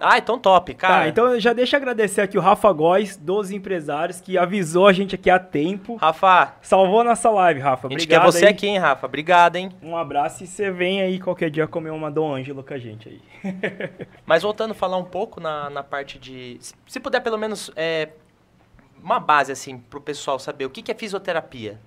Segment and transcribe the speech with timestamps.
[0.00, 1.02] Ah, então top, cara.
[1.02, 4.92] Tá, então já deixa eu agradecer aqui o Rafa Góes, dos empresários, que avisou a
[4.92, 5.96] gente aqui a tempo.
[5.96, 7.86] Rafa, Salvou nossa live, Rafa.
[7.86, 8.50] a gente Obrigado quer você aí.
[8.52, 9.06] aqui, hein, Rafa?
[9.06, 9.70] Obrigado, hein?
[9.82, 13.08] Um abraço e você vem aí qualquer dia comer uma Dom Ângelo com a gente
[13.08, 13.20] aí.
[14.24, 16.56] Mas voltando a falar um pouco na, na parte de.
[16.60, 18.08] se- Se puder, pelo menos, é,
[19.02, 21.78] uma base, assim, pro pessoal saber o que, que é fisioterapia.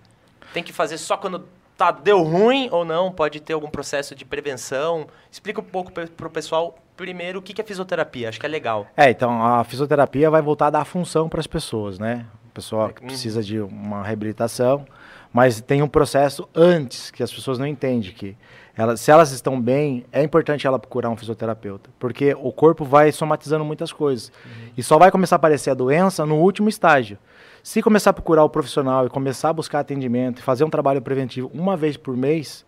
[0.54, 1.48] Tem que fazer só quando
[1.78, 3.12] tá, deu ruim ou não?
[3.12, 5.08] Pode ter algum processo de prevenção?
[5.32, 8.30] Explica um pouco pe- pro pessoal, primeiro, o que, que é fisioterapia.
[8.30, 8.88] Acho que é legal.
[8.96, 12.26] É, então a fisioterapia vai voltar a dar função para as pessoas, né?
[12.52, 13.08] A pessoa que Uhum.
[13.08, 14.86] precisa de uma reabilitação,
[15.32, 18.38] mas tem um processo antes que as pessoas não entendem que
[18.76, 23.12] elas, se elas estão bem, é importante ela procurar um fisioterapeuta, porque o corpo vai
[23.12, 24.32] somatizando muitas coisas
[24.78, 27.18] e só vai começar a aparecer a doença no último estágio.
[27.64, 31.02] Se começar a procurar o profissional e começar a buscar atendimento e fazer um trabalho
[31.02, 32.66] preventivo uma vez por mês,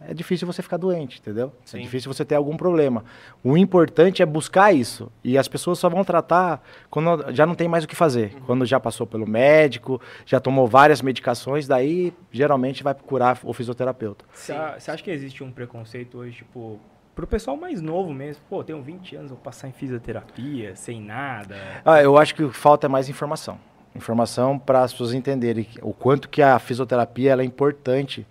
[0.00, 1.52] é difícil você ficar doente, entendeu?
[1.66, 1.80] Sim.
[1.80, 3.04] É difícil você ter algum problema.
[3.44, 5.12] O importante é buscar isso.
[5.22, 8.34] E as pessoas só vão tratar quando já não tem mais o que fazer.
[8.46, 14.24] Quando já passou pelo médico, já tomou várias medicações, daí geralmente vai procurar o fisioterapeuta.
[14.32, 16.80] Você acha que existe um preconceito hoje, tipo,
[17.14, 18.42] pro pessoal mais novo mesmo?
[18.48, 21.82] Pô, tenho 20 anos, vou passar em fisioterapia, sem nada.
[21.84, 23.60] Ah, eu acho que o que falta é mais informação.
[23.94, 28.26] Informação para as pessoas entenderem o quanto que a fisioterapia é importante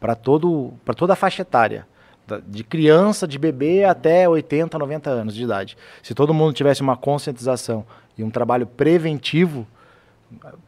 [0.00, 1.86] para todo para toda a faixa etária,
[2.46, 5.76] de criança, de bebê até 80, 90 anos de idade.
[6.02, 7.86] Se todo mundo tivesse uma conscientização
[8.18, 9.66] e um trabalho preventivo,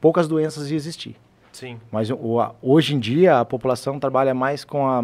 [0.01, 1.17] poucas doenças iam existir.
[1.53, 1.81] Sim.
[1.91, 2.09] Mas
[2.63, 5.03] hoje em dia a população trabalha mais com a,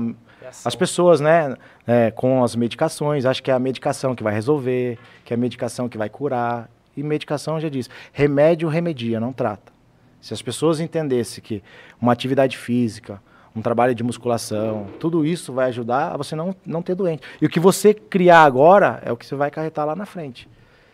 [0.65, 4.99] as pessoas, né, é, com as medicações, acho que é a medicação que vai resolver,
[5.25, 6.71] que é a medicação que vai curar.
[6.97, 9.73] E medicação já diz, remédio remedia, não trata.
[10.21, 11.63] Se as pessoas entendessem que
[12.01, 13.21] uma atividade física,
[13.55, 17.23] um trabalho de musculação, tudo isso vai ajudar a você não, não ter doente.
[17.41, 20.49] E o que você criar agora é o que você vai acarretar lá na frente.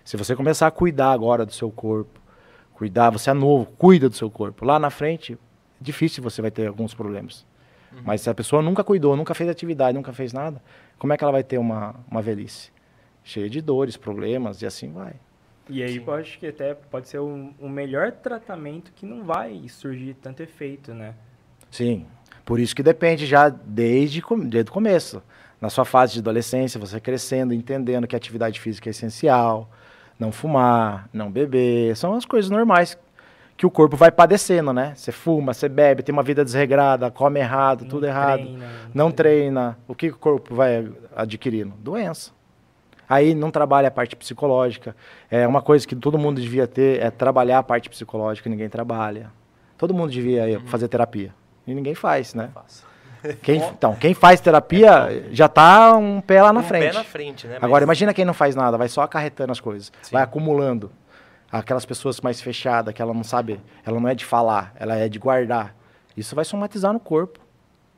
[0.05, 2.21] Se você começar a cuidar agora do seu corpo,
[2.75, 4.65] cuidar, você é novo, cuida do seu corpo.
[4.65, 5.39] Lá na frente,
[5.81, 7.47] difícil você vai ter alguns problemas.
[8.05, 10.62] Mas se a pessoa nunca cuidou, nunca fez atividade, nunca fez nada,
[10.99, 12.71] como é que ela vai ter uma, uma velhice?
[13.25, 15.15] Cheia de dores, problemas e assim vai.
[15.70, 16.04] E aí Sim.
[16.06, 20.42] eu acho que até pode ser um, um melhor tratamento que não vai surgir tanto
[20.42, 21.14] efeito, né?
[21.70, 22.06] Sim.
[22.44, 25.22] Por isso que depende já desde, desde o começo.
[25.60, 29.70] Na sua fase de adolescência, você crescendo, entendendo que a atividade física é essencial,
[30.19, 32.98] não fumar, não beber, são as coisas normais
[33.56, 34.94] que o corpo vai padecendo, né?
[34.97, 38.41] Você fuma, você bebe, tem uma vida desregrada, come errado, tudo Não errado.
[38.41, 41.75] treina, não treina, o que o corpo vai adquirindo?
[41.78, 42.32] Doença.
[43.10, 44.94] Aí não trabalha a parte psicológica.
[45.28, 49.32] É uma coisa que todo mundo devia ter, é trabalhar a parte psicológica, ninguém trabalha.
[49.76, 51.34] Todo mundo devia fazer terapia.
[51.66, 52.50] E ninguém faz, né?
[53.43, 56.87] Quem, então, quem faz terapia já tá um pé lá na um frente.
[56.87, 57.59] pé na frente, né?
[57.60, 60.12] Agora, imagina quem não faz nada, vai só acarretando as coisas, Sim.
[60.12, 60.91] vai acumulando.
[61.53, 65.06] Aquelas pessoas mais fechadas, que ela não sabe, ela não é de falar, ela é
[65.06, 65.75] de guardar.
[66.16, 67.41] Isso vai somatizar no corpo.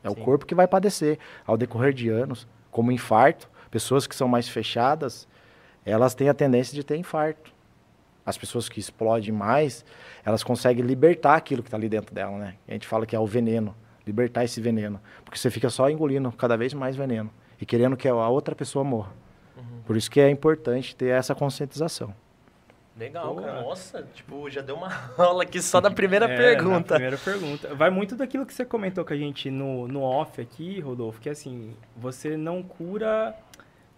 [0.02, 0.22] É o Sim.
[0.22, 3.48] corpo que vai padecer ao decorrer de anos, como infarto.
[3.72, 5.26] Pessoas que são mais fechadas,
[5.84, 7.50] elas têm a tendência de ter infarto.
[8.24, 9.84] As pessoas que explodem mais,
[10.24, 12.54] elas conseguem libertar aquilo que está ali dentro dela, né?
[12.68, 13.74] A gente fala que é o veneno,
[14.06, 15.00] libertar esse veneno.
[15.24, 17.30] Porque você fica só engolindo cada vez mais veneno
[17.60, 19.10] e querendo que a outra pessoa morra.
[19.86, 22.14] Por isso que é importante ter essa conscientização.
[22.96, 23.62] Legal, cara.
[23.62, 26.94] Nossa, tipo, já deu uma aula aqui só da primeira É, na pergunta.
[26.94, 27.74] primeira pergunta.
[27.74, 31.30] Vai muito daquilo que você comentou com a gente no, no off aqui, Rodolfo, que
[31.30, 33.34] assim, você não cura.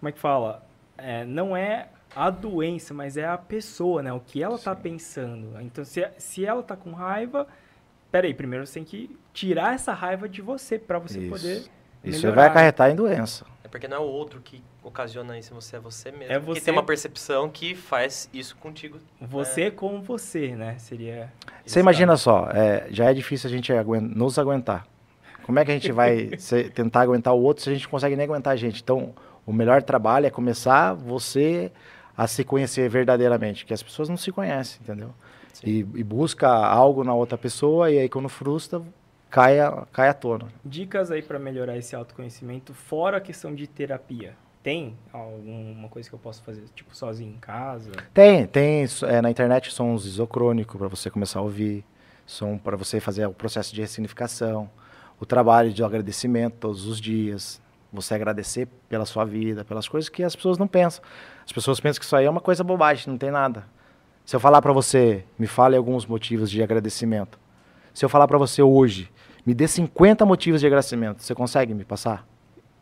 [0.04, 0.62] Como é que fala?
[0.98, 4.12] É, não é a doença, mas é a pessoa, né?
[4.12, 5.58] O que ela tá pensando.
[5.62, 7.46] Então, se, se ela tá com raiva.
[8.12, 11.30] Peraí, primeiro você tem que tirar essa raiva de você para você Isso.
[11.30, 11.62] poder.
[12.04, 12.34] Isso melhorar.
[12.34, 13.46] vai acarretar em doença.
[13.64, 16.34] É porque não é o outro que ocasiona isso, você é você mesmo.
[16.34, 18.98] É Que você- tem uma percepção que faz isso contigo.
[19.22, 20.76] Você com você, né?
[20.78, 21.32] Seria.
[21.64, 24.86] Você imagina só, é, já é difícil a gente aguen- nos aguentar.
[25.44, 27.90] Como é que a gente vai se- tentar aguentar o outro se a gente não
[27.90, 28.82] consegue nem aguentar a gente?
[28.82, 29.14] Então,
[29.46, 31.70] o melhor trabalho é começar você
[32.16, 35.10] a se conhecer verdadeiramente, que as pessoas não se conhecem, entendeu?
[35.62, 38.82] E, e busca algo na outra pessoa e aí quando frustra,
[39.30, 40.46] cai a, cai à tona.
[40.64, 44.34] Dicas aí para melhorar esse autoconhecimento, fora a questão de terapia.
[44.62, 47.90] Tem alguma coisa que eu posso fazer, tipo, sozinho em casa?
[48.14, 51.84] Tem, tem é, na internet sons isocrônicos para você começar a ouvir,
[52.24, 54.70] som para você fazer o processo de ressignificação,
[55.20, 57.60] o trabalho de agradecimento todos os dias,
[57.94, 61.02] você agradecer pela sua vida, pelas coisas que as pessoas não pensam.
[61.44, 63.64] As pessoas pensam que isso aí é uma coisa bobagem, não tem nada.
[64.24, 67.38] Se eu falar para você, me fale alguns motivos de agradecimento.
[67.92, 69.10] Se eu falar para você hoje,
[69.46, 72.26] me dê 50 motivos de agradecimento, você consegue me passar?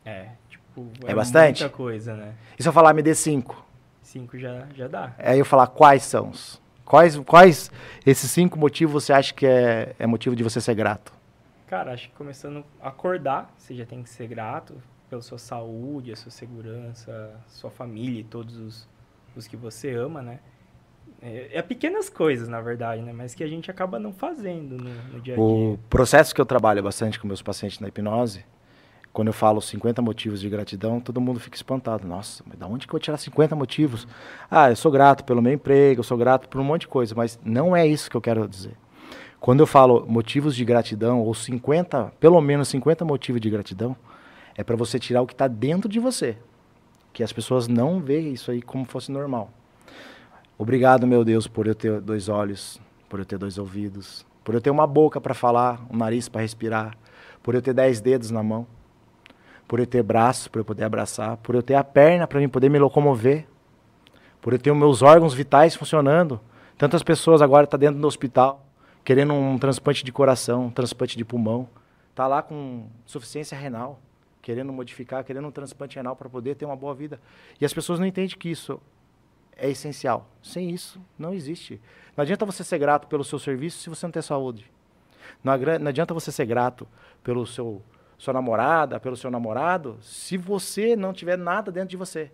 [0.04, 1.62] É, tipo, É bastante?
[1.62, 2.34] muita coisa, né?
[2.58, 3.66] E se eu falar, me dê 5?
[4.02, 5.12] Cinco já, já dá.
[5.18, 6.60] Aí eu falar quais são os.
[6.84, 7.70] Quais, quais
[8.04, 11.12] esses cinco motivos você acha que é, é motivo de você ser grato?
[11.66, 14.74] Cara, acho que começando a acordar, você já tem que ser grato
[15.12, 18.88] pela sua saúde, a sua segurança, sua família e todos os,
[19.36, 20.40] os que você ama, né?
[21.20, 23.12] É, é, pequenas coisas, na verdade, né?
[23.12, 25.44] Mas que a gente acaba não fazendo no, no dia a dia.
[25.44, 28.42] O processo que eu trabalho bastante com meus pacientes na hipnose,
[29.12, 32.08] quando eu falo 50 motivos de gratidão, todo mundo fica espantado.
[32.08, 34.08] Nossa, mas da onde que eu vou tirar 50 motivos?
[34.50, 37.14] Ah, eu sou grato pelo meu emprego, eu sou grato por um monte de coisa,
[37.14, 38.72] mas não é isso que eu quero dizer.
[39.38, 43.94] Quando eu falo motivos de gratidão, ou 50, pelo menos 50 motivos de gratidão,
[44.56, 46.36] é para você tirar o que está dentro de você.
[47.12, 49.50] Que as pessoas não veem isso aí como fosse normal.
[50.58, 54.60] Obrigado, meu Deus, por eu ter dois olhos, por eu ter dois ouvidos, por eu
[54.60, 56.96] ter uma boca para falar, um nariz para respirar,
[57.42, 58.66] por eu ter dez dedos na mão,
[59.66, 62.48] por eu ter braços para eu poder abraçar, por eu ter a perna para eu
[62.48, 63.46] poder me locomover,
[64.40, 66.40] por eu ter os meus órgãos vitais funcionando.
[66.78, 68.66] Tantas pessoas agora estão tá dentro do hospital
[69.04, 71.68] querendo um transplante de coração, um transplante de pulmão,
[72.14, 74.00] tá lá com insuficiência renal,
[74.42, 77.20] querendo modificar, querendo um transplante renal para poder ter uma boa vida.
[77.60, 78.80] E as pessoas não entendem que isso
[79.56, 80.28] é essencial.
[80.42, 81.80] Sem isso, não existe.
[82.16, 84.70] Não adianta você ser grato pelo seu serviço se você não tem saúde.
[85.42, 85.52] Não,
[85.88, 86.86] adianta você ser grato
[87.22, 87.80] pelo seu
[88.18, 92.30] sua namorada, pelo seu namorado, se você não tiver nada dentro de você.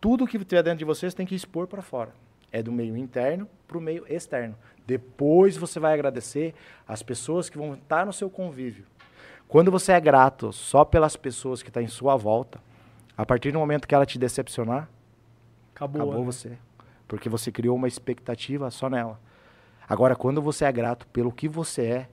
[0.00, 2.12] Tudo que tiver dentro de você, você tem que expor para fora.
[2.50, 4.56] É do meio interno para o meio externo.
[4.84, 6.54] Depois você vai agradecer
[6.88, 8.84] as pessoas que vão estar no seu convívio.
[9.48, 12.60] Quando você é grato só pelas pessoas que estão em sua volta,
[13.16, 14.90] a partir do momento que ela te decepcionar,
[15.74, 16.26] acabou, acabou né?
[16.26, 16.58] você.
[17.08, 19.18] Porque você criou uma expectativa só nela.
[19.88, 22.08] Agora, quando você é grato pelo que você é,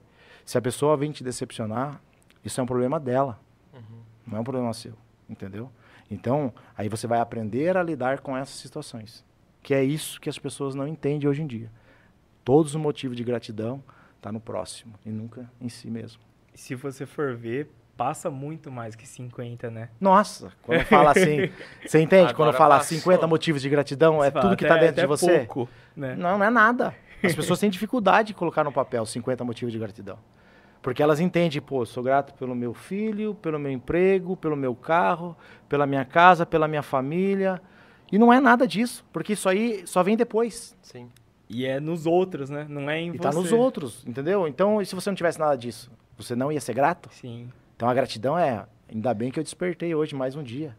[0.46, 2.02] se a pessoa vem te decepcionar,
[2.44, 3.38] isso é um problema dela.
[3.74, 4.02] Uhum.
[4.26, 4.94] Não é um problema seu.
[5.30, 5.70] Entendeu?
[6.10, 9.26] Então, aí você vai aprender a lidar com essas situações.
[9.62, 11.70] Que é isso que as pessoas não entendem hoje em dia.
[12.46, 13.84] Todos os motivos de gratidão
[14.22, 16.22] tá no próximo e nunca em si mesmo.
[16.56, 19.90] Se você for ver, passa muito mais que 50, né?
[20.00, 21.50] Nossa, quando fala assim,
[21.86, 22.30] você entende?
[22.30, 22.98] Agora quando fala passou.
[22.98, 25.40] 50 motivos de gratidão, você é tudo que está dentro de você?
[25.40, 26.16] Pouco, né?
[26.16, 26.96] Não, não é nada.
[27.24, 30.18] As pessoas têm dificuldade de colocar no papel 50 motivos de gratidão.
[30.82, 35.36] Porque elas entendem, pô, sou grato pelo meu filho, pelo meu emprego, pelo meu carro,
[35.68, 37.60] pela minha casa, pela minha família.
[38.12, 40.78] E não é nada disso, porque isso aí só vem depois.
[40.84, 41.10] Sim.
[41.50, 42.68] E é nos outros, né?
[42.70, 43.18] Não é em e você.
[43.18, 44.48] E tá nos outros, entendeu?
[44.48, 45.92] Então, e se você não tivesse nada disso?
[46.18, 47.10] Você não ia ser grato?
[47.12, 47.50] Sim.
[47.76, 50.76] Então a gratidão é, ainda bem que eu despertei hoje mais um dia,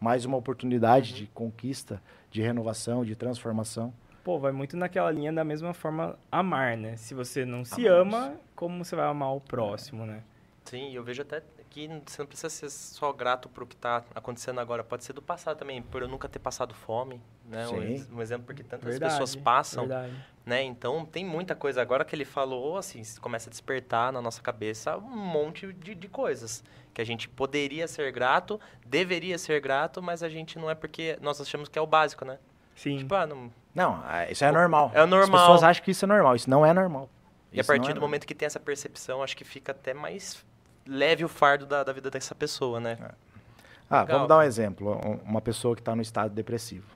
[0.00, 1.18] mais uma oportunidade uhum.
[1.18, 3.92] de conquista, de renovação, de transformação.
[4.24, 6.96] Pô, vai muito naquela linha da mesma forma amar, né?
[6.96, 10.22] Se você não se ama, como você vai amar o próximo, né?
[10.64, 11.40] Sim, eu vejo até
[11.70, 15.12] que você não precisa ser só grato por o que está acontecendo agora, pode ser
[15.12, 17.66] do passado também, por eu nunca ter passado fome, né?
[17.66, 18.06] Sim.
[18.12, 20.12] Um, exemplo porque tantas verdade, pessoas passam, verdade.
[20.44, 20.62] né?
[20.64, 24.98] Então tem muita coisa agora que ele falou, assim, começa a despertar na nossa cabeça
[24.98, 26.62] um monte de, de coisas
[26.92, 31.16] que a gente poderia ser grato, deveria ser grato, mas a gente não é porque
[31.22, 32.38] nós achamos que é o básico, né?
[32.74, 32.98] Sim.
[32.98, 34.90] Tipo, ah, não, não, é, isso é normal.
[34.92, 35.40] É normal.
[35.40, 37.08] As pessoas acham que isso é normal, isso não é normal.
[37.52, 39.94] E isso a partir é do momento que tem essa percepção, acho que fica até
[39.94, 40.44] mais
[40.90, 42.98] leve o fardo da, da vida dessa pessoa, né?
[43.00, 43.10] É.
[43.88, 44.16] Ah, Legal.
[44.16, 45.00] vamos dar um exemplo.
[45.24, 46.86] Uma pessoa que está no estado depressivo.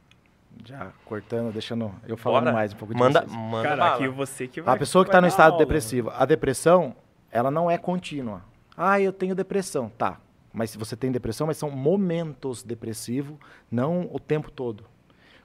[0.64, 3.32] Já cortando, deixando eu falando mais um pouco de manda, vocês.
[3.32, 5.58] Manda Cara, aqui você que vai A pessoa que está no estado aula.
[5.58, 6.10] depressivo.
[6.10, 6.94] A depressão,
[7.30, 8.42] ela não é contínua.
[8.76, 9.90] Ah, eu tenho depressão.
[9.98, 10.20] Tá.
[10.52, 13.36] Mas se você tem depressão, mas são momentos depressivos,
[13.68, 14.84] não o tempo todo.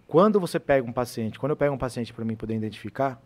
[0.07, 3.19] Quando você pega um paciente, quando eu pego um paciente para mim poder identificar,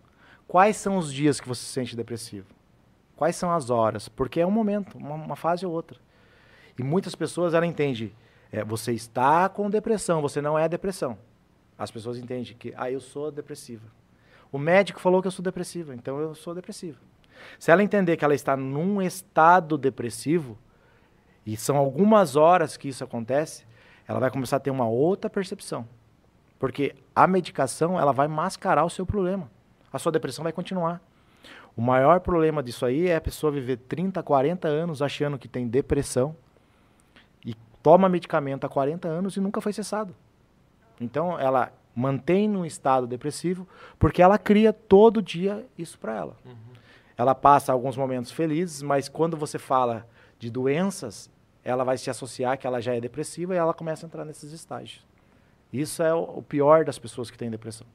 [0.47, 2.47] quais são os dias que você se sente depressivo?
[3.15, 4.09] Quais são as horas?
[4.09, 5.99] Porque é um momento, uma, uma fase ou outra.
[6.77, 8.13] E muitas pessoas, ela entende,
[8.51, 11.17] é, você está com depressão, você não é depressão.
[11.77, 13.85] As pessoas entendem que, ah, eu sou depressiva.
[14.51, 16.99] O médico falou que eu sou depressiva, então eu sou depressiva.
[17.59, 20.57] Se ela entender que ela está num estado depressivo,
[21.45, 23.65] e são algumas horas que isso acontece,
[24.07, 25.87] ela vai começar a ter uma outra percepção.
[26.57, 29.51] Porque a medicação, ela vai mascarar o seu problema.
[29.91, 31.01] A sua depressão vai continuar.
[31.75, 35.67] O maior problema disso aí é a pessoa viver 30, 40 anos achando que tem
[35.67, 36.35] depressão
[37.45, 40.15] e toma medicamento há 40 anos e nunca foi cessado.
[41.01, 46.37] Então ela mantém num estado depressivo porque ela cria todo dia isso para ela.
[46.45, 46.73] Uhum.
[47.17, 50.07] Ela passa alguns momentos felizes, mas quando você fala
[50.39, 51.29] de doenças,
[51.63, 54.51] ela vai se associar que ela já é depressiva e ela começa a entrar nesses
[54.51, 55.05] estágios.
[55.71, 57.87] Isso é o pior das pessoas que têm depressão.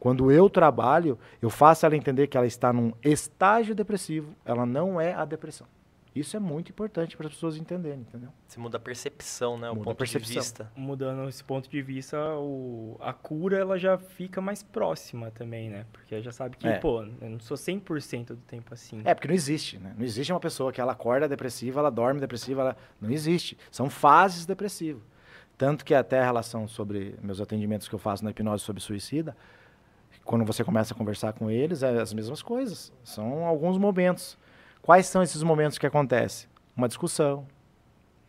[0.00, 4.98] Quando eu trabalho, eu faço ela entender que ela está num estágio depressivo, ela não
[5.00, 5.66] é a depressão.
[6.12, 8.30] Isso é muito importante para as pessoas entenderem, entendeu?
[8.48, 9.68] Você muda a percepção, né?
[9.68, 10.32] Muda o ponto a percepção.
[10.32, 10.72] de vista.
[10.74, 15.86] Mudando esse ponto de vista, o, a cura ela já fica mais próxima também, né?
[15.92, 16.78] Porque já sabe que, É.
[16.78, 19.02] pô, eu não sou 100% do tempo assim.
[19.04, 19.94] É, porque não existe, né?
[19.96, 22.76] Não existe uma pessoa que ela acorda depressiva, ela dorme depressiva, ela...
[23.00, 23.56] não existe.
[23.70, 25.02] São fases depressivas.
[25.56, 29.36] Tanto que até a relação sobre meus atendimentos que eu faço na hipnose sobre suicida,
[30.30, 32.92] quando você começa a conversar com eles, é as mesmas coisas.
[33.02, 34.38] São alguns momentos.
[34.80, 36.48] Quais são esses momentos que acontecem?
[36.76, 37.48] Uma discussão,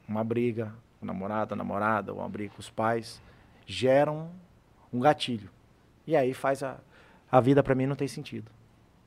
[0.07, 3.21] uma briga, o namorado, a namorada, uma briga com os pais,
[3.67, 4.31] geram
[4.91, 5.47] um gatilho.
[6.07, 6.79] E aí faz a,
[7.31, 8.51] a vida para mim não tem sentido.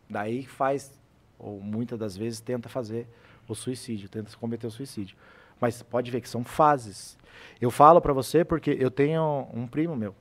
[0.08, 0.96] Daí faz,
[1.36, 3.08] ou muitas das vezes tenta fazer
[3.48, 5.16] o suicídio, tenta cometer o suicídio.
[5.60, 7.18] Mas pode ver que são fases.
[7.60, 10.14] Eu falo para você porque eu tenho um primo meu.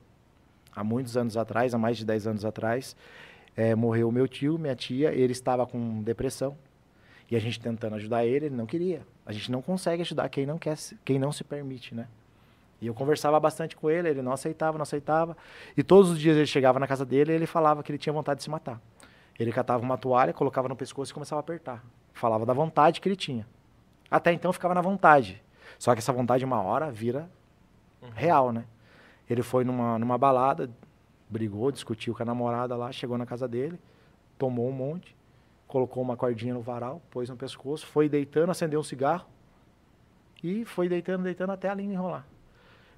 [0.74, 2.96] Há muitos anos atrás, há mais de 10 anos atrás,
[3.56, 6.56] eh, morreu meu tio, minha tia, ele estava com depressão.
[7.30, 9.02] E a gente tentando ajudar ele, ele não queria.
[9.24, 12.06] A gente não consegue ajudar quem não quer, quem não se permite, né?
[12.80, 15.36] E eu conversava bastante com ele, ele não aceitava, não aceitava.
[15.76, 18.12] E todos os dias ele chegava na casa dele e ele falava que ele tinha
[18.12, 18.80] vontade de se matar.
[19.38, 21.82] Ele catava uma toalha, colocava no pescoço e começava a apertar.
[22.12, 23.46] Falava da vontade que ele tinha.
[24.10, 25.42] Até então ficava na vontade.
[25.78, 27.28] Só que essa vontade, uma hora, vira
[28.14, 28.64] real, né?
[29.28, 30.70] Ele foi numa, numa balada,
[31.28, 33.78] brigou, discutiu com a namorada lá, chegou na casa dele,
[34.38, 35.16] tomou um monte,
[35.66, 39.26] colocou uma cordinha no varal, pôs no pescoço, foi deitando, acendeu um cigarro
[40.42, 42.26] e foi deitando, deitando até a língua enrolar.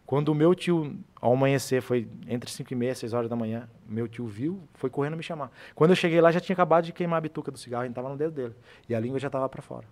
[0.05, 3.69] Quando o meu tio, ao amanhecer, foi entre 5 e meia, 6 horas da manhã,
[3.89, 5.51] meu tio viu, foi correndo me chamar.
[5.75, 8.09] Quando eu cheguei lá, já tinha acabado de queimar a bituca do cigarro, ainda estava
[8.09, 8.55] no dedo dele.
[8.89, 9.85] E a língua já estava para fora.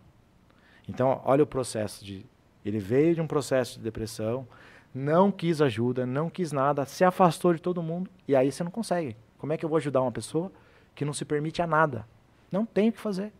[0.88, 2.24] Então, olha o processo de...
[2.64, 4.46] Ele veio de um processo de depressão,
[4.94, 8.70] não quis ajuda, não quis nada, se afastou de todo mundo, e aí você não
[8.70, 9.16] consegue.
[9.38, 10.52] Como é que eu vou ajudar uma pessoa
[10.94, 12.06] que não se permite a nada?
[12.50, 13.32] Não tem o que fazer.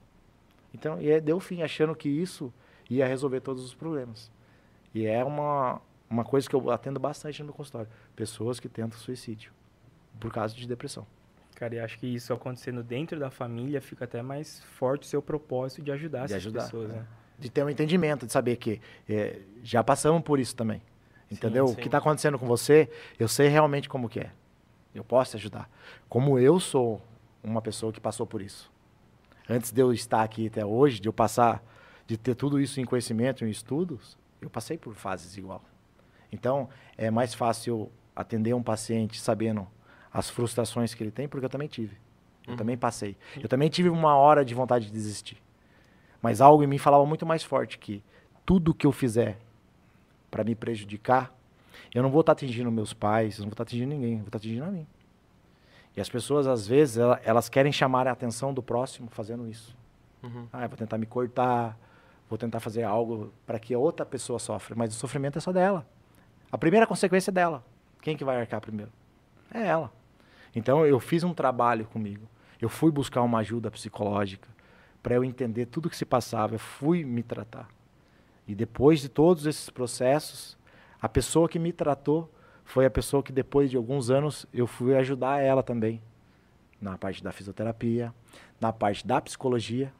[0.75, 2.53] Então, e aí deu fim, achando que isso
[2.91, 4.31] ia resolver todos os problemas.
[4.93, 5.81] E é uma,
[6.11, 7.89] uma coisa que eu atendo bastante no meu consultório.
[8.17, 9.53] Pessoas que tentam suicídio
[10.19, 11.07] por causa de depressão.
[11.55, 15.23] Cara, e acho que isso acontecendo dentro da família fica até mais forte o seu
[15.23, 16.95] propósito de ajudar De essas ajudar, pessoas, é.
[16.95, 17.07] né?
[17.39, 20.83] De ter um entendimento, de saber que é, já passamos por isso também.
[21.31, 21.66] Entendeu?
[21.69, 21.73] sim.
[21.75, 22.88] O que está acontecendo com você,
[23.19, 24.31] eu sei realmente como que é.
[24.95, 25.69] Eu posso te ajudar.
[26.09, 27.00] Como eu sou
[27.43, 28.71] uma pessoa que passou por isso.
[29.49, 31.62] Antes de eu estar aqui até hoje, de eu passar,
[32.07, 35.62] de ter tudo isso em conhecimento, em estudos, eu passei por fases igual.
[36.31, 39.66] Então, é mais fácil atender um paciente sabendo
[40.12, 41.97] as frustrações que ele tem, porque eu também tive.
[42.47, 42.57] Eu Uhum.
[42.57, 43.16] também passei.
[43.43, 45.43] Eu também tive uma hora de vontade de desistir.
[46.23, 48.02] Mas algo em mim falava muito mais forte que
[48.47, 49.38] tudo que eu fizer
[50.35, 51.33] para me prejudicar,
[51.95, 54.26] eu não vou estar atingindo meus pais, eu não vou estar atingindo ninguém, eu vou
[54.26, 54.85] estar atingindo a mim.
[55.97, 59.76] E as pessoas, às vezes, ela- elas querem chamar a atenção do próximo fazendo isso.
[60.25, 60.49] Uhum.
[60.53, 61.79] Ah, eu vou tentar me cortar,
[62.29, 65.53] vou tentar fazer algo para que a outra pessoa sofra, mas o sofrimento é só
[65.53, 65.87] dela.
[66.50, 67.64] A primeira consequência é dela.
[68.03, 68.91] Quem que vai arcar primeiro?
[69.53, 69.93] É ela.
[70.53, 72.26] Então eu fiz um trabalho comigo.
[72.61, 74.49] Eu fui buscar uma ajuda psicológica
[75.00, 77.69] para eu entender tudo que se passava, eu fui me tratar.
[78.47, 80.57] E depois de todos esses processos,
[81.01, 82.31] a pessoa que me tratou
[82.65, 86.03] foi a pessoa que depois de alguns anos eu fui ajudar ela também
[86.81, 88.13] na parte da fisioterapia,
[88.61, 89.93] na parte da psicologia.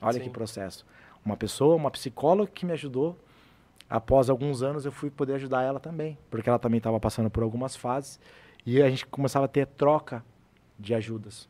[0.00, 0.24] Olha Sim.
[0.24, 0.86] que processo.
[1.24, 3.18] Uma pessoa, uma psicóloga que me ajudou.
[3.88, 7.42] Após alguns anos eu fui poder ajudar ela também, porque ela também estava passando por
[7.42, 8.18] algumas fases
[8.64, 10.24] e a gente começava a ter troca
[10.78, 11.48] de ajudas.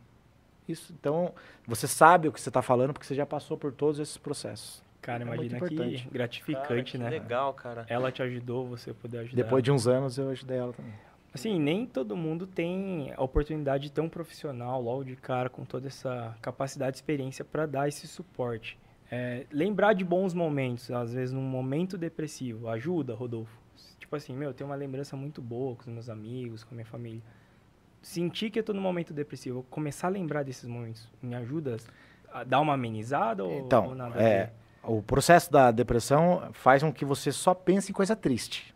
[0.67, 1.33] Isso, então,
[1.67, 4.83] você sabe o que você está falando porque você já passou por todos esses processos.
[5.03, 7.17] Cara, É imagina que gratificante, Cara, né?
[7.17, 7.85] que Legal, cara.
[7.89, 9.43] Ela te ajudou, você poder ajudar.
[9.43, 10.93] Depois de uns anos eu ajudei ela também.
[11.35, 16.37] Assim, nem todo mundo tem a oportunidade tão profissional, logo de cara, com toda essa
[16.41, 18.79] capacidade e experiência para dar esse suporte.
[19.11, 23.59] É, lembrar de bons momentos, às vezes num momento depressivo, ajuda, Rodolfo.
[23.99, 26.77] Tipo assim, meu, eu tenho uma lembrança muito boa com os meus amigos, com a
[26.77, 27.23] minha família.
[28.03, 31.77] Sentir que eu tô num momento depressivo, começar a lembrar desses momentos, me ajuda
[32.33, 34.53] a dar uma amenizada ou, Então, ou nada é, ver?
[34.83, 38.75] O processo da depressão faz com que você só pense em coisa triste.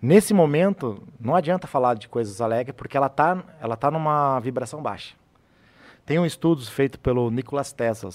[0.00, 4.82] Nesse momento, não adianta falar de coisas alegres, porque ela está ela tá numa vibração
[4.82, 5.14] baixa.
[6.04, 8.10] Tem um estudo feito pelo Nicolas Tesla,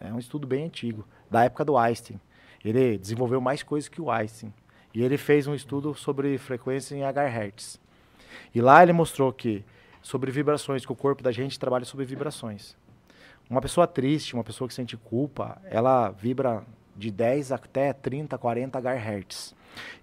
[0.00, 2.20] é um estudo bem antigo, da época do Einstein.
[2.64, 4.52] Ele desenvolveu mais coisas que o Einstein.
[4.94, 7.80] E ele fez um estudo sobre frequência em Hz.
[8.54, 9.64] E lá ele mostrou que,
[10.00, 12.76] sobre vibrações, que o corpo da gente trabalha sobre vibrações.
[13.48, 16.64] Uma pessoa triste, uma pessoa que sente culpa, ela vibra
[16.94, 19.54] de 10 até 30, 40 Hz.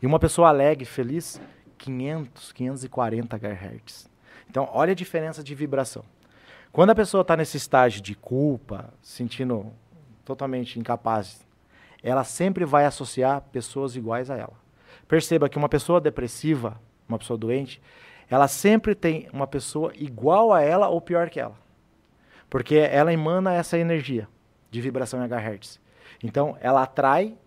[0.01, 1.39] E uma pessoa alegre, feliz,
[1.77, 4.09] 500, 540 Hz.
[4.49, 6.03] Então, olha a diferença de vibração.
[6.71, 9.71] Quando a pessoa está nesse estágio de culpa, sentindo
[10.23, 11.45] totalmente incapazes,
[12.01, 14.53] ela sempre vai associar pessoas iguais a ela.
[15.07, 17.79] Perceba que uma pessoa depressiva, uma pessoa doente,
[18.27, 21.64] ela sempre tem uma pessoa igual a ela ou pior que ela.
[22.55, 24.29] Porque ela emana essa energia
[24.71, 25.77] de vibração em Hz.
[26.23, 27.37] Então, ela atrai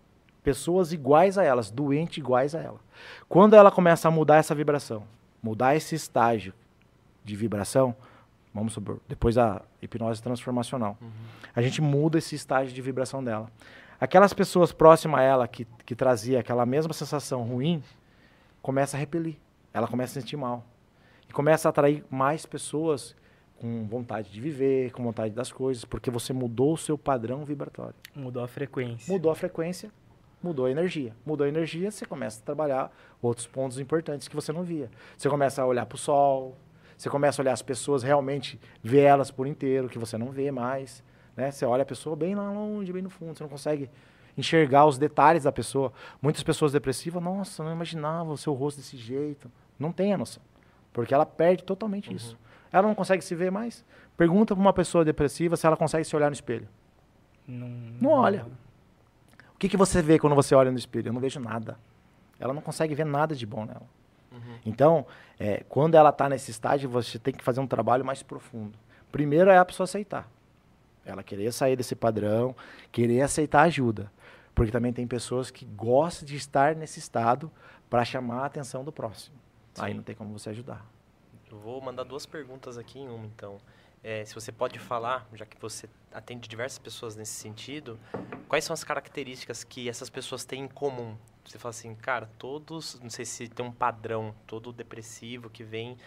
[0.43, 2.79] pessoas iguais a elas, doentes iguais a ela.
[3.27, 5.01] Quando ela começa a mudar essa vibração,
[5.41, 6.53] mudar esse estágio
[7.25, 7.95] de vibração,
[8.53, 11.09] vamos supor, depois da hipnose transformacional, uhum.
[11.55, 13.49] a gente muda esse estágio de vibração dela.
[13.99, 17.81] Aquelas pessoas próximas a ela que, que trazia aquela mesma sensação ruim,
[18.61, 19.37] começa a repelir.
[19.73, 20.63] Ela começa a sentir mal.
[21.27, 23.15] E começa a atrair mais pessoas
[23.59, 27.95] com vontade de viver, com vontade das coisas, porque você mudou o seu padrão vibratório.
[28.15, 29.11] Mudou a frequência.
[29.11, 29.91] Mudou a frequência,
[30.41, 31.13] mudou a energia.
[31.25, 34.89] Mudou a energia, você começa a trabalhar outros pontos importantes que você não via.
[35.17, 36.57] Você começa a olhar para o sol,
[36.97, 40.51] você começa a olhar as pessoas realmente, ver elas por inteiro, que você não vê
[40.51, 41.03] mais.
[41.35, 41.51] Né?
[41.51, 43.89] Você olha a pessoa bem lá longe, bem no fundo, você não consegue
[44.37, 45.91] enxergar os detalhes da pessoa.
[46.21, 49.51] Muitas pessoas depressivas, nossa, não imaginava o seu rosto desse jeito.
[49.77, 50.41] Não tem a noção.
[50.93, 52.15] Porque ela perde totalmente uhum.
[52.15, 52.37] isso.
[52.71, 53.83] Ela não consegue se ver mais.
[54.15, 56.67] Pergunta para uma pessoa depressiva se ela consegue se olhar no espelho.
[57.47, 58.45] Não, não olha.
[59.53, 61.09] O que, que você vê quando você olha no espelho?
[61.09, 61.77] Eu não vejo nada.
[62.39, 63.83] Ela não consegue ver nada de bom nela.
[64.31, 64.59] Uhum.
[64.65, 65.05] Então,
[65.39, 68.77] é, quando ela está nesse estágio, você tem que fazer um trabalho mais profundo.
[69.11, 70.29] Primeiro é a pessoa aceitar.
[71.03, 72.55] Ela querer sair desse padrão,
[72.91, 74.11] querer aceitar ajuda.
[74.53, 77.51] Porque também tem pessoas que gostam de estar nesse estado
[77.89, 79.35] para chamar a atenção do próximo.
[79.73, 79.81] Sim.
[79.81, 80.85] Aí não tem como você ajudar.
[81.57, 83.59] Vou mandar duas perguntas aqui em uma, então.
[84.03, 87.99] É, se você pode falar, já que você atende diversas pessoas nesse sentido,
[88.47, 91.17] quais são as características que essas pessoas têm em comum?
[91.45, 95.97] Você fala assim, cara, todos, não sei se tem um padrão, todo depressivo que vem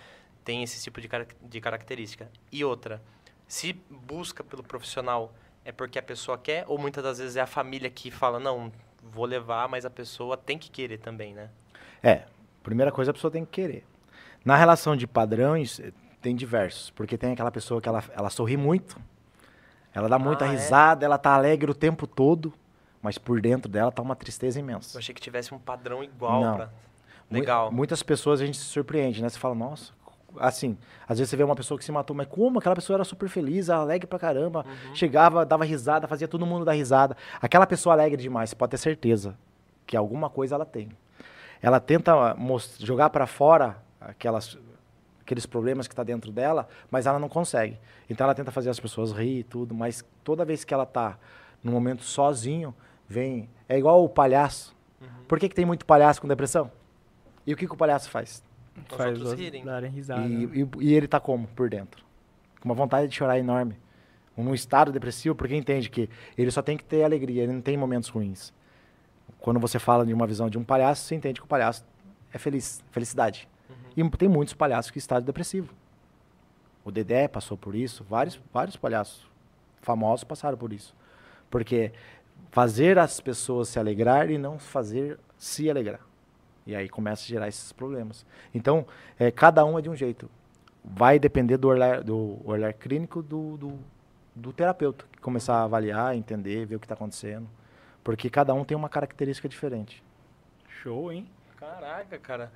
[0.44, 2.30] tem esse tipo de, car de característica.
[2.50, 3.02] E outra,
[3.46, 5.34] se busca pelo profissional
[5.64, 8.72] é porque a pessoa quer ou muitas das vezes é a família que fala, não,
[9.02, 11.50] vou levar, mas a pessoa tem que querer também, né?
[12.02, 12.24] É,
[12.62, 13.84] primeira coisa a pessoa tem que querer.
[14.44, 18.56] Na relação de padrões, eh, tem diversos, porque tem aquela pessoa que ela, ela sorri
[18.56, 18.96] muito,
[19.94, 20.50] ela dá muita ah, é?
[20.52, 21.06] risada, é?
[21.06, 22.52] ela tá alegre o tempo todo,
[23.00, 24.96] mas por dentro dela tá uma tristeza imensa.
[24.96, 26.56] Eu achei que tivesse um padrão igual Não.
[26.56, 26.70] pra...
[27.30, 27.72] Legal.
[27.72, 29.28] Muitas pessoas a gente se surpreende, né?
[29.28, 29.92] Você fala, nossa,
[30.38, 30.76] assim,
[31.08, 33.28] às vezes você vê uma pessoa que se matou, mas como aquela pessoa era super
[33.28, 34.94] feliz, alegre pra caramba, uhum.
[34.94, 37.16] chegava, dava risada, fazia todo mundo dar risada.
[37.40, 39.36] Aquela pessoa alegre demais, você pode ter certeza
[39.86, 40.90] que alguma coisa ela tem.
[41.60, 42.36] Ela tenta
[42.78, 44.58] jogar para fora aquelas
[45.20, 47.78] aqueles problemas que está dentro dela, mas ela não consegue.
[48.10, 51.18] Então ela tenta fazer as pessoas rir e tudo, mas toda vez que ela está
[51.62, 52.74] no momento sozinho,
[53.08, 53.48] vem.
[53.68, 54.76] É igual o palhaço.
[55.00, 55.08] Uhum.
[55.28, 56.70] Por que, que tem muito palhaço com depressão?
[57.46, 58.42] E o que, que o palhaço faz?
[58.88, 59.64] Faz os rirem.
[59.64, 60.26] darem risada.
[60.26, 62.04] E, e, e, ele tá como por dentro?
[62.60, 63.76] Com uma vontade de chorar enorme.
[64.36, 67.76] Um estado depressivo, porque entende que ele só tem que ter alegria, ele não tem
[67.76, 68.52] momentos ruins.
[69.38, 71.84] Quando você fala de uma visão de um palhaço, você entende que o palhaço
[72.32, 73.48] é feliz, felicidade.
[73.96, 74.06] Uhum.
[74.08, 75.72] E tem muitos palhaços que estão depressivo.
[76.84, 79.30] O Dedé passou por isso, vários, vários palhaços
[79.80, 80.94] famosos passaram por isso.
[81.50, 81.92] Porque
[82.50, 86.00] fazer as pessoas se alegrar e não fazer se alegrar.
[86.66, 88.24] E aí começa a gerar esses problemas.
[88.54, 88.86] Então,
[89.18, 90.30] é, cada um é de um jeito.
[90.84, 93.78] Vai depender do olhar, do olhar clínico do, do,
[94.34, 95.04] do terapeuta.
[95.20, 97.48] Começar a avaliar, entender, ver o que está acontecendo.
[98.04, 100.02] Porque cada um tem uma característica diferente.
[100.68, 101.28] Show, hein?
[101.58, 102.52] Caraca, cara.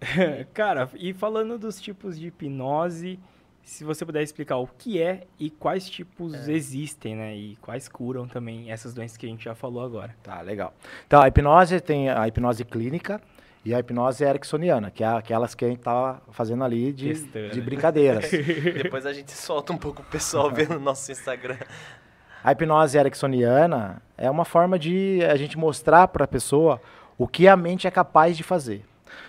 [0.54, 3.18] cara, e falando dos tipos de hipnose,
[3.62, 6.52] se você puder explicar o que é e quais tipos é.
[6.52, 7.36] existem, né?
[7.36, 10.14] E quais curam também essas doenças que a gente já falou agora.
[10.22, 10.72] Tá, legal.
[11.06, 13.20] Então, a hipnose tem a hipnose clínica,
[13.64, 17.12] e a hipnose ericksoniana, que é aquelas que a gente tá fazendo ali de,
[17.50, 18.30] de brincadeiras.
[18.82, 21.58] Depois a gente solta um pouco o pessoal vendo no nosso Instagram.
[22.42, 26.80] A hipnose ericksoniana é uma forma de a gente mostrar para a pessoa
[27.18, 28.84] o que a mente é capaz de fazer.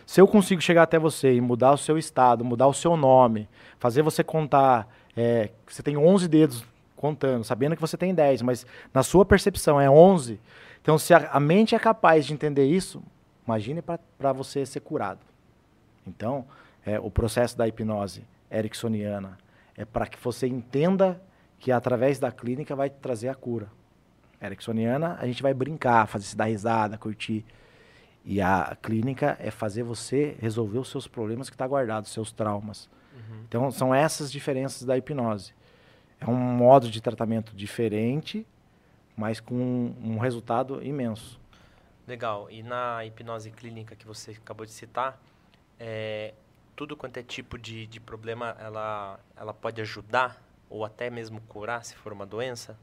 [0.06, 3.48] Se eu consigo chegar até você e mudar o seu estado, mudar o seu nome,
[3.80, 6.66] fazer você contar, é, você tem 11 dedos
[6.96, 10.40] contando, sabendo que você tem 10, mas na sua percepção é 11.
[10.82, 13.02] Então, se a, a mente é capaz de entender isso,
[13.50, 15.22] Imagine para você ser curado.
[16.06, 16.46] Então,
[16.86, 19.40] é, o processo da hipnose ericksoniana
[19.76, 21.20] é para que você entenda
[21.58, 23.68] que através da clínica vai trazer a cura.
[24.40, 27.44] Ericksoniana, a gente vai brincar, fazer se dar risada, curtir.
[28.26, 32.32] E a clínica é fazer você resolver os seus problemas que está guardado, os seus
[32.32, 32.90] traumas.
[33.14, 33.44] Uhum.
[33.48, 35.54] Então, são essas diferenças da hipnose.
[36.20, 38.46] É um modo de tratamento diferente,
[39.16, 41.40] mas com um, um resultado imenso.
[42.08, 42.50] Legal.
[42.50, 45.22] E na hipnose clínica que você acabou de citar,
[45.80, 46.34] é,
[46.76, 51.84] tudo quanto é tipo de, de problema, ela, ela pode ajudar ou até mesmo curar
[51.84, 52.78] se for uma doença?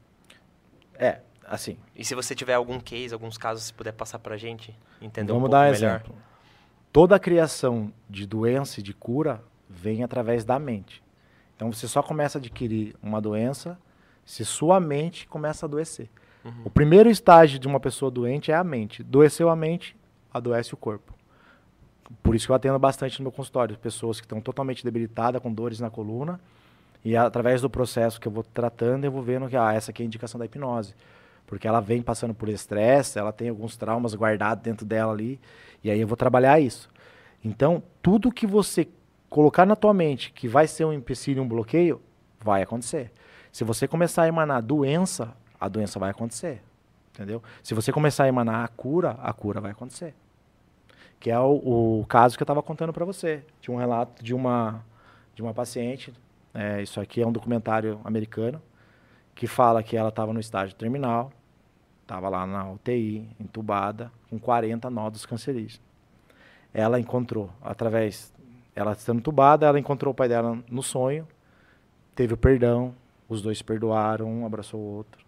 [0.93, 1.21] É.
[1.47, 1.77] assim.
[1.95, 5.47] E se você tiver algum case, alguns casos, se puder passar pra gente, entender Vamos
[5.47, 5.75] um dar um melhor.
[5.75, 6.15] exemplo.
[6.91, 11.03] Toda a criação de doença e de cura vem através da mente.
[11.55, 13.77] Então você só começa a adquirir uma doença
[14.25, 16.09] se sua mente começa a adoecer.
[16.43, 16.61] Uhum.
[16.65, 19.03] O primeiro estágio de uma pessoa doente é a mente.
[19.03, 19.95] Doeceu a mente,
[20.33, 21.13] adoece o corpo.
[22.23, 25.51] Por isso que eu atendo bastante no meu consultório, pessoas que estão totalmente debilitadas, com
[25.51, 26.39] dores na coluna,
[27.03, 30.01] e através do processo que eu vou tratando, eu vou vendo que ah, essa aqui
[30.01, 30.95] é a indicação da hipnose.
[31.47, 35.39] Porque ela vem passando por estresse, ela tem alguns traumas guardados dentro dela ali,
[35.83, 36.89] e aí eu vou trabalhar isso.
[37.43, 38.87] Então, tudo que você
[39.29, 42.01] colocar na tua mente que vai ser um empecilho, um bloqueio,
[42.39, 43.11] vai acontecer.
[43.51, 46.61] Se você começar a emanar doença, a doença vai acontecer.
[47.13, 47.41] Entendeu?
[47.63, 50.13] Se você começar a emanar a cura, a cura vai acontecer.
[51.19, 53.43] Que é o, o caso que eu estava contando para você.
[53.59, 54.83] Tinha um relato de uma,
[55.33, 56.13] de uma paciente,
[56.53, 58.61] é, isso aqui é um documentário americano,
[59.33, 61.31] que fala que ela estava no estágio terminal,
[62.07, 65.81] estava lá na UTI, entubada, com 40 nódulos cancerígenos.
[66.73, 68.33] Ela encontrou, através,
[68.73, 71.27] ela estando entubada, ela encontrou o pai dela no sonho,
[72.15, 72.95] teve o perdão,
[73.27, 75.25] os dois se perdoaram, um abraçou o outro.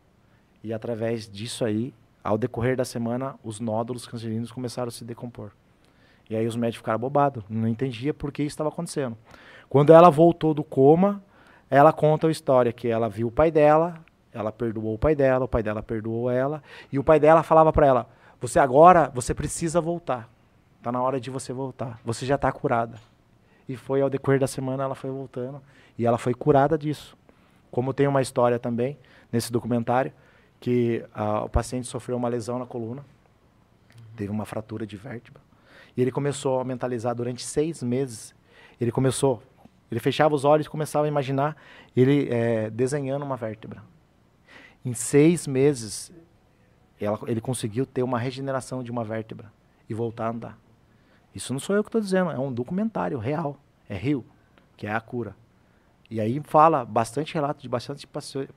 [0.64, 5.52] E através disso aí, ao decorrer da semana, os nódulos cancerinos começaram a se decompor.
[6.30, 9.18] E aí os médicos ficaram bobados, não entendia por que isso estava acontecendo.
[9.68, 11.22] Quando ela voltou do coma,
[11.70, 13.96] ela conta a história que ela viu o pai dela,
[14.34, 16.62] ela perdoou o pai dela, o pai dela perdoou ela,
[16.92, 20.30] e o pai dela falava para ela: "Você agora, você precisa voltar.
[20.82, 22.00] Tá na hora de você voltar.
[22.06, 22.98] Você já está curada."
[23.68, 25.62] E foi ao decorrer da semana ela foi voltando
[25.98, 27.16] e ela foi curada disso.
[27.70, 28.98] Como tem uma história também
[29.32, 30.12] nesse documentário
[30.60, 33.06] que ah, o paciente sofreu uma lesão na coluna,
[34.16, 35.42] teve uma fratura de vértebra
[35.96, 38.34] e ele começou a mentalizar durante seis meses.
[38.80, 39.44] Ele começou,
[39.92, 41.56] ele fechava os olhos e começava a imaginar
[41.96, 43.84] ele é, desenhando uma vértebra.
[44.90, 46.12] Em seis meses,
[47.00, 49.54] ela, ele conseguiu ter uma regeneração de uma vértebra
[49.88, 50.58] e voltar a andar.
[51.34, 53.56] Isso não sou eu que estou dizendo, é um documentário real.
[53.88, 54.26] É Rio,
[54.76, 55.36] que é a cura.
[56.10, 58.08] E aí fala bastante relato de bastante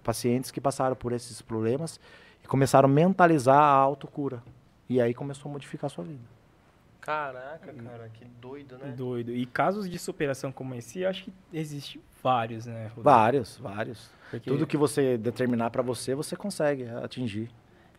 [0.02, 2.00] pacientes que passaram por esses problemas
[2.42, 4.42] e começaram a mentalizar a autocura.
[4.88, 6.31] E aí começou a modificar a sua vida.
[7.02, 8.94] Caraca, cara, que doido, né?
[8.96, 9.32] Doido.
[9.32, 12.84] E casos de superação como esse, acho que existe vários, né?
[12.84, 13.02] Rodolfo?
[13.02, 14.10] Vários, vários.
[14.30, 17.50] Porque Tudo que você determinar para você, você consegue atingir.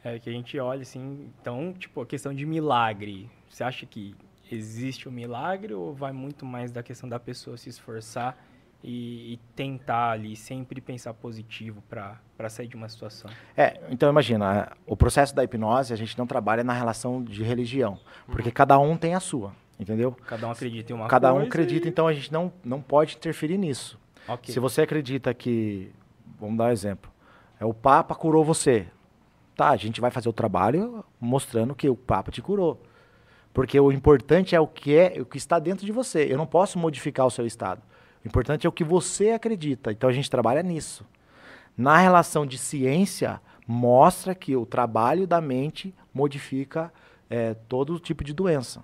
[0.06, 3.30] é que a gente olha assim, então, tipo, a questão de milagre.
[3.50, 4.16] Você acha que
[4.50, 8.38] existe o milagre ou vai muito mais da questão da pessoa se esforçar
[8.84, 13.32] e, e tentar ali sempre pensar positivo para sair de uma situação?
[13.56, 17.98] É, então imagina, o processo da hipnose a gente não trabalha na relação de religião,
[18.28, 20.12] porque cada um tem a sua, entendeu?
[20.28, 21.44] Cada um acredita em uma Cada coisa.
[21.44, 21.90] um acredita, e...
[21.90, 23.98] então a gente não, não pode interferir nisso.
[24.28, 24.54] Ok.
[24.54, 25.92] Se você acredita que,
[26.40, 27.10] vamos dar um exemplo,
[27.60, 28.88] é o Papa curou você,
[29.56, 29.70] tá?
[29.70, 32.82] A gente vai fazer o trabalho mostrando que o Papa te curou,
[33.54, 36.26] porque o importante é o que é, o que está dentro de você.
[36.30, 37.82] Eu não posso modificar o seu estado.
[38.24, 39.92] O importante é o que você acredita.
[39.92, 41.06] Então a gente trabalha nisso.
[41.76, 46.94] Na relação de ciência, mostra que o trabalho da mente modifica
[47.30, 48.84] é, todo tipo de doença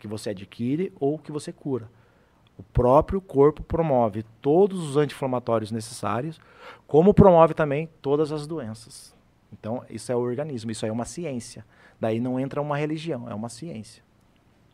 [0.00, 1.88] que você adquire ou que você cura.
[2.58, 6.40] O próprio corpo promove todos os anti-inflamatórios necessários,
[6.86, 9.14] como promove também todas as doenças.
[9.52, 11.64] Então, isso é o organismo, isso é uma ciência.
[11.98, 14.02] Daí não entra uma religião, é uma ciência.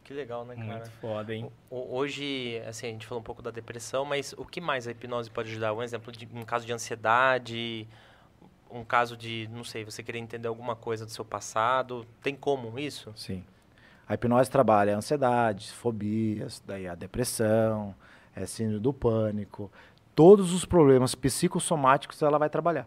[0.07, 0.67] Que legal, né, cara?
[0.79, 1.51] Muito foda, hein?
[1.69, 4.93] O- Hoje, assim, a gente falou um pouco da depressão, mas o que mais a
[4.93, 5.73] hipnose pode ajudar?
[5.73, 7.89] Um exemplo de um caso de ansiedade,
[8.71, 12.07] um caso de, não sei, você querer entender alguma coisa do seu passado.
[12.23, 13.13] Tem como isso?
[13.17, 13.43] Sim.
[14.09, 17.93] A hipnose trabalha ansiedades, fobias, daí a depressão,
[18.37, 19.73] é, síndrome do pânico.
[20.15, 22.87] Todos os problemas psicossomáticos ela vai trabalhar.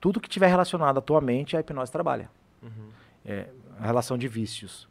[0.00, 2.28] Tudo que tiver relacionado à tua mente, a hipnose trabalha.
[2.60, 2.90] Uhum.
[3.24, 3.46] É,
[3.78, 4.88] a relação de vícios.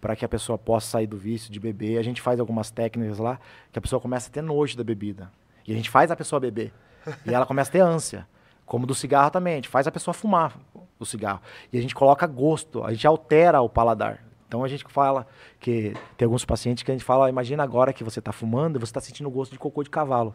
[0.00, 3.18] Para que a pessoa possa sair do vício de beber, a gente faz algumas técnicas
[3.18, 3.38] lá
[3.70, 5.30] que a pessoa começa a ter nojo da bebida.
[5.66, 6.72] E a gente faz a pessoa beber.
[7.26, 8.26] e ela começa a ter ânsia.
[8.64, 10.56] Como do cigarro também, a gente faz a pessoa fumar
[10.98, 11.40] o cigarro.
[11.72, 14.24] E a gente coloca gosto, a gente altera o paladar.
[14.46, 15.26] Então a gente fala
[15.58, 18.78] que tem alguns pacientes que a gente fala, imagina agora que você está fumando e
[18.78, 20.34] você está sentindo o gosto de cocô de cavalo.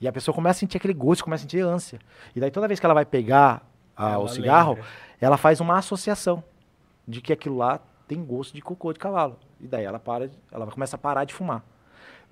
[0.00, 1.98] E a pessoa começa a sentir aquele gosto, começa a sentir ânsia.
[2.34, 4.88] E daí toda vez que ela vai pegar ah, o cigarro, lembra.
[5.20, 6.42] ela faz uma associação
[7.06, 9.38] de que aquilo lá tem gosto de cocô de cavalo.
[9.60, 11.64] E daí ela para, ela começa a parar de fumar.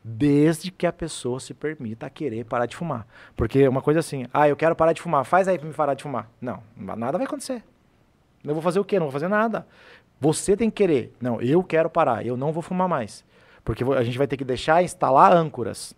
[0.03, 3.07] Desde que a pessoa se permita querer parar de fumar.
[3.35, 5.95] Porque uma coisa assim, ah, eu quero parar de fumar, faz aí pra me parar
[5.95, 6.31] de fumar.
[6.41, 7.63] Não, nada vai acontecer.
[8.45, 8.99] Eu vou fazer o quê?
[8.99, 9.67] Não vou fazer nada.
[10.21, 11.15] Você tem que querer.
[11.21, 13.25] Não, eu quero parar, eu não vou fumar mais.
[13.65, 15.95] Porque a gente vai ter que deixar instalar âncoras.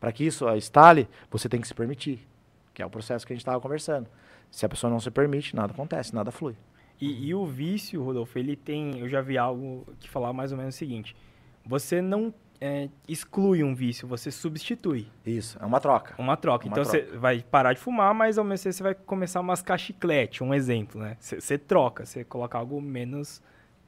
[0.00, 2.26] Para que isso ah, instale, você tem que se permitir.
[2.74, 4.08] Que é o processo que a gente estava conversando.
[4.50, 6.56] Se a pessoa não se permite, nada acontece, nada flui.
[7.00, 8.98] E, e, o vício, Rodolfo, ele tem.
[8.98, 11.14] Eu já vi algo que falar mais ou menos o seguinte:
[11.64, 15.06] você não é, exclui um vício, você substitui.
[15.24, 16.14] Isso, é uma troca.
[16.18, 16.66] Uma troca.
[16.66, 17.06] Uma então troca.
[17.06, 20.42] você vai parar de fumar, mas ao mesmo tempo você vai começar a mascar chiclete,
[20.42, 21.16] um exemplo, né?
[21.20, 23.40] Você troca, você coloca algo menos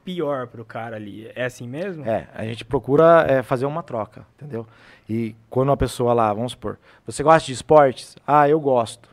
[0.03, 1.29] pior pro cara ali.
[1.35, 2.05] É assim mesmo?
[2.05, 4.65] É, a gente procura é, fazer uma troca, entendeu?
[5.09, 8.15] E quando a pessoa lá, vamos supor, você gosta de esportes?
[8.25, 9.09] Ah, eu gosto.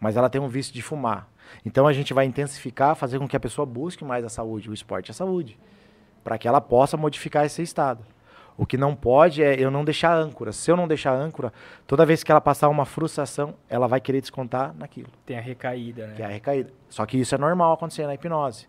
[0.00, 1.28] Mas ela tem um vício de fumar.
[1.64, 4.74] Então a gente vai intensificar, fazer com que a pessoa busque mais a saúde, o
[4.74, 5.58] esporte é a saúde,
[6.24, 8.04] para que ela possa modificar esse estado.
[8.56, 10.50] O que não pode é eu não deixar âncora.
[10.50, 11.52] Se eu não deixar âncora,
[11.86, 15.08] toda vez que ela passar uma frustração, ela vai querer descontar naquilo.
[15.24, 16.14] Tem a recaída, né?
[16.16, 16.72] Tem a recaída.
[16.88, 18.66] Só que isso é normal acontecer na hipnose.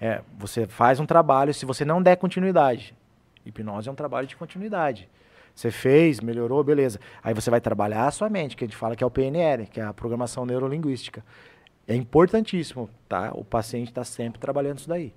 [0.00, 2.96] É, você faz um trabalho, se você não der continuidade.
[3.44, 5.10] Hipnose é um trabalho de continuidade.
[5.54, 6.98] Você fez, melhorou, beleza.
[7.22, 9.66] Aí você vai trabalhar a sua mente, que a gente fala que é o PNL,
[9.66, 11.22] que é a programação neurolinguística.
[11.88, 13.32] É importantíssimo, tá?
[13.34, 15.10] O paciente está sempre trabalhando isso daí.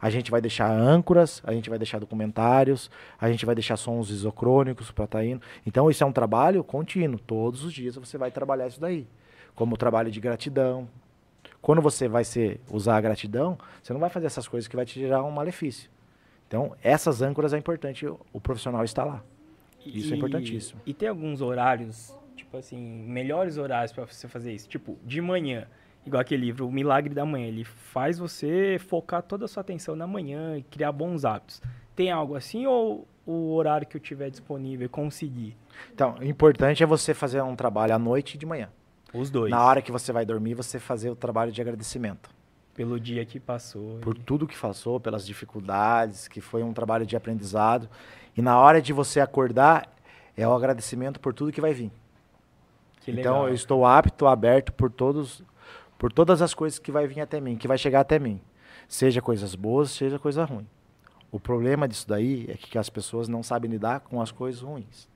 [0.00, 4.10] A gente vai deixar âncoras, a gente vai deixar documentários, a gente vai deixar sons
[4.10, 5.40] isocrônicos para estar tá indo.
[5.66, 7.18] Então isso é um trabalho contínuo.
[7.18, 9.08] Todos os dias você vai trabalhar isso daí.
[9.54, 10.86] Como o trabalho de gratidão.
[11.62, 14.84] Quando você vai ser, usar a gratidão, você não vai fazer essas coisas que vai
[14.84, 15.90] te gerar um malefício.
[16.46, 19.24] Então, essas âncoras é importante o profissional estar lá.
[19.84, 20.80] Isso é e, é importantíssimo.
[20.86, 24.68] E tem alguns horários, tipo assim, melhores horários para você fazer isso?
[24.68, 25.66] Tipo, de manhã
[26.06, 27.46] igual aquele livro, O Milagre da Manhã.
[27.46, 31.62] Ele faz você focar toda a sua atenção na manhã e criar bons hábitos.
[31.94, 35.56] Tem algo assim ou o horário que eu tiver disponível conseguir?
[35.92, 38.70] Então, o importante é você fazer um trabalho à noite e de manhã.
[39.12, 39.50] Os dois.
[39.50, 42.30] Na hora que você vai dormir, você fazer o trabalho de agradecimento.
[42.74, 43.98] Pelo dia que passou.
[43.98, 44.20] Por e...
[44.20, 47.88] tudo que passou, pelas dificuldades, que foi um trabalho de aprendizado.
[48.36, 49.88] E na hora de você acordar,
[50.36, 51.90] é o agradecimento por tudo que vai vir.
[53.00, 55.42] Que então, eu estou apto, aberto por todos
[55.98, 58.40] por todas as coisas que vai vir até mim, que vai chegar até mim.
[58.86, 60.66] Seja coisas boas, seja coisa ruim.
[61.30, 65.08] O problema disso daí é que as pessoas não sabem lidar com as coisas ruins.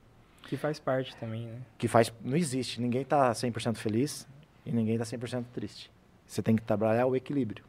[0.43, 1.61] Que faz parte também, né?
[1.79, 4.29] Que faz, não existe, ninguém está 100% feliz
[4.67, 5.91] e ninguém está 100% triste.
[6.27, 7.65] Você tem que trabalhar o equilíbrio.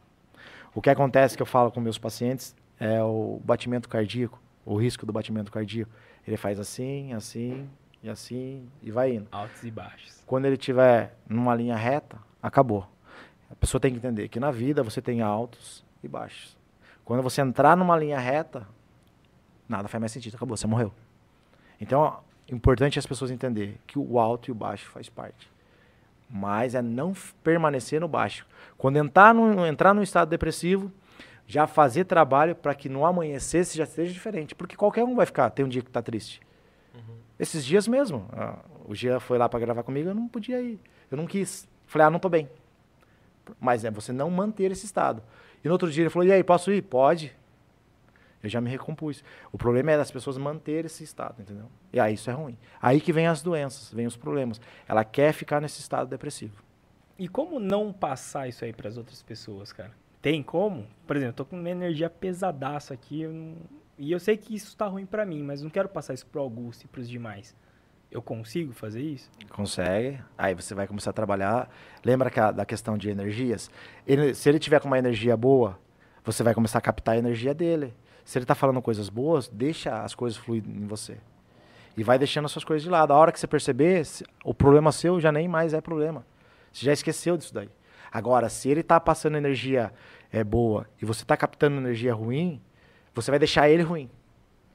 [0.74, 5.06] O que acontece que eu falo com meus pacientes é o batimento cardíaco, o risco
[5.06, 5.90] do batimento cardíaco.
[6.26, 7.68] Ele faz assim, assim
[8.02, 9.28] e assim e vai indo.
[9.30, 10.22] Altos e baixos.
[10.26, 12.86] Quando ele estiver numa linha reta, acabou.
[13.54, 16.56] A pessoa tem que entender que na vida você tem altos e baixos.
[17.04, 18.66] Quando você entrar numa linha reta,
[19.68, 20.92] nada faz mais sentido, acabou, você morreu.
[21.80, 25.50] Então, é importante as pessoas entenderem que o alto e o baixo faz parte.
[26.28, 27.12] Mas é não
[27.42, 28.46] permanecer no baixo.
[28.76, 30.90] Quando entrar no, entrar num estado depressivo,
[31.46, 34.54] já fazer trabalho para que no amanhecer já seja diferente.
[34.54, 36.40] Porque qualquer um vai ficar, tem um dia que está triste.
[36.94, 37.16] Uhum.
[37.38, 40.80] Esses dias mesmo, ah, o Gia foi lá para gravar comigo, eu não podia ir.
[41.10, 41.68] Eu não quis.
[41.86, 42.48] Falei, ah, não estou bem.
[43.60, 45.22] Mas é você não manter esse estado.
[45.62, 46.82] E no outro dia ele falou: e aí, posso ir?
[46.82, 47.34] Pode.
[48.42, 49.24] Eu já me recompus.
[49.50, 51.64] O problema é das pessoas manter esse estado, entendeu?
[51.90, 52.58] E aí isso é ruim.
[52.80, 54.60] Aí que vem as doenças, vem os problemas.
[54.86, 56.62] Ela quer ficar nesse estado depressivo.
[57.18, 59.92] E como não passar isso aí para as outras pessoas, cara?
[60.20, 60.86] Tem como?
[61.06, 63.56] Por exemplo, eu tô com uma energia pesadaça aqui, eu não...
[63.96, 66.40] e eu sei que isso está ruim para mim, mas não quero passar isso pro
[66.40, 67.54] Augusto e para os demais.
[68.14, 69.28] Eu consigo fazer isso?
[69.50, 70.20] Consegue.
[70.38, 71.68] Aí você vai começar a trabalhar.
[72.04, 73.68] Lembra que a, da questão de energias?
[74.06, 75.76] Ele, se ele tiver com uma energia boa,
[76.24, 77.92] você vai começar a captar a energia dele.
[78.24, 81.18] Se ele está falando coisas boas, deixa as coisas fluir em você.
[81.96, 83.12] E vai deixando as suas coisas de lado.
[83.12, 84.06] A hora que você perceber,
[84.44, 86.24] o problema seu já nem mais é problema.
[86.72, 87.68] Você já esqueceu disso daí.
[88.12, 89.92] Agora, se ele está passando energia
[90.30, 92.62] é, boa e você está captando energia ruim,
[93.12, 94.08] você vai deixar ele ruim.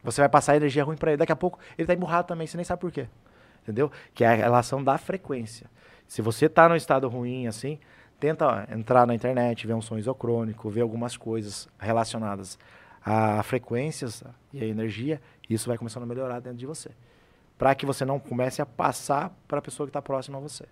[0.03, 1.19] Você vai passar energia ruim para ele.
[1.19, 3.07] Daqui a pouco ele está emburrado também, você nem sabe por quê
[3.69, 3.91] entendeu?
[4.13, 5.69] Que é a relação da frequência.
[6.07, 7.79] Se você está no estado ruim, assim,
[8.19, 12.57] tenta entrar na internet, ver um som isocrônico, ver algumas coisas relacionadas
[13.05, 16.89] a frequências e a energia, e isso vai começando a melhorar dentro de você.
[17.57, 20.65] Para que você não comece a passar para a pessoa que está próxima a você.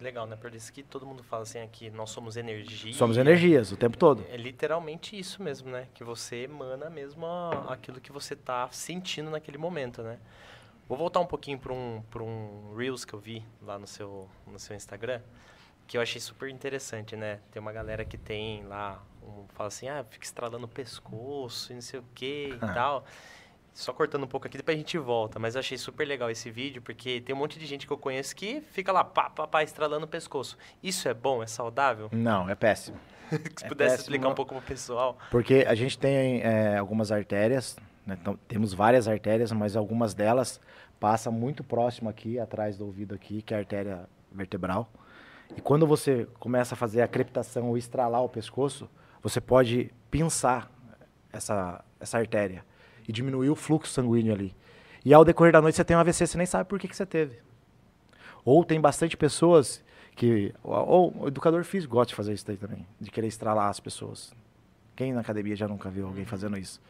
[0.00, 0.36] Legal, né?
[0.36, 2.92] Por isso que todo mundo fala assim aqui, nós somos energia.
[2.94, 4.24] Somos energias o tempo todo.
[4.30, 5.88] É, é literalmente isso mesmo, né?
[5.92, 7.26] Que você emana mesmo
[7.68, 10.18] aquilo que você está sentindo naquele momento, né?
[10.88, 14.58] Vou voltar um pouquinho para um, um Reels que eu vi lá no seu, no
[14.58, 15.20] seu Instagram,
[15.86, 17.40] que eu achei super interessante, né?
[17.50, 21.74] Tem uma galera que tem lá, um, fala assim, ah, fica estralando o pescoço e
[21.74, 23.04] não sei o que e tal.
[23.74, 25.38] Só cortando um pouco aqui, depois a gente volta.
[25.38, 27.98] Mas eu achei super legal esse vídeo, porque tem um monte de gente que eu
[27.98, 30.56] conheço que fica lá, pá, pá, pá, estralando o pescoço.
[30.82, 31.42] Isso é bom?
[31.42, 32.08] É saudável?
[32.10, 32.98] Não, é péssimo.
[33.28, 35.18] Se é pudesse péssimo, explicar um pouco pro pessoal.
[35.30, 37.76] Porque a gente tem é, algumas artérias,
[38.08, 38.16] né?
[38.18, 40.58] então, temos várias artérias, mas algumas delas
[40.98, 44.90] passa muito próximo aqui, atrás do ouvido aqui, que é a artéria vertebral.
[45.54, 48.88] E quando você começa a fazer a crepitação ou estralar o pescoço,
[49.22, 50.70] você pode pinçar
[51.30, 52.64] essa, essa artéria
[53.06, 54.54] e diminuir o fluxo sanguíneo ali.
[55.04, 56.96] E ao decorrer da noite você tem um AVC, você nem sabe por que, que
[56.96, 57.38] você teve.
[58.42, 59.84] Ou tem bastante pessoas
[60.16, 60.54] que.
[60.62, 64.34] Ou, o educador físico gosta de fazer isso daí também, de querer estralar as pessoas.
[64.96, 66.80] Quem na academia já nunca viu alguém fazendo isso?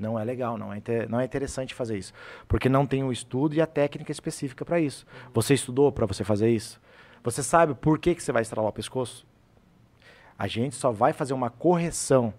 [0.00, 2.12] Não é legal, não é, não é interessante fazer isso.
[2.48, 5.06] Porque não tem o estudo e a técnica específica para isso.
[5.34, 6.80] Você estudou para você fazer isso?
[7.22, 9.26] Você sabe por que, que você vai estralar o pescoço?
[10.38, 12.32] A gente só vai fazer uma correção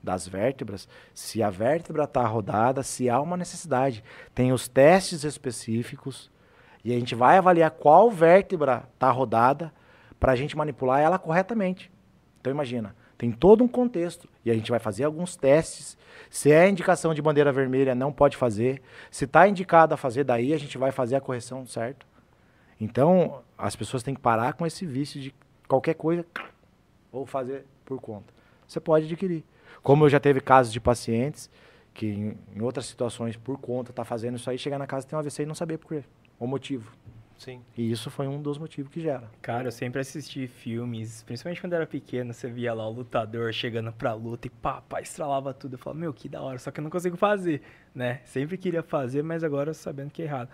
[0.00, 4.04] das vértebras se a vértebra está rodada, se há uma necessidade.
[4.32, 6.30] Tem os testes específicos
[6.84, 9.74] e a gente vai avaliar qual vértebra está rodada
[10.20, 11.90] para a gente manipular ela corretamente.
[12.40, 15.98] Então imagina, tem todo um contexto e a gente vai fazer alguns testes.
[16.30, 18.80] Se é indicação de bandeira vermelha, não pode fazer.
[19.10, 22.06] Se está indicado a fazer, daí a gente vai fazer a correção certo.
[22.80, 25.34] Então as pessoas têm que parar com esse vício de
[25.66, 26.24] qualquer coisa
[27.10, 28.32] ou fazer por conta.
[28.68, 29.44] Você pode adquirir.
[29.82, 31.50] Como eu já teve casos de pacientes
[31.92, 35.20] que em, outras situações por conta tá fazendo isso aí, chegar na casa tem um
[35.20, 36.04] AVC e não saber por quê,
[36.38, 36.92] o motivo.
[37.38, 37.62] Sim.
[37.76, 39.30] E isso foi um dos motivos que gera.
[39.40, 43.92] Cara, eu sempre assisti filmes, principalmente quando era pequeno, você via lá o lutador chegando
[43.92, 45.74] pra luta e pá, pá, estralava tudo.
[45.74, 47.62] Eu falava, meu, que da hora, só que eu não consigo fazer,
[47.94, 48.20] né?
[48.24, 50.50] Sempre queria fazer, mas agora sabendo que é errado.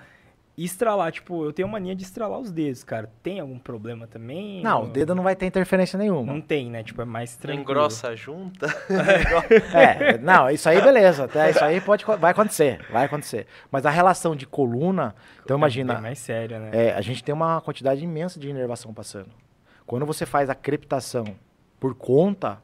[0.56, 3.10] E estralar, tipo, eu tenho mania de estralar os dedos, cara.
[3.24, 4.62] Tem algum problema também?
[4.62, 4.86] Não, ou...
[4.86, 6.32] o dedo não vai ter interferência nenhuma.
[6.32, 6.84] Não tem, né?
[6.84, 7.62] Tipo, é mais tranquilo.
[7.62, 8.66] Engrossa a junta?
[9.74, 11.24] é, não, isso aí beleza.
[11.24, 13.48] Até isso aí pode, vai acontecer, vai acontecer.
[13.68, 15.94] Mas a relação de coluna, então é imagina...
[15.94, 16.70] É mais séria, né?
[16.72, 19.30] É, a gente tem uma quantidade imensa de inervação passando.
[19.84, 21.34] Quando você faz a crepitação
[21.80, 22.62] por conta,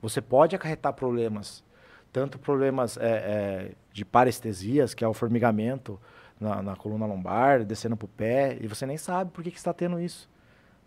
[0.00, 1.64] você pode acarretar problemas.
[2.12, 5.98] Tanto problemas é, é, de parestesias, que é o formigamento,
[6.42, 9.56] na, na coluna lombar, descendo para o pé, e você nem sabe por que, que
[9.56, 10.28] está tendo isso.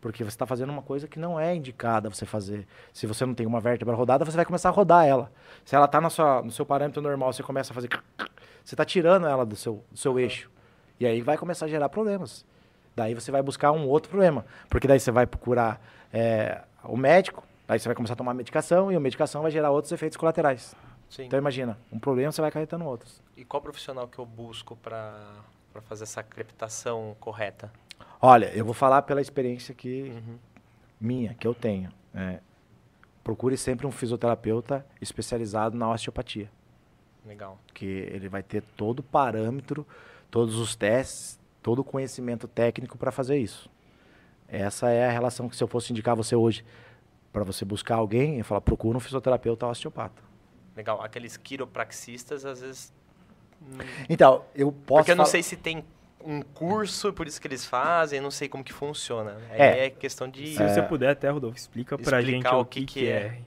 [0.02, 2.68] Porque você está fazendo uma coisa que não é indicada você fazer.
[2.94, 5.32] Se você não tem uma vértebra rodada, você vai começar a rodar ela.
[5.63, 7.89] Se ela está no seu parâmetro normal, você começa a fazer.
[8.63, 10.52] Você está tirando ela do seu, do seu eixo.
[11.00, 12.46] E aí vai começar a gerar problemas.
[12.96, 14.46] Daí você vai buscar um outro problema.
[14.70, 15.82] Porque daí você vai procurar
[16.13, 19.72] é, o médico, daí você vai começar a tomar medicação, e a medicação vai gerar
[19.72, 20.76] outros efeitos colaterais.
[21.10, 21.26] Sim.
[21.26, 23.22] Então imagina, um problema você vai acarretando outros.
[23.38, 25.24] E qual profissional que eu busco para
[25.84, 27.72] fazer essa crepitação correta?
[28.22, 30.38] Olha, eu vou falar pela experiência que uhum.
[31.00, 31.91] minha, que eu tenho.
[32.13, 32.39] É,
[33.24, 36.50] procure sempre um fisioterapeuta especializado na osteopatia.
[37.26, 37.58] Legal.
[37.74, 39.86] Que ele vai ter todo o parâmetro,
[40.30, 43.70] todos os testes, todo o conhecimento técnico para fazer isso.
[44.48, 46.63] Essa é a relação que se eu fosse indicar você hoje
[47.34, 50.22] para você buscar alguém, eu falo, procura um fisioterapeuta osteopata.
[50.76, 51.02] Legal.
[51.02, 52.94] Aqueles quiropraxistas, às vezes.
[53.62, 53.78] Hum,
[54.10, 55.00] então, eu posso.
[55.00, 55.84] Porque eu não sei se tem
[56.24, 59.38] um curso, por isso que eles fazem, não sei como que funciona.
[59.52, 60.56] É, é questão de.
[60.56, 63.40] Se você puder, até, Rodolfo, explica pra gente o que, que, que é.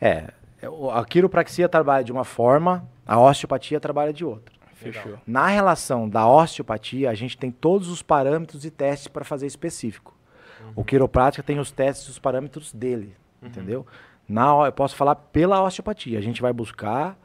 [0.00, 0.30] é.
[0.62, 4.54] É, a quiropraxia trabalha de uma forma, a osteopatia trabalha de outra.
[4.74, 5.18] Fechou.
[5.26, 10.14] Na relação da osteopatia, a gente tem todos os parâmetros e testes para fazer específico.
[10.60, 10.72] Uhum.
[10.76, 13.48] O quiroprática tem os testes e os parâmetros dele, uhum.
[13.48, 13.86] entendeu?
[14.28, 16.18] Na, eu posso falar pela osteopatia.
[16.18, 17.18] A gente vai buscar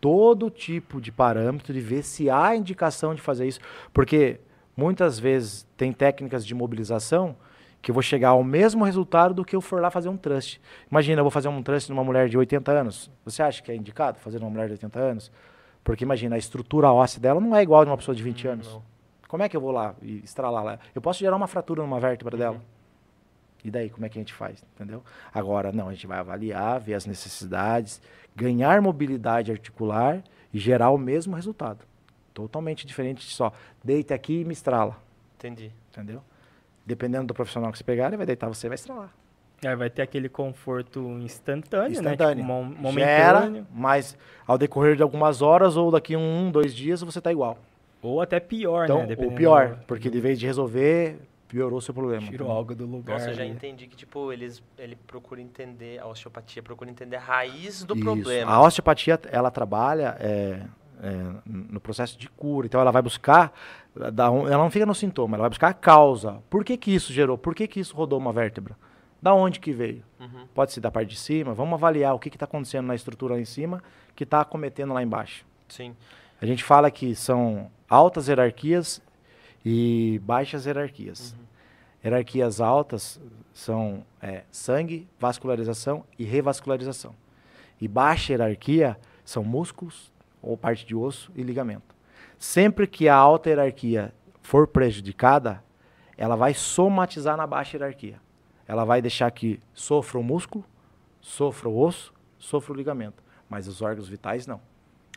[0.00, 3.60] todo tipo de parâmetro e ver se há indicação de fazer isso.
[3.92, 4.40] Porque
[4.76, 7.36] muitas vezes tem técnicas de mobilização
[7.82, 10.60] que eu vou chegar ao mesmo resultado do que eu for lá fazer um trust.
[10.90, 13.10] Imagina, eu vou fazer um trust numa mulher de 80 anos.
[13.24, 15.32] Você acha que é indicado fazer numa mulher de 80 anos?
[15.84, 18.46] Porque imagina, a estrutura óssea dela não é igual a de uma pessoa de 20
[18.46, 18.72] hum, anos.
[18.72, 18.82] Não.
[19.28, 20.78] Como é que eu vou lá e estralar lá?
[20.94, 22.38] Eu posso gerar uma fratura numa vértebra uhum.
[22.38, 22.60] dela.
[23.66, 24.64] E daí, como é que a gente faz?
[24.76, 25.02] Entendeu?
[25.34, 28.00] Agora, não, a gente vai avaliar, ver as necessidades,
[28.34, 30.22] ganhar mobilidade articular
[30.54, 31.84] e gerar o mesmo resultado.
[32.32, 33.52] Totalmente diferente de só
[33.82, 34.96] deita aqui e me estrala.
[35.36, 35.72] Entendi.
[35.90, 36.22] Entendeu?
[36.86, 39.12] Dependendo do profissional que você pegar, ele vai deitar, você vai estralar.
[39.64, 42.44] Aí vai ter aquele conforto instantâneo, instantâneo.
[42.46, 42.64] né?
[42.68, 43.54] Tipo, momentâneo.
[43.54, 47.58] Gera, mas ao decorrer de algumas horas ou daqui um, dois dias, você está igual.
[48.00, 49.16] Ou até pior, então, né?
[49.18, 52.26] Ou pior, porque de vez de resolver, piorou seu problema.
[52.26, 53.14] Tirou algo do lugar.
[53.14, 57.20] Nossa, eu já entendi que, tipo, eles, ele procura entender, a osteopatia procura entender a
[57.20, 58.04] raiz do Isso.
[58.04, 58.50] problema.
[58.50, 60.62] A osteopatia, ela trabalha é,
[61.02, 62.66] é, no processo de cura.
[62.66, 63.52] Então, ela vai buscar,
[63.96, 66.42] ela não fica no sintoma, ela vai buscar a causa.
[66.50, 67.38] Por que que isso gerou?
[67.38, 68.76] Por que que isso rodou uma vértebra?
[69.20, 70.02] Da onde que veio?
[70.20, 70.46] Uhum.
[70.54, 71.54] Pode ser da parte de cima.
[71.54, 73.82] Vamos avaliar o que está acontecendo na estrutura lá em cima
[74.14, 75.44] que está acometendo lá embaixo.
[75.68, 75.94] Sim.
[76.40, 79.02] A gente fala que são altas hierarquias
[79.64, 81.32] e baixas hierarquias.
[81.32, 81.45] Uhum.
[82.06, 83.20] Hierarquias altas
[83.52, 87.12] são é, sangue, vascularização e revascularização.
[87.80, 91.96] E baixa hierarquia são músculos, ou parte de osso e ligamento.
[92.38, 95.60] Sempre que a alta hierarquia for prejudicada,
[96.16, 98.20] ela vai somatizar na baixa hierarquia.
[98.68, 100.64] ela vai deixar que sofra o músculo,
[101.20, 103.20] sofra o osso, sofra o ligamento.
[103.48, 104.60] Mas os órgãos vitais não.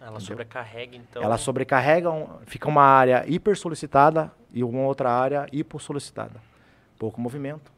[0.02, 0.28] Ela entendeu?
[0.28, 1.22] sobrecarrega, então.
[1.22, 6.49] Ela sobrecarrega, um, fica uma área hiper solicitada e uma outra área hipossolicitada.
[7.00, 7.72] Pouco movimento,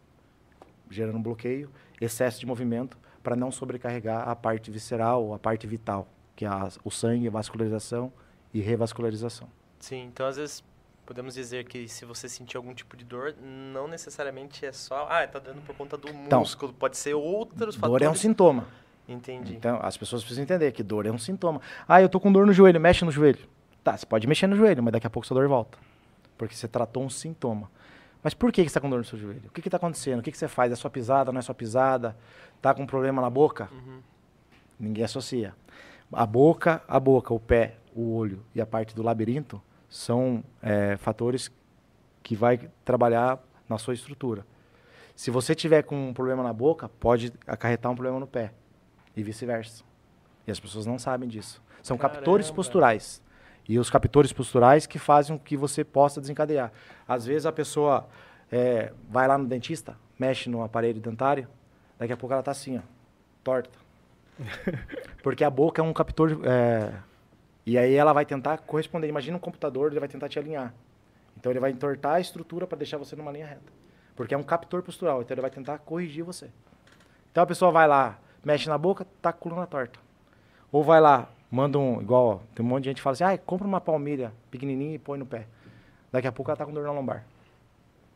[0.89, 1.69] gerando um bloqueio,
[2.01, 6.67] excesso de movimento, para não sobrecarregar a parte visceral, a parte vital, que é a,
[6.83, 8.11] o sangue, a vascularização
[8.53, 9.47] e revascularização.
[9.79, 10.63] Sim, então às vezes
[11.05, 15.23] podemos dizer que se você sentir algum tipo de dor, não necessariamente é só, ah,
[15.23, 18.01] está dando por conta do então, músculo, pode ser outros dor fatores.
[18.01, 18.67] Dor é um sintoma.
[19.07, 19.55] Entendi.
[19.55, 21.61] Então, as pessoas precisam entender que dor é um sintoma.
[21.87, 23.47] Ah, eu tô com dor no joelho, mexe no joelho.
[23.83, 25.77] Tá, você pode mexer no joelho, mas daqui a pouco sua dor volta.
[26.37, 27.69] Porque você tratou um sintoma.
[28.23, 29.43] Mas por que, que você está com dor no seu joelho?
[29.47, 30.19] O que está acontecendo?
[30.19, 30.71] O que, que você faz?
[30.71, 32.15] É sua pisada, não é sua pisada?
[32.61, 33.67] Tá com problema na boca?
[33.71, 33.99] Uhum.
[34.79, 35.55] Ninguém associa.
[36.11, 40.97] A boca, a boca, o pé, o olho e a parte do labirinto são é,
[40.97, 41.51] fatores
[42.21, 44.45] que vai trabalhar na sua estrutura.
[45.15, 48.53] Se você tiver com um problema na boca, pode acarretar um problema no pé
[49.15, 49.83] e vice-versa.
[50.47, 51.61] E as pessoas não sabem disso.
[51.83, 52.15] São Caramba.
[52.15, 53.21] captores posturais.
[53.67, 56.71] E os captores posturais que fazem com que você possa desencadear.
[57.07, 58.07] Às vezes a pessoa
[58.51, 61.47] é, vai lá no dentista, mexe no aparelho dentário,
[61.97, 62.81] daqui a pouco ela está assim, ó,
[63.43, 63.77] torta.
[65.23, 66.39] Porque a boca é um captor.
[66.43, 66.93] É,
[67.65, 69.07] e aí ela vai tentar corresponder.
[69.07, 70.73] Imagina um computador, ele vai tentar te alinhar.
[71.37, 73.71] Então ele vai entortar a estrutura para deixar você numa linha reta.
[74.15, 76.49] Porque é um captor postural, então ele vai tentar corrigir você.
[77.31, 79.99] Então a pessoa vai lá, mexe na boca, tá com a coluna torta.
[80.71, 83.23] Ou vai lá, manda um, igual, ó, tem um monte de gente que fala assim,
[83.23, 85.47] ah, compra uma palmilha pequenininha e põe no pé.
[86.11, 87.25] Daqui a pouco ela tá com dor na lombar.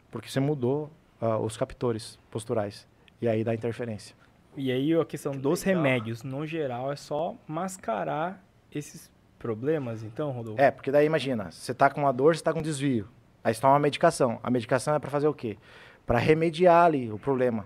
[0.10, 0.90] Porque você mudou
[1.22, 2.88] uh, os captores posturais.
[3.22, 4.16] E aí dá interferência.
[4.56, 5.84] E aí a questão que dos legal.
[5.84, 10.62] remédios, no geral, é só mascarar esses problemas, então, Rodolfo?
[10.62, 13.08] É, porque daí imagina, você tá com uma dor, você tá com desvio.
[13.44, 14.40] Aí você toma uma medicação.
[14.42, 15.58] A medicação é para fazer o quê?
[16.06, 17.66] Para remediar ali o problema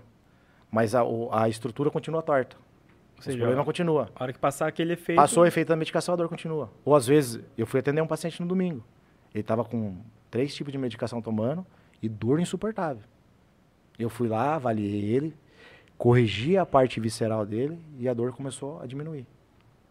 [0.70, 1.02] mas a,
[1.32, 2.56] a estrutura continua torta.
[3.20, 4.08] Seja, o problema continua.
[4.14, 5.16] A hora que passar aquele efeito.
[5.16, 6.70] Passou o efeito da medicação, a dor continua.
[6.84, 8.82] Ou às vezes, eu fui atender um paciente no domingo.
[9.34, 9.96] Ele estava com
[10.30, 11.64] três tipos de medicação tomando
[12.02, 13.02] e dor insuportável.
[13.98, 15.36] Eu fui lá, avaliei ele,
[15.98, 19.26] corrigi a parte visceral dele e a dor começou a diminuir.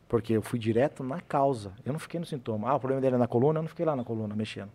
[0.07, 1.71] Porque eu fui direto na causa.
[1.86, 2.67] Eu não fiquei no sintoma.
[2.67, 4.71] Ah, o problema dele é na coluna, eu não fiquei lá na coluna mexendo.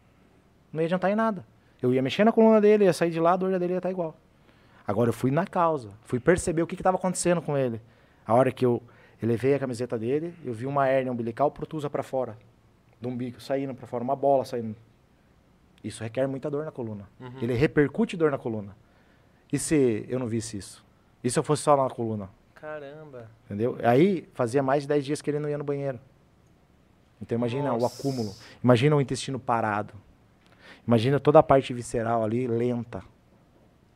[0.72, 1.44] Não ia adiantar em nada.
[1.82, 3.90] Eu ia mexer na coluna dele, ia sair de lá, a dor dele ia estar
[3.90, 4.16] igual.
[4.86, 7.80] Agora eu fui na causa, fui perceber o que estava acontecendo com ele.
[8.26, 8.82] A hora que eu
[9.22, 12.36] elevei a camiseta dele, eu vi uma hérnia umbilical protusa para fora,
[13.00, 14.76] do umbigo, saindo para fora, uma bola saindo.
[15.82, 17.08] Isso requer muita dor na coluna.
[17.20, 17.40] Uhum.
[17.42, 18.74] Ele repercute dor na coluna.
[19.52, 20.84] E se eu não visse isso?
[21.22, 22.30] E se eu fosse só na coluna?
[22.54, 23.30] Caramba.
[23.44, 23.78] Entendeu?
[23.82, 26.00] Aí fazia mais de 10 dias que ele não ia no banheiro.
[27.20, 27.84] Então imagina Nossa.
[27.84, 28.34] o acúmulo.
[28.62, 29.92] Imagina o intestino parado.
[30.86, 33.02] Imagina toda a parte visceral ali lenta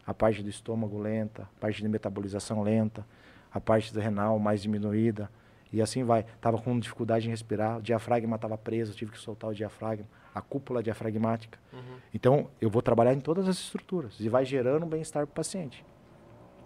[0.08, 3.04] a parte do estômago lenta, a parte de metabolização lenta,
[3.52, 5.30] a parte do renal mais diminuída,
[5.72, 6.24] e assim vai.
[6.40, 10.40] Tava com dificuldade em respirar, o diafragma estava preso, tive que soltar o diafragma, a
[10.40, 11.58] cúpula diafragmática.
[11.72, 11.98] Uhum.
[12.14, 15.34] Então, eu vou trabalhar em todas as estruturas e vai gerando um bem-estar para o
[15.34, 15.84] paciente.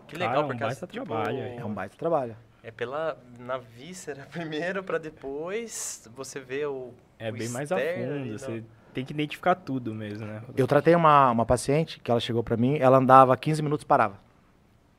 [0.06, 1.38] Que legal, Cara, é um porque baita tipo, trabalho.
[1.38, 2.36] É um baita trabalho.
[2.62, 7.76] É pela na víscera primeiro para depois você ver o É o bem mais a
[7.76, 8.62] fundo, você
[8.92, 10.42] tem que identificar tudo mesmo, né?
[10.56, 14.20] Eu tratei uma, uma paciente que ela chegou para mim, ela andava 15 minutos parava.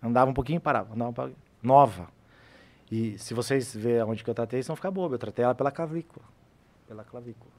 [0.02, 0.94] Andava um pouquinho e parava.
[0.94, 1.14] Andava um
[1.64, 2.08] nova.
[2.92, 5.16] E se vocês verem onde que eu tratei, vocês vão ficar bobo.
[5.16, 6.26] Eu tratei ela pela clavícula.
[6.88, 7.52] Pela clavícula.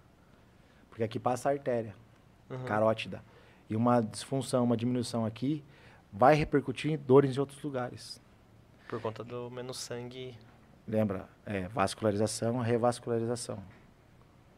[0.89, 1.95] Porque aqui passa a artéria
[2.49, 2.65] uhum.
[2.65, 3.23] carótida.
[3.69, 5.65] E uma disfunção, uma diminuição aqui,
[6.13, 8.21] vai repercutir em dores em outros lugares.
[8.89, 10.39] Por conta do menos sangue.
[10.87, 11.27] Lembra?
[11.47, 13.59] É, vascularização, revascularização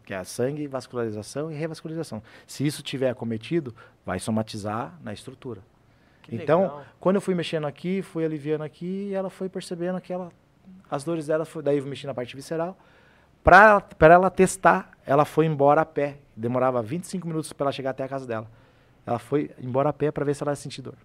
[0.07, 2.23] que é sangue, vascularização e revascularização.
[2.47, 3.75] Se isso tiver acometido,
[4.05, 5.61] vai somatizar na estrutura.
[6.27, 6.85] Que então, legal.
[6.99, 10.31] quando eu fui mexendo aqui, fui aliviando aqui, e ela foi percebendo que ela,
[10.91, 12.77] as dores dela, foi, daí eu mexi na parte visceral.
[13.43, 16.19] Para ela testar, ela foi embora a pé.
[16.35, 18.51] Demorava 25 minutos para ela chegar até a casa dela.
[19.07, 20.97] Ela foi embora a pé para ver se ela ia sentir dor.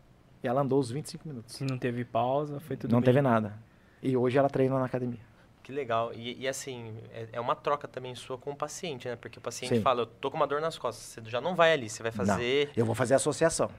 [0.43, 1.61] E ela andou os 25 minutos.
[1.61, 3.05] Não teve pausa, foi tudo Não bem.
[3.05, 3.53] teve nada.
[4.01, 5.19] E hoje ela treina na academia.
[5.61, 6.11] Que legal.
[6.15, 9.15] E, e assim, é, é, uma troca também sua com o paciente, né?
[9.15, 9.81] Porque o paciente Sim.
[9.81, 11.03] fala, eu tô com uma dor nas costas.
[11.23, 12.65] Você já não vai ali, você vai fazer...
[12.69, 13.69] Não, eu vou fazer associação.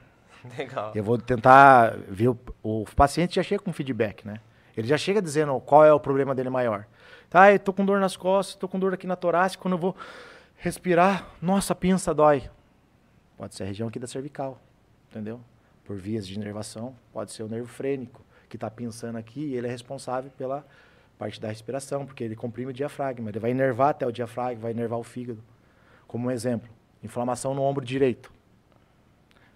[0.57, 0.91] Legal.
[0.93, 2.29] Eu vou tentar ver...
[2.29, 4.39] O, o paciente já chega com feedback, né?
[4.75, 6.85] Ele já chega dizendo qual é o problema dele maior.
[7.29, 9.77] Tá, eu tô com dor nas costas, tô com dor aqui na torácica, quando eu
[9.77, 9.95] vou
[10.57, 12.49] respirar, nossa, a pinça dói.
[13.37, 14.61] Pode ser a região aqui da cervical,
[15.09, 15.39] entendeu?
[15.83, 19.67] Por vias de inervação, pode ser o nervo frênico, que está pensando aqui e ele
[19.67, 20.65] é responsável pela
[21.17, 24.71] parte da respiração, porque ele comprime o diafragma, ele vai inervar até o diafragma, vai
[24.71, 25.43] inervar o fígado.
[26.07, 26.69] Como um exemplo,
[27.03, 28.31] inflamação no ombro direito.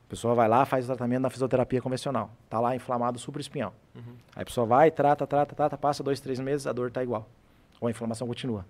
[0.07, 2.31] A pessoa vai lá, faz o tratamento na fisioterapia convencional.
[2.49, 3.73] Tá lá inflamado supraespinhal.
[3.93, 4.15] Uhum.
[4.33, 7.27] Aí a pessoa vai, trata, trata, trata, passa dois, três meses, a dor tá igual.
[7.81, 8.65] Ou a inflamação continua.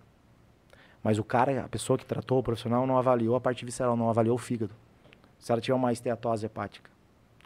[1.04, 4.10] Mas o cara, a pessoa que tratou, o profissional, não avaliou a parte visceral, não
[4.10, 4.74] avaliou o fígado.
[5.38, 6.90] Se ela tiver uma esteatose hepática,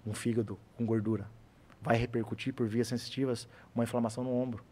[0.08, 1.28] um fígado com gordura,
[1.82, 4.64] vai repercutir por vias sensitivas uma inflamação no ombro.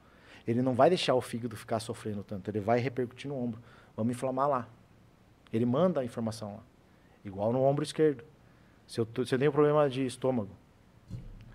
[0.48, 3.60] Ele não vai deixar o fígado ficar sofrendo tanto, ele vai repercutir no ombro.
[3.98, 4.68] Vamos inflamar lá.
[5.52, 6.64] Ele manda a informação lá.
[7.26, 8.24] Igual no ombro esquerdo.
[8.90, 10.50] Se eu, se eu tenho problema de estômago,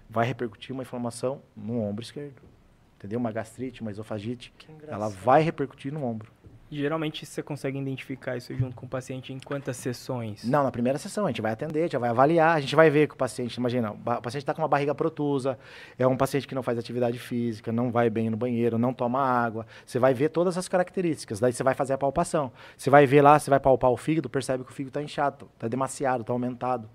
[0.09, 2.41] vai repercutir uma inflamação no ombro esquerdo.
[2.97, 3.19] Entendeu?
[3.19, 4.55] Uma gastrite, uma esofagite,
[4.87, 6.31] ela vai repercutir no ombro.
[6.71, 10.45] Geralmente você consegue identificar isso junto com o paciente em quantas sessões?
[10.45, 12.89] Não, na primeira sessão a gente vai atender, a gente vai avaliar, a gente vai
[12.89, 15.59] ver que o paciente, imagina, o paciente está com uma barriga protusa,
[15.99, 19.21] é um paciente que não faz atividade física, não vai bem no banheiro, não toma
[19.21, 19.67] água.
[19.85, 22.53] Você vai ver todas as características, daí você vai fazer a palpação.
[22.77, 25.49] Você vai ver lá, você vai palpar o fígado, percebe que o fígado está inchado,
[25.55, 26.89] está demasiado, está aumentado.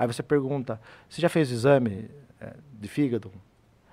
[0.00, 3.30] Aí você pergunta, você já fez o exame é, de fígado?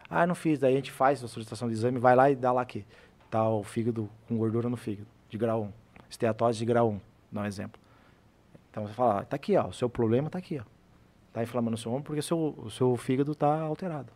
[0.10, 0.58] Ah, não fiz.
[0.58, 2.86] Daí a gente faz a solicitação de exame, vai lá e dá lá aqui.
[3.30, 5.74] Tá o fígado com gordura no fígado de grau 1.
[6.10, 7.82] Esteatose de grau 1, dá um exemplo.
[8.72, 10.64] Então você fala, está aqui, ó, o seu problema está aqui, ó.
[11.28, 14.14] Está inflamando o seu ombro porque o seu, o seu fígado está alterado.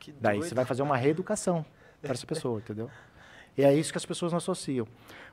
[0.00, 0.48] Que Daí doido.
[0.48, 1.62] você vai fazer uma reeducação
[2.00, 2.88] para essa pessoa, entendeu?
[3.54, 4.88] E é isso que as pessoas não associam.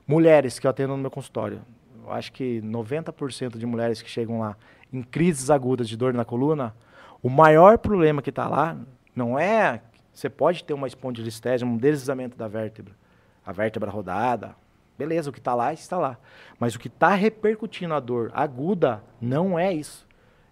[0.06, 1.62] Mulheres que eu atendo no meu consultório,
[2.08, 4.56] acho que 90% de mulheres que chegam lá
[4.92, 6.74] em crises agudas de dor na coluna,
[7.22, 8.76] o maior problema que está lá
[9.14, 9.82] não é.
[10.12, 12.94] Você pode ter uma espondilistese, um deslizamento da vértebra,
[13.44, 14.54] a vértebra rodada,
[14.98, 16.18] Beleza, o que está lá está lá.
[16.58, 20.06] Mas o que está repercutindo a dor aguda não é isso.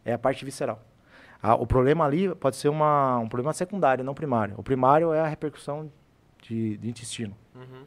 [0.05, 0.82] É a parte visceral.
[1.42, 4.55] Ah, o problema ali pode ser uma, um problema secundário, não primário.
[4.57, 5.90] O primário é a repercussão
[6.42, 7.34] de, de intestino.
[7.55, 7.84] Uhum.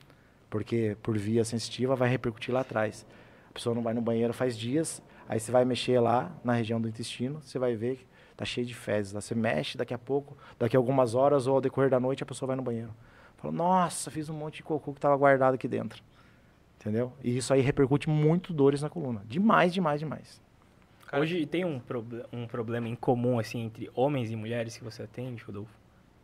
[0.49, 3.05] Porque por via sensitiva vai repercutir lá atrás.
[3.54, 4.99] A pessoa não vai no banheiro faz dias,
[5.30, 8.66] aí você vai mexer lá na região do intestino, você vai ver que tá cheio
[8.66, 9.14] de fezes.
[9.14, 12.24] Lá você mexe, daqui a pouco, daqui a algumas horas ou ao decorrer da noite
[12.24, 12.89] a pessoa vai no banheiro.
[13.38, 16.01] Fala, nossa, fiz um monte de cocô que estava guardado aqui dentro.
[16.80, 17.14] Entendeu?
[17.24, 19.22] E isso aí repercute muito dores na coluna.
[19.28, 20.41] Demais, demais, demais.
[21.06, 24.84] Cara, Hoje tem um, prob um problema em comum, assim, entre homens e mulheres que
[24.84, 25.72] você atende, Rodolfo?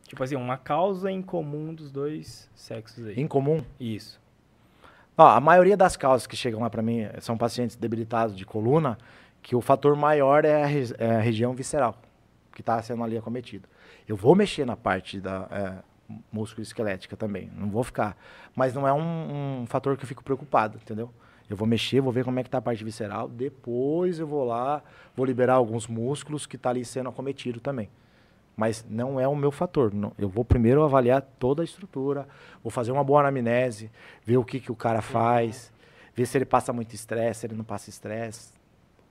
[0.08, 3.20] Tipo assim, uma causa em comum dos dois sexos aí.
[3.20, 3.64] Em comum?
[3.80, 4.20] Isso.
[5.20, 8.98] Ó, a maioria das causas que chegam lá para mim são pacientes debilitados de coluna,
[9.42, 11.98] que o fator maior é a, é a região visceral,
[12.56, 13.68] que está sendo ali acometido.
[14.08, 15.74] Eu vou mexer na parte da, é,
[16.32, 17.52] músculo esquelética também.
[17.54, 18.16] Não vou ficar.
[18.56, 21.12] Mas não é um, um, fator que eu fico preocupado, entendeu?
[21.50, 24.46] Eu vou mexer, vou ver como é que tá a parte visceral, depois eu vou
[24.46, 24.82] lá,
[25.18, 27.90] vou liberar alguns músculos que tá ali sendo acometido também.
[28.60, 29.94] Mas não é o meu fator.
[29.94, 30.12] Não.
[30.20, 32.28] Eu vou primeiro avaliar toda a estrutura,
[32.62, 33.90] vou fazer uma boa anamnese,
[34.26, 35.72] ver o que, que o cara faz,
[36.14, 38.52] ver se ele passa muito estresse, se ele não passa estresse.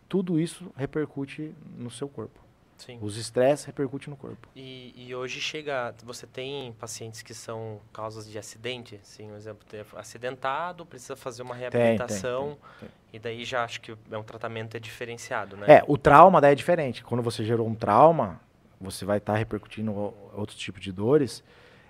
[0.06, 2.38] Tudo isso repercute no seu corpo.
[2.76, 2.98] Sim.
[3.00, 4.46] Os estresses repercutem no corpo.
[4.54, 9.66] E, e, hoje chega, você tem pacientes que são causas de acidente, assim, um exemplo,
[9.96, 14.22] acidentado, precisa fazer uma reabilitação, tem, tem, tem, e daí já acho que é um
[14.22, 15.66] tratamento é diferenciado, né?
[15.68, 17.02] É, o trauma daí é diferente.
[17.02, 18.40] Quando você gerou um trauma,
[18.80, 19.92] você vai estar tá repercutindo
[20.32, 21.42] outro tipo de dores,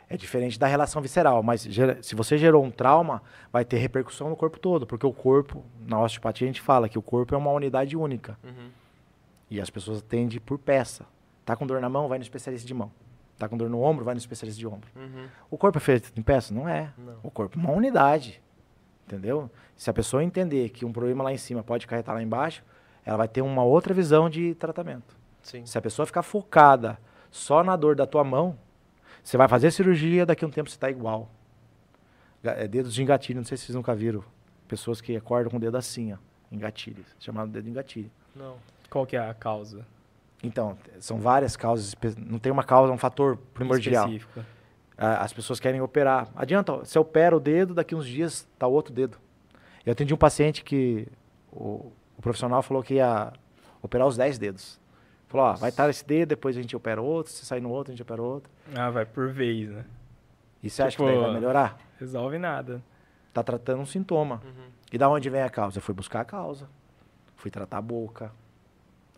[0.09, 1.69] é diferente da relação visceral, mas
[2.03, 3.23] se você gerou um trauma,
[3.53, 6.99] vai ter repercussão no corpo todo, porque o corpo, na osteopatia a gente fala que
[6.99, 8.39] o corpo é uma unidade única.
[8.43, 8.71] Uhum.
[9.51, 11.05] E as pessoas atendem por peça.
[11.45, 12.91] Tá com dor na mão, vai no especialista de mão.
[13.39, 14.89] Tá com dor no ombro, vai no especialista de ombro.
[14.97, 15.27] Uhum.
[15.51, 16.53] O corpo é feito em peça?
[16.53, 16.93] Não é.
[16.97, 17.19] Não.
[17.23, 18.43] O corpo é uma unidade.
[19.07, 19.51] Entendeu?
[19.77, 22.65] Se a pessoa entender que um problema lá em cima pode acarretar lá embaixo,
[23.05, 25.18] ela vai ter uma outra visão de tratamento.
[25.49, 25.65] Sim.
[25.65, 26.99] Se a pessoa ficar focada
[27.31, 28.59] só na dor da tua mão,
[29.25, 31.31] você vai fazer cirurgia, daqui a um tempo você está igual.
[32.45, 34.23] É dedos de engatilho, não sei se vocês nunca viram.
[34.69, 36.17] Pessoas que acordam com o dedo assim, ó,
[36.53, 38.11] engatilho, chamado dedo de engatilho.
[38.37, 38.57] Não.
[38.91, 39.87] Qual que é a causa?
[40.43, 44.07] Então, são várias causas, não tem uma causa, um fator primordial.
[44.07, 44.45] Específico.
[44.97, 46.29] As pessoas querem operar.
[46.37, 49.17] Adianta, você opera o dedo, daqui uns dias tá o outro dedo.
[49.87, 51.09] Eu atendi um paciente que
[51.51, 53.33] o, o profissional falou que ia
[53.81, 54.79] operar os 10 dedos.
[55.29, 57.93] Falou, ó, vai estar esse dedo, depois a gente opera outro, se sair no outro,
[57.93, 58.51] a gente opera outro.
[58.75, 59.85] Ah, vai por vez, né?
[60.63, 61.79] E você tipo, acha que daí vai tipo, melhorar?
[61.99, 62.83] Resolve nada.
[63.33, 64.41] Tá tratando um sintoma.
[64.45, 64.71] Uhum.
[64.91, 65.79] E da onde vem a causa?
[65.79, 66.69] Eu fui buscar a causa.
[67.37, 68.33] Fui tratar a boca,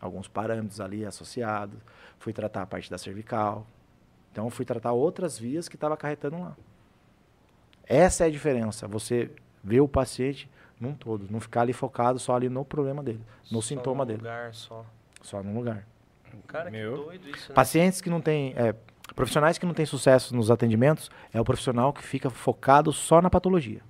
[0.01, 1.79] alguns parâmetros ali associados.
[2.19, 3.65] Fui tratar a parte da cervical.
[4.33, 6.57] Então, fui tratar outras vias que estava acarretando lá.
[7.85, 8.87] Essa é a diferença.
[8.89, 9.31] Você
[9.63, 10.51] vê o paciente
[10.81, 14.19] num todo, não ficar ali focado só ali no problema dele, no só sintoma dele.
[14.19, 14.85] lugar só.
[15.21, 15.87] Só num lugar.
[16.47, 16.97] Cara, Meu.
[16.97, 17.55] que doido isso, né?
[17.55, 18.75] Pacientes que não têm, é,
[19.15, 23.31] profissionais que não têm sucesso nos atendimentos, é o profissional que fica focado só na
[23.31, 23.81] patologia.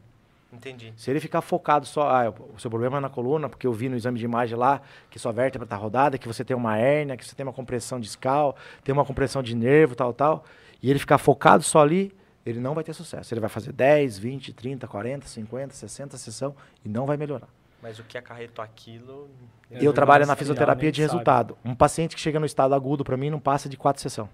[0.53, 0.93] Entendi.
[0.97, 3.89] Se ele ficar focado só, ah, o seu problema é na coluna, porque eu vi
[3.89, 7.17] no exame de imagem lá que sua vértebra está rodada, que você tem uma hérnia,
[7.17, 10.45] que você tem uma compressão discal, tem uma compressão de nervo, tal, tal,
[10.83, 12.13] e ele ficar focado só ali,
[12.45, 13.33] ele não vai ter sucesso.
[13.33, 17.49] Ele vai fazer 10, 20, 30, 40, 50, 60 sessão e não vai melhorar.
[17.83, 19.31] Mas o que acarretou aquilo.
[19.71, 21.57] Eu trabalho na fisioterapia de resultado.
[21.65, 24.29] Um paciente que chega no estado agudo, para mim, não passa de quatro sessões.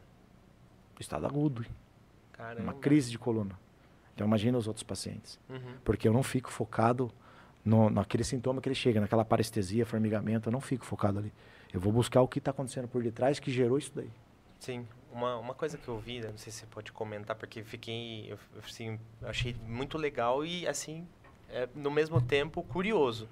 [0.98, 1.64] Estado agudo.
[2.32, 2.62] Caramba.
[2.62, 3.58] Uma crise de coluna.
[4.14, 5.38] Então imagina os outros pacientes.
[5.48, 5.74] Uhum.
[5.84, 7.12] Porque eu não fico focado
[7.64, 11.32] no, naquele sintoma que ele chega, naquela parestesia, formigamento, eu não fico focado ali.
[11.72, 14.10] Eu vou buscar o que está acontecendo por detrás que gerou isso daí.
[14.58, 14.86] Sim.
[15.12, 18.38] Uma, uma coisa que eu vi, não sei se você pode comentar, porque fiquei, eu,
[18.62, 21.06] assim, achei muito legal e, assim,
[21.50, 23.28] é, no mesmo tempo, curioso.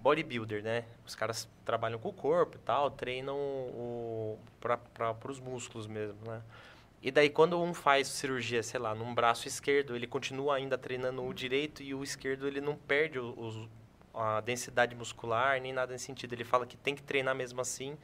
[0.00, 0.84] Bodybuilder, né?
[1.06, 3.36] Os caras trabalham com o corpo e tal, treinam
[4.60, 6.42] para os músculos mesmo, né?
[7.00, 11.24] E daí, quando um faz cirurgia, sei lá, num braço esquerdo, ele continua ainda treinando
[11.24, 13.68] o direito e o esquerdo ele não perde o, o,
[14.18, 16.32] a densidade muscular nem nada nesse sentido.
[16.32, 17.96] Ele fala que tem que treinar mesmo assim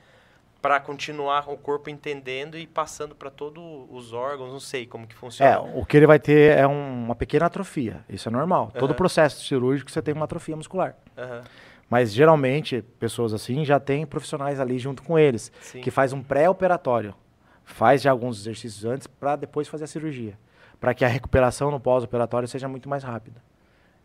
[0.64, 5.14] para continuar o corpo entendendo e passando para todos os órgãos, não sei como que
[5.14, 5.50] funciona.
[5.50, 8.72] É, o que ele vai ter é um, uma pequena atrofia, isso é normal.
[8.72, 8.80] Uhum.
[8.80, 10.96] Todo processo cirúrgico você tem uma atrofia muscular.
[11.18, 11.42] Uhum.
[11.90, 15.82] Mas geralmente, pessoas assim já têm profissionais ali junto com eles, Sim.
[15.82, 17.14] que faz um pré-operatório
[17.62, 20.38] faz já alguns exercícios antes para depois fazer a cirurgia,
[20.80, 23.42] para que a recuperação no pós-operatório seja muito mais rápida.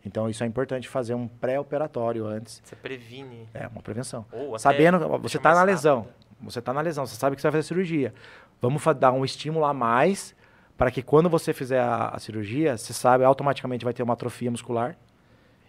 [0.04, 2.60] Então isso é importante fazer um pré-operatório antes.
[2.62, 3.48] Você previne.
[3.54, 4.26] É uma prevenção.
[4.30, 6.06] Ou Sabendo, você está na lesão,
[6.42, 8.14] você está na lesão, você sabe que você vai fazer cirurgia.
[8.60, 10.34] Vamos dar um estímulo a mais
[10.76, 14.50] para que quando você fizer a, a, cirurgia, você sabe automaticamente vai ter uma atrofia
[14.50, 14.96] muscular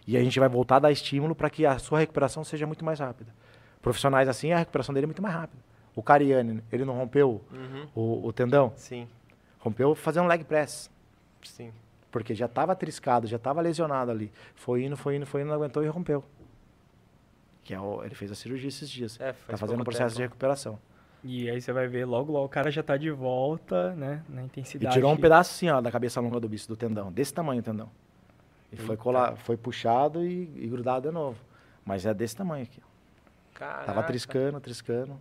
[0.06, 2.84] e a gente vai voltar a dar estímulo para que a sua recuperação seja muito
[2.84, 3.30] mais rápida.
[3.80, 5.62] Profissionais assim, a recuperação dele é muito mais rápida.
[5.94, 7.86] O Cariani, ele não rompeu uhum.
[7.94, 8.72] o, o, tendão?
[8.76, 9.06] Sim.
[9.58, 10.90] Rompeu fazendo leg press.
[11.42, 11.70] Sim.
[12.10, 14.32] Porque já estava triscado, já estava lesionado ali.
[14.54, 16.24] Foi indo, foi indo, foi indo, não aguentou e rompeu.
[17.62, 19.20] Que é o, ele fez a cirurgia esses dias.
[19.20, 20.16] É, tá fazendo um processo tempo.
[20.16, 20.78] de recuperação.
[21.24, 24.24] E aí você vai ver, logo, logo o cara já está de volta, né?
[24.28, 24.92] Na intensidade.
[24.92, 27.12] E tirou um pedaço assim, ó, da cabeça longa do bicho, do tendão.
[27.12, 27.88] Desse tamanho o tendão.
[28.72, 31.38] E foi, colar, foi puxado e, e, grudado de novo.
[31.84, 32.82] Mas é desse tamanho aqui.
[33.54, 33.84] Caraca.
[33.84, 35.20] Tava triscando, triscando.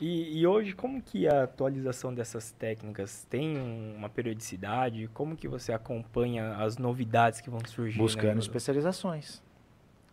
[0.00, 3.56] E, e, hoje, como que a atualização dessas técnicas tem
[3.96, 5.08] uma periodicidade?
[5.14, 7.98] Como que você acompanha as novidades que vão surgir?
[7.98, 8.40] Buscando né?
[8.40, 9.42] especializações.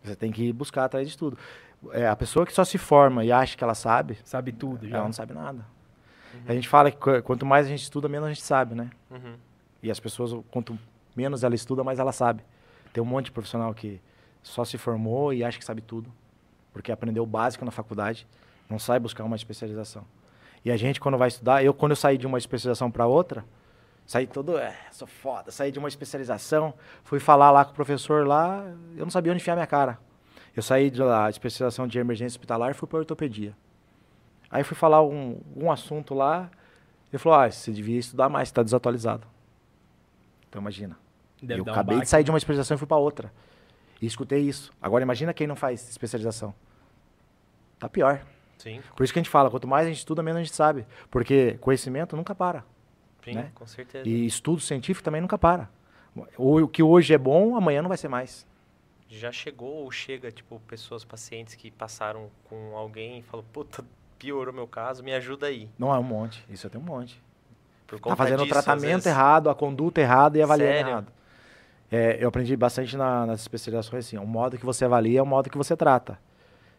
[0.02, 1.38] Você tem que buscar atrás de tudo.
[1.92, 4.18] É, a pessoa que só se forma e acha que ela sabe...
[4.24, 4.96] Sabe tudo já.
[4.96, 5.64] Ela não sabe nada.
[6.34, 6.40] Uhum.
[6.48, 8.90] A gente fala que quanto mais a gente estuda, menos a gente sabe, né?
[9.10, 9.34] Uhum.
[9.82, 10.78] E as pessoas, quanto
[11.14, 12.42] menos ela estuda, mais ela sabe.
[12.92, 14.00] Tem um monte de profissional que
[14.42, 16.12] só se formou e acha que sabe tudo.
[16.72, 18.26] Porque aprendeu o básico na faculdade
[18.68, 20.04] não sai buscar uma especialização.
[20.64, 23.44] E a gente, quando vai estudar, eu, quando eu saí de uma especialização para outra,
[24.08, 26.72] saí todo, é, sou foda, saí de uma especialização,
[27.04, 28.64] fui falar lá com o professor lá,
[28.96, 29.98] eu não sabia onde enfiar minha cara.
[30.56, 33.54] Eu saí de lá, especialização de emergência hospitalar, fui para ortopedia.
[34.50, 36.50] Aí fui falar um, um assunto lá,
[37.12, 39.26] ele falou, ah, você devia estudar mais, está desatualizado.
[40.48, 40.98] Então imagina.
[41.42, 43.30] Deve eu acabei um de sair de uma especialização e fui para outra.
[44.00, 44.72] E escutei isso.
[44.80, 46.54] Agora imagina quem não faz especialização.
[47.78, 48.24] Tá pior.
[48.56, 48.80] Sim.
[48.96, 50.86] Por isso que a gente fala, quanto mais a gente estuda, menos a gente sabe.
[51.10, 52.64] Porque conhecimento nunca para.
[53.32, 53.50] Sim, né?
[53.54, 54.08] com certeza.
[54.08, 55.68] E estudo científico também nunca para.
[56.36, 58.46] O, o que hoje é bom, amanhã não vai ser mais.
[59.08, 63.84] Já chegou ou chega, tipo, pessoas, pacientes que passaram com alguém e falam, puta,
[64.18, 65.68] piorou meu caso, me ajuda aí.
[65.78, 66.44] Não, é um monte.
[66.50, 67.22] Isso eu tenho um monte.
[67.86, 70.90] Por tá fazendo disso, o tratamento errado, a conduta errada e avaliando Sério?
[70.90, 71.12] errado.
[71.90, 75.26] É, eu aprendi bastante na, nas especializações assim, o modo que você avalia é o
[75.26, 76.18] modo que você trata.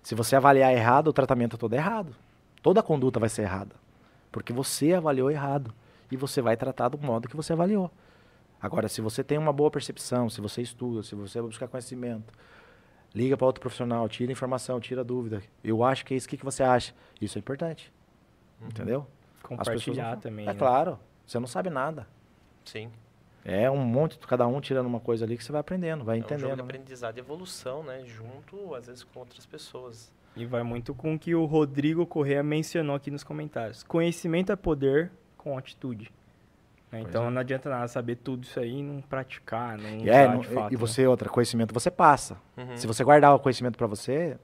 [0.04, 2.16] Se você avaliar errado, o tratamento é todo errado.
[2.62, 3.76] Toda a conduta vai ser errada.
[4.32, 5.74] Porque você avaliou errado.
[6.12, 7.92] E você vai tratar do modo que você avaliou.
[8.62, 12.34] Agora, se você tem uma boa percepção, se você estuda, se você buscar conhecimento,
[13.16, 15.42] liga para outro profissional, tira informação, tira dúvida.
[15.64, 16.28] Eu acho que é isso.
[16.28, 16.94] O que, que você acha?
[17.22, 17.92] Isso é importante.
[18.60, 18.68] Uhum.
[18.68, 19.08] Entendeu?
[19.42, 20.46] Compartilhar também.
[20.46, 20.60] É né?
[20.60, 21.00] claro.
[21.26, 22.08] Você não sabe nada.
[22.66, 22.92] Sim.
[23.46, 26.44] É um monte, cada um tirando uma coisa ali que você vai aprendendo, vai entendendo.
[26.44, 26.78] É um jogo de né?
[26.78, 28.04] aprendizado e evolução, né?
[28.06, 30.12] Junto, às vezes, com outras pessoas.
[30.36, 33.84] E vai muito com o que o Rodrigo Correa mencionou aqui nos comentários.
[33.84, 36.12] Conhecimento é poder com atitude.
[36.92, 37.02] Né?
[37.02, 37.30] Então é.
[37.30, 40.76] não adianta nada saber tudo isso aí e não praticar, não é, não, fato, E
[40.76, 40.80] né?
[40.80, 41.10] você, né?
[41.10, 42.38] outra, conhecimento você passa.
[42.58, 42.78] Uhum.
[42.78, 44.38] Se você guardar o conhecimento para você,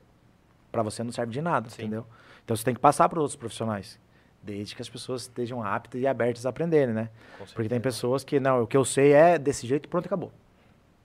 [0.71, 1.83] para você não serve de nada, Sim.
[1.83, 2.05] entendeu?
[2.43, 3.99] Então você tem que passar para outros profissionais.
[4.41, 7.09] Desde que as pessoas estejam aptas e abertas a aprenderem, né?
[7.55, 10.31] Porque tem pessoas que, não, o que eu sei é desse jeito, pronto, acabou.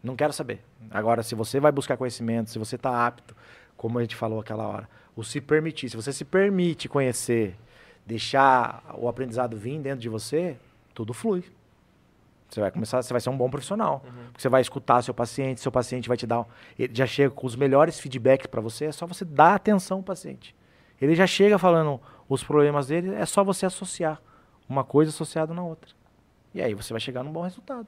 [0.03, 0.62] Não quero saber.
[0.91, 3.34] Agora, se você vai buscar conhecimento, se você está apto,
[3.78, 7.57] como a gente falou aquela hora, o se permitir, se você se permite conhecer,
[8.11, 10.56] deixar o aprendizado vir dentro de você,
[10.92, 11.44] tudo flui.
[12.48, 14.02] Você vai começar, você vai ser um bom profissional.
[14.04, 14.24] Uhum.
[14.36, 16.44] Você vai escutar seu paciente, seu paciente vai te dar,
[16.76, 20.02] ele já chega com os melhores feedbacks para você, é só você dar atenção ao
[20.02, 20.56] paciente.
[21.00, 24.20] Ele já chega falando os problemas dele, é só você associar
[24.68, 25.92] uma coisa associada na outra.
[26.52, 27.86] E aí você vai chegar num bom resultado.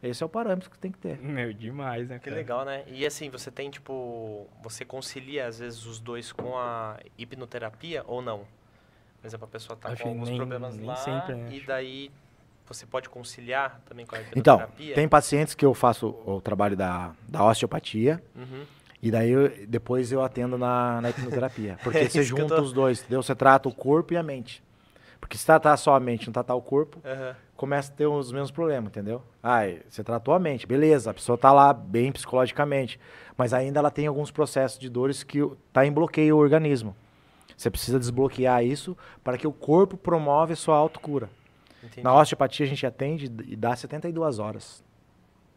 [0.00, 1.18] Esse é o parâmetro que tem que ter.
[1.18, 2.18] Meu, demais, né?
[2.20, 2.84] Que legal, né?
[2.86, 8.22] E assim, você tem, tipo, você concilia às vezes os dois com a hipnoterapia ou
[8.22, 8.46] não?
[9.24, 11.48] Por exemplo, a pessoa tá com alguns nem, problemas nem lá sempre, né?
[11.50, 12.10] e daí
[12.68, 14.56] você pode conciliar também com a então?
[14.76, 18.66] Então, tem pacientes que eu faço o trabalho da, da osteopatia uhum.
[19.02, 21.78] e daí eu, depois eu atendo na, na hipnoterapia.
[21.82, 22.60] Porque é você junta tô...
[22.60, 23.22] os dois, entendeu?
[23.22, 24.62] Você trata o corpo e a mente.
[25.18, 27.34] Porque se tratar só a mente, não tratar o corpo, uhum.
[27.56, 29.22] começa a ter os mesmos problemas, entendeu?
[29.42, 33.00] Ai, você tratou a mente, beleza, a pessoa está lá bem psicologicamente,
[33.38, 36.94] mas ainda ela tem alguns processos de dores que está em bloqueio o organismo.
[37.56, 41.30] Você precisa desbloquear isso para que o corpo promove a sua autocura.
[41.82, 42.02] Entendi.
[42.02, 44.82] Na osteopatia a gente atende e dá 72 horas.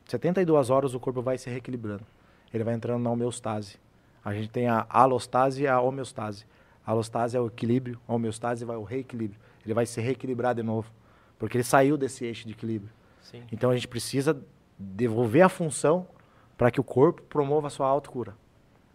[0.06, 2.06] 72 horas o corpo vai se reequilibrando.
[2.54, 3.78] Ele vai entrando na homeostase.
[4.24, 6.46] A gente tem a alostase e a homeostase.
[6.86, 10.64] A alostase é o equilíbrio, a homeostase vai o reequilíbrio ele vai se reequilibrar de
[10.64, 10.90] novo,
[11.38, 12.92] porque ele saiu desse eixo de equilíbrio.
[13.22, 13.44] Sim.
[13.52, 14.42] Então a gente precisa
[14.80, 16.08] devolver a função
[16.58, 18.34] para que o corpo promova a sua autocura.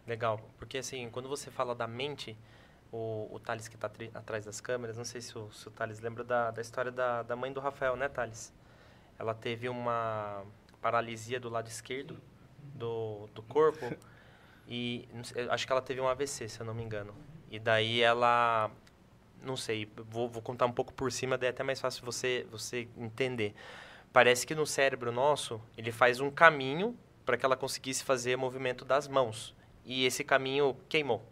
[0.07, 2.37] Legal, porque assim, quando você fala da mente,
[2.93, 5.99] o, o Thales que está atrás das câmeras, não sei se o, se o Thales
[6.01, 8.53] lembra da, da história da, da mãe do Rafael, né, Thales?
[9.19, 10.45] Ela teve uma
[10.81, 12.21] paralisia do lado esquerdo
[12.75, 13.97] do, do corpo
[14.69, 15.09] e
[15.51, 17.15] acho que ela teve um AVC, se eu não me engano.
[17.51, 18.71] E daí ela
[19.43, 22.47] não sei, vou, vou contar um pouco por cima, daí é até mais fácil você,
[22.51, 23.55] você entender.
[24.13, 28.85] Parece que no cérebro nosso, ele faz um caminho para que ela conseguisse fazer movimento
[28.85, 29.55] das mãos.
[29.85, 31.25] E esse caminho queimou,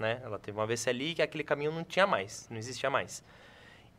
[0.00, 0.20] né?
[0.24, 3.22] Ela teve uma AVC ali que aquele caminho não tinha mais, não existia mais.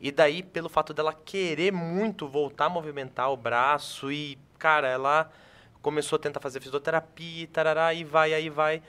[0.00, 5.30] E daí, pelo fato dela querer muito voltar a movimentar o braço e, cara, ela
[5.80, 8.82] começou a tentar fazer fisioterapia, tarará, e vai, aí vai.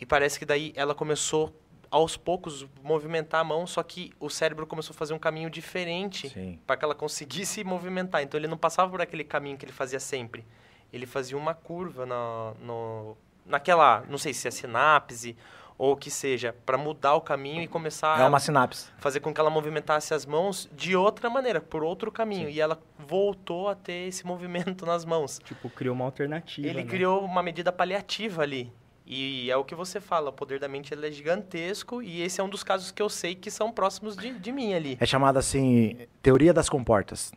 [0.00, 1.52] E parece que daí ela começou
[1.90, 6.58] aos poucos movimentar a mão, só que o cérebro começou a fazer um caminho diferente
[6.66, 8.22] para que ela conseguisse movimentar.
[8.22, 10.44] Então ele não passava por aquele caminho que ele fazia sempre.
[10.92, 15.36] Ele fazia uma curva na, no, naquela, não sei se é sinapse
[15.78, 18.90] ou que seja, para mudar o caminho e começar é uma sinapse.
[18.96, 22.48] a fazer com que ela movimentasse as mãos de outra maneira, por outro caminho.
[22.48, 22.54] Sim.
[22.54, 25.40] E ela voltou a ter esse movimento nas mãos.
[25.44, 26.66] Tipo, criou uma alternativa.
[26.66, 26.90] Ele né?
[26.90, 28.72] criou uma medida paliativa ali.
[29.08, 32.44] E é o que você fala, o poder da mente é gigantesco e esse é
[32.44, 34.98] um dos casos que eu sei que são próximos de, de mim ali.
[35.00, 37.32] É chamada assim, teoria das comportas.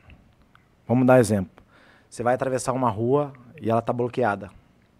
[0.87, 1.63] Vamos dar um exemplo.
[2.09, 3.31] Você vai atravessar uma rua
[3.61, 4.49] e ela está bloqueada.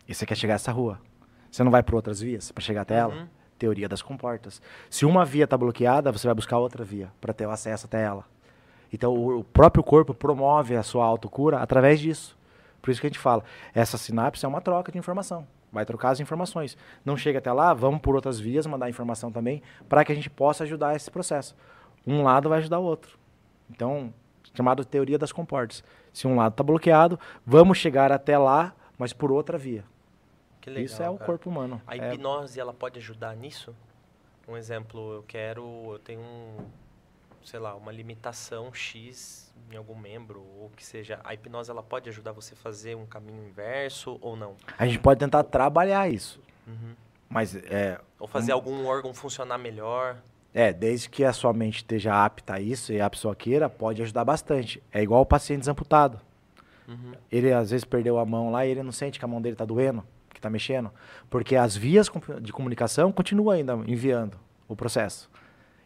[0.08, 1.02] E você quer chegar a essa rua.
[1.52, 3.12] Você não vai por outras vias para chegar até uhum.
[3.12, 3.30] ela?
[3.58, 4.62] Teoria das comportas.
[4.89, 8.04] Se uma via está bloqueada, você vai buscar outra via para ter o acesso até
[8.04, 8.24] ela.
[8.91, 12.38] Então o, o próprio corpo promove a sua autocura através disso.
[12.82, 13.43] Por isso que a gente fala,
[13.74, 16.78] essa sinapse é uma troca de informação vai trocar as informações.
[17.06, 20.30] Não chega até lá, vamos por outras vias mandar informação também, para que a gente
[20.30, 21.56] possa ajudar esse processo.
[22.06, 23.18] Um lado vai ajudar o outro.
[23.70, 24.14] Então,
[24.54, 25.84] chamado teoria das comportas.
[26.12, 29.84] Se um lado está bloqueado, vamos chegar até lá, mas por outra via.
[30.70, 31.26] Legal, Isso é o cara.
[31.26, 31.82] corpo humano.
[31.86, 32.14] A é...
[32.14, 33.76] hipnose, ela pode ajudar nisso?
[34.48, 35.64] Um exemplo, eu quero,
[35.94, 36.58] eu tenho um,
[37.44, 42.10] sei lá, uma limitação X em algum membro, ou que seja, a hipnose ela pode
[42.10, 44.56] ajudar você a fazer um caminho inverso ou não?
[44.78, 46.42] A gente pode tentar trabalhar isso.
[46.66, 46.96] Uhum.
[47.30, 50.18] Mas é, ou fazer um, algum órgão funcionar melhor.
[50.52, 54.02] É, desde que a sua mente esteja apta a isso e a pessoa queira, pode
[54.02, 54.82] ajudar bastante.
[54.92, 56.20] É igual o paciente desamputado.
[56.88, 57.12] Uhum.
[57.32, 59.54] Ele às vezes perdeu a mão lá e ele não sente que a mão dele
[59.54, 60.04] está doendo,
[60.34, 60.92] que está mexendo.
[61.30, 62.10] Porque as vias
[62.42, 65.30] de comunicação continuam ainda enviando o processo.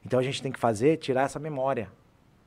[0.06, 1.90] Então a gente tem que fazer, tirar essa memória.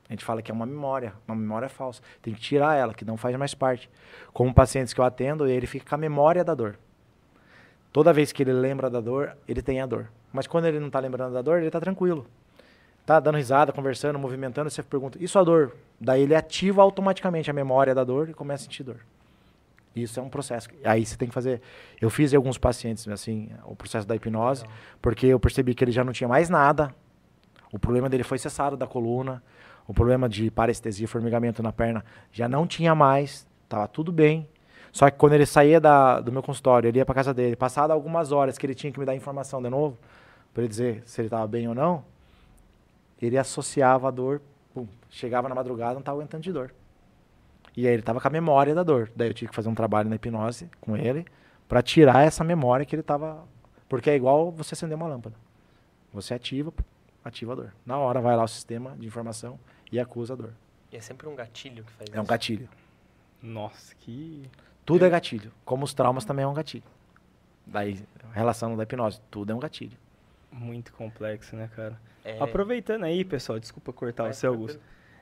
[0.09, 2.01] A gente fala que é uma memória, uma memória falsa.
[2.21, 3.89] Tem que tirar ela, que não faz mais parte.
[4.31, 6.77] Como pacientes que eu atendo, ele fica com a memória da dor.
[7.91, 10.09] Toda vez que ele lembra da dor, ele tem a dor.
[10.31, 12.25] Mas quando ele não está lembrando da dor, ele está tranquilo.
[13.05, 15.75] Tá dando risada, conversando, movimentando, você pergunta, isso a dor?
[15.99, 18.97] Daí ele ativa automaticamente a memória da dor e começa a sentir dor.
[20.03, 20.69] Isso é um processo.
[20.83, 21.61] Aí você tem que fazer.
[21.99, 24.65] Eu fiz em alguns pacientes, assim, o processo da hipnose,
[25.01, 26.93] porque eu percebi que ele já não tinha mais nada.
[27.71, 29.41] O problema dele foi cessado da coluna
[29.87, 34.47] o problema de parestesia, formigamento na perna, já não tinha mais, estava tudo bem.
[34.91, 37.91] Só que quando ele saía da, do meu consultório, ele ia para casa dele, passado
[37.91, 39.97] algumas horas que ele tinha que me dar informação de novo,
[40.53, 42.03] para ele dizer se ele estava bem ou não,
[43.21, 44.41] ele associava a dor,
[44.73, 46.73] pum, chegava na madrugada, não estava aguentando de dor.
[47.77, 49.11] E aí ele estava com a memória da dor.
[49.15, 51.23] Daí eu tive que fazer um trabalho na hipnose com ele
[51.69, 53.47] para tirar essa memória que ele estava.
[53.87, 55.35] Porque é igual você acender uma lâmpada.
[56.11, 56.73] Você ativa,
[57.23, 57.73] ativa a dor.
[57.85, 59.59] Na hora vai lá o sistema de informação
[59.91, 60.53] e acusa a dor.
[60.91, 62.21] E é sempre um gatilho que faz é isso.
[62.21, 62.67] um gatilho.
[63.43, 64.49] Nossa, que.
[64.83, 65.51] Tudo é gatilho.
[65.63, 66.83] Como os traumas também é um gatilho.
[67.63, 68.03] Daí,
[68.33, 69.97] relação da hipnose, tudo é um gatilho.
[70.51, 71.99] Muito complexo, né, cara?
[72.25, 74.51] É, Aproveitando aí, pessoal, desculpa cortar Vai, o seu.
[74.51, 74.79] Augusto.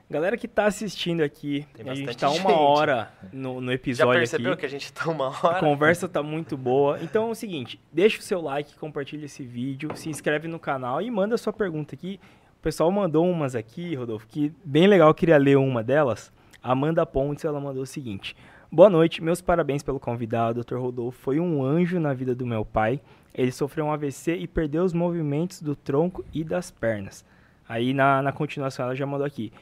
[0.08, 2.52] Galera que tá assistindo aqui, a gente tá uma gente.
[2.52, 4.60] hora no, no Já episódio percebeu aqui.
[4.60, 5.58] que a gente tá uma A hora?
[5.60, 7.02] conversa tá muito boa.
[7.02, 11.02] Então é o seguinte, deixa o seu like, compartilha esse vídeo, se inscreve no canal
[11.02, 12.20] e manda sua pergunta aqui.
[12.56, 16.32] O pessoal mandou umas aqui, Rodolfo, que bem legal, eu queria ler uma delas.
[16.62, 18.36] Amanda Pontes, ela mandou o seguinte:
[18.70, 20.62] Boa noite, meus parabéns pelo convidado.
[20.62, 20.76] Dr.
[20.76, 23.00] Rodolfo foi um anjo na vida do meu pai.
[23.34, 27.24] Ele sofreu um AVC e perdeu os movimentos do tronco e das pernas.
[27.68, 29.52] Aí na, na continuação ela já mandou aqui.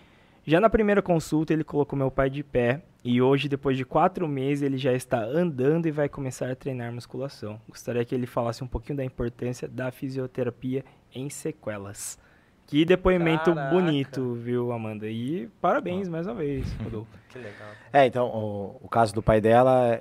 [0.46, 4.26] Já na primeira consulta ele colocou meu pai de pé e hoje, depois de quatro
[4.26, 7.60] meses, ele já está andando e vai começar a treinar musculação.
[7.68, 10.82] Gostaria que ele falasse um pouquinho da importância da fisioterapia
[11.14, 12.18] em sequelas.
[12.66, 13.74] Que depoimento Caraca.
[13.74, 15.06] bonito, viu, Amanda?
[15.06, 17.10] E parabéns mais uma vez, Rodolfo.
[17.28, 17.68] Que legal.
[17.92, 20.00] É, então, o, o caso do pai dela,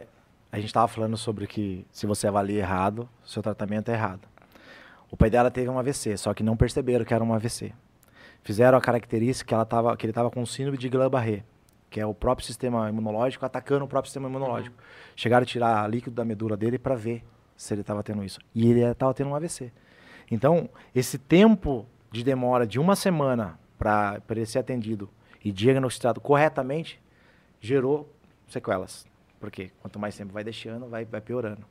[0.50, 4.28] a gente estava falando sobre que se você avalia errado, seu tratamento é errado.
[5.12, 7.74] O pai dela teve um AVC, só que não perceberam que era um AVC.
[8.44, 11.44] Fizeram a característica que, ela tava, que ele estava com síndrome de Guillain-Barré,
[11.90, 14.76] que é o próprio sistema imunológico atacando o próprio sistema imunológico.
[15.16, 17.24] Chegaram a tirar líquido da medula dele para ver
[17.56, 18.40] se ele estava tendo isso.
[18.54, 19.72] E ele estava tendo um AVC.
[20.30, 25.10] Então, esse tempo de demora de uma semana para ele ser atendido
[25.44, 27.00] e diagnosticado corretamente
[27.62, 28.10] gerou
[28.48, 29.06] sequelas.
[29.40, 31.64] Porque quanto mais tempo vai deixando, vai, vai piorando.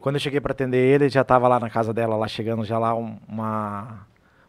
[0.00, 2.64] Quando eu cheguei para atender ele, ele já estava lá na casa dela, lá chegando
[2.64, 4.06] já lá um- uma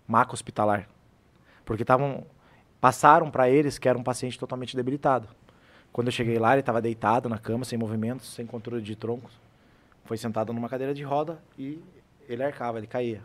[0.07, 0.87] maca hospitalar.
[1.65, 2.25] Porque estavam
[2.79, 5.27] passaram para eles que era um paciente totalmente debilitado.
[5.91, 9.33] Quando eu cheguei lá, ele estava deitado na cama, sem movimentos, sem controle de troncos.
[10.03, 11.81] Foi sentado numa cadeira de roda e
[12.27, 13.23] ele arcava, ele caía.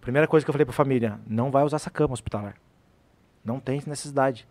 [0.00, 2.56] Primeira coisa que eu falei para a família, não vai usar essa cama hospitalar.
[3.44, 4.46] Não tem necessidade.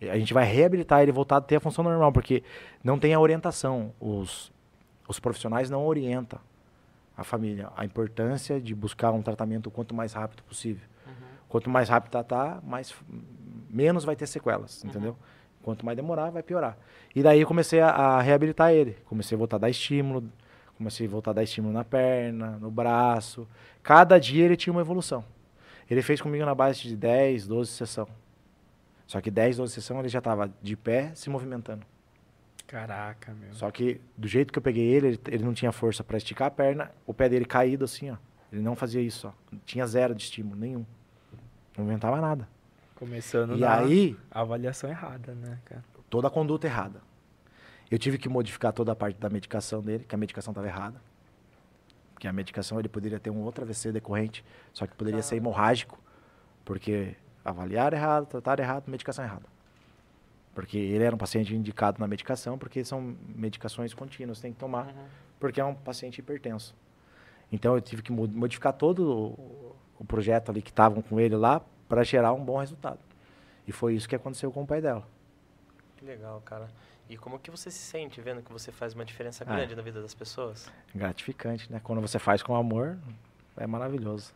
[0.00, 2.42] A gente vai reabilitar ele voltar a ter a função normal, porque
[2.82, 3.92] não tem a orientação.
[4.00, 4.52] Os,
[5.08, 6.40] os profissionais não orientam
[7.16, 10.86] a família a importância de buscar um tratamento o quanto mais rápido possível.
[11.52, 12.94] Quanto mais rápido tratar, mais
[13.68, 15.14] menos vai ter sequelas, entendeu?
[15.62, 16.78] Quanto mais demorar, vai piorar.
[17.14, 18.96] E daí eu comecei a, a reabilitar ele.
[19.04, 20.24] Comecei a voltar a dar estímulo,
[20.78, 23.46] comecei a voltar a dar estímulo na perna, no braço.
[23.82, 25.26] Cada dia ele tinha uma evolução.
[25.90, 28.08] Ele fez comigo na base de 10, 12 sessão.
[29.06, 31.84] Só que 10, 12 sessão ele já estava de pé, se movimentando.
[32.66, 33.52] Caraca, meu.
[33.52, 36.48] Só que do jeito que eu peguei ele, ele, ele não tinha força para esticar
[36.48, 38.16] a perna, o pé dele caído assim, ó.
[38.50, 39.56] Ele não fazia isso, ó.
[39.66, 40.86] Tinha zero de estímulo, nenhum.
[41.76, 42.48] Não movimentava nada.
[42.94, 45.82] Começando E na aí, avaliação errada, né, cara?
[46.08, 47.00] toda a conduta errada.
[47.90, 51.00] Eu tive que modificar toda a parte da medicação dele, que a medicação estava errada.
[52.18, 55.98] Que a medicação ele poderia ter um outro AVC decorrente, só que poderia ser hemorrágico,
[56.64, 59.46] porque avaliar errado, tratar errado, medicação errada.
[60.54, 64.86] Porque ele era um paciente indicado na medicação, porque são medicações contínuas, tem que tomar,
[64.86, 65.04] Uhum.
[65.40, 66.74] porque é um paciente hipertenso.
[67.50, 69.34] Então eu tive que mo- modificar todo
[70.02, 72.98] o, projeto ali que estavam com ele lá para gerar um bom resultado.
[73.66, 75.06] E foi isso que aconteceu com o pai dela.
[75.96, 76.68] Que legal, cara.
[77.08, 79.54] E como que você se sente vendo que você faz uma diferença Ah.
[79.54, 80.70] grande na vida das pessoas?
[80.94, 81.80] gratificante, né?
[81.82, 82.96] Quando você faz com amor,
[83.56, 84.32] é maravilhoso.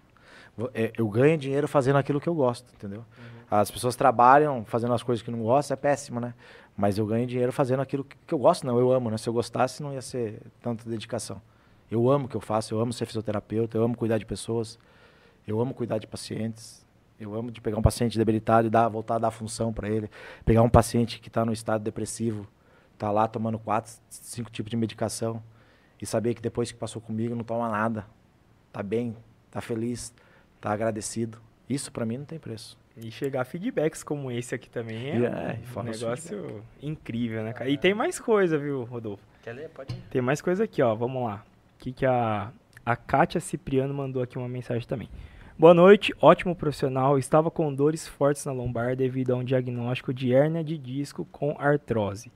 [0.74, 3.04] É, Eu ganho dinheiro fazendo aquilo que eu gosto, entendeu?
[3.50, 6.34] As pessoas trabalham fazendo as coisas que não gostam, é péssimo, né?
[6.76, 9.16] Mas eu ganho dinheiro fazendo aquilo que que eu gosto, não, eu amo, né?
[9.18, 11.40] Se eu gostasse, não ia ser tanta dedicação.
[11.90, 14.78] Eu amo o que eu faço, eu amo ser fisioterapeuta, eu amo cuidar de pessoas,
[15.46, 16.84] eu amo cuidar de pacientes,
[17.18, 20.10] eu amo de pegar um paciente debilitado e dar, voltar a dar função para ele,
[20.44, 22.46] pegar um paciente que está no estado depressivo,
[22.98, 25.42] tá lá tomando quatro, cinco tipos de medicação
[26.00, 28.06] e saber que depois que passou comigo não toma nada,
[28.72, 29.16] tá bem,
[29.50, 30.12] tá feliz,
[30.60, 31.38] tá agradecido.
[31.68, 32.78] Isso para mim não tem preço.
[32.96, 37.68] E chegar feedbacks como esse aqui também é, um é, os negócio incrível, né, cara?
[37.68, 39.22] E tem mais coisa, viu, Rodolfo?
[39.42, 39.68] Quer ler?
[39.68, 40.02] Pode ir.
[40.10, 40.94] Tem mais coisa aqui, ó.
[40.94, 41.44] Vamos lá.
[41.74, 42.50] O que, que a,
[42.84, 45.10] a Kátia Cipriano mandou aqui uma mensagem também.
[45.58, 47.18] Boa noite, ótimo profissional.
[47.18, 51.56] Estava com dores fortes na lombar devido a um diagnóstico de hérnia de disco com
[51.58, 52.30] artrose.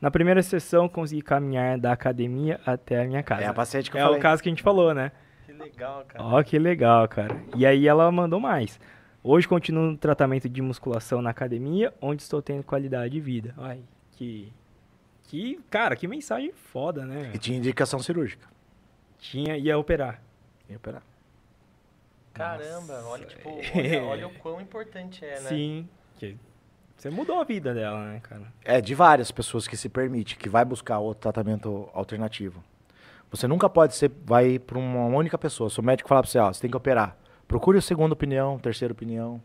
[0.00, 3.42] Na primeira sessão, consegui caminhar da academia até a minha casa.
[3.42, 4.18] É a paciente que eu É falei.
[4.18, 5.10] o caso que a gente falou, né?
[5.46, 6.22] Que legal, cara.
[6.24, 7.34] Ó, que legal, cara.
[7.56, 8.78] E aí ela mandou mais.
[9.24, 13.54] Hoje continuo no tratamento de musculação na academia, onde estou tendo qualidade de vida.
[13.56, 13.80] Ai,
[14.12, 14.52] que.
[15.28, 17.32] Que, cara, que mensagem foda, né?
[17.34, 18.46] E tinha indicação cirúrgica.
[19.18, 20.22] Tinha, ia operar.
[20.70, 21.02] Ia operar.
[22.36, 25.48] Caramba, olha, tipo, olha, olha o quão importante é, né?
[25.48, 25.88] Sim.
[26.16, 26.36] Que
[26.96, 28.52] você mudou a vida dela, né, cara?
[28.64, 32.64] É de várias pessoas que se permite, que vai buscar outro tratamento alternativo.
[33.30, 35.68] Você nunca pode ser, vai para uma única pessoa.
[35.68, 37.16] Se o médico falar para você, ó, você tem que operar.
[37.46, 39.42] Procure a segunda opinião, terceira opinião.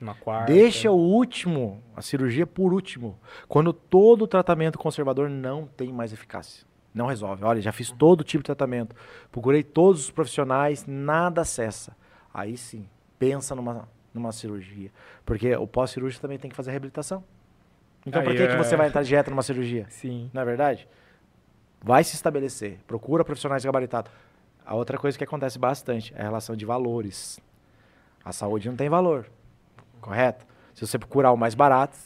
[0.00, 0.52] Uma quarta.
[0.52, 3.18] Deixa o último, a cirurgia por último,
[3.48, 6.66] quando todo o tratamento conservador não tem mais eficácia.
[6.92, 7.44] Não resolve.
[7.44, 8.94] Olha, já fiz todo tipo de tratamento,
[9.30, 11.96] procurei todos os profissionais, nada cessa.
[12.32, 14.90] Aí sim, pensa numa, numa cirurgia.
[15.24, 17.22] Porque o pós-cirúrgico também tem que fazer reabilitação.
[18.06, 19.86] Então, Aí por que, que é- você vai entrar direto numa cirurgia?
[19.90, 20.30] Sim.
[20.32, 20.88] Não é verdade?
[21.80, 22.78] Vai se estabelecer.
[22.86, 24.10] Procura profissionais gabaritados.
[24.64, 27.40] A outra coisa que acontece bastante é a relação de valores.
[28.24, 29.26] A saúde não tem valor.
[30.00, 30.46] Correto?
[30.74, 31.96] Se você procurar o mais barato,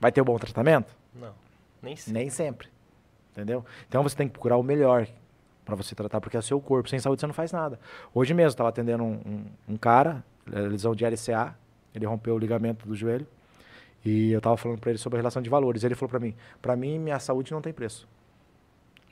[0.00, 0.94] vai ter um bom tratamento?
[1.14, 1.34] Não.
[1.82, 2.12] Nem sei.
[2.12, 2.68] Nem sempre.
[3.32, 3.64] Entendeu?
[3.86, 5.06] Então você tem que procurar o melhor
[5.68, 6.88] para você tratar, porque é o seu corpo.
[6.88, 7.78] Sem saúde você não faz nada.
[8.14, 9.44] Hoje mesmo, estava atendendo um, um,
[9.74, 11.54] um cara, eh, lesão de LCA,
[11.94, 13.26] ele rompeu o ligamento do joelho.
[14.02, 15.84] E eu estava falando para ele sobre a relação de valores.
[15.84, 18.08] Ele falou para mim: para mim, minha saúde não tem preço.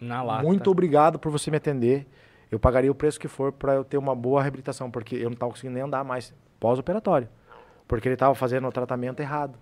[0.00, 0.42] Na lata.
[0.42, 2.06] Muito obrigado por você me atender.
[2.50, 5.32] Eu pagaria o preço que for para eu ter uma boa reabilitação, porque eu não
[5.32, 7.28] estava conseguindo nem andar mais pós-operatório.
[7.86, 9.58] Porque ele estava fazendo o tratamento errado.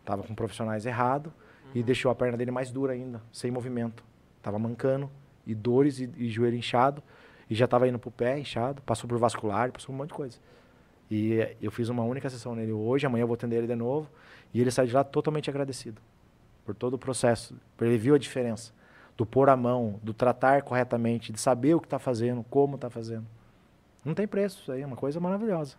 [0.00, 1.32] Estava com profissionais errado
[1.74, 4.04] e deixou a perna dele mais dura ainda, sem movimento.
[4.40, 5.10] Tava mancando,
[5.48, 7.02] e dores e, e joelho inchado,
[7.50, 10.14] e já estava indo pro pé inchado, passou por vascular, passou por um monte de
[10.14, 10.38] coisa.
[11.10, 13.74] E eh, eu fiz uma única sessão nele hoje, amanhã eu vou atender ele de
[13.74, 14.08] novo,
[14.52, 16.00] e ele saiu de lá totalmente agradecido
[16.64, 18.72] por todo o processo, ele viu a diferença
[19.16, 22.88] do pôr a mão, do tratar corretamente, de saber o que está fazendo, como está
[22.90, 23.26] fazendo.
[24.04, 25.76] Não tem preço isso aí, é uma coisa maravilhosa.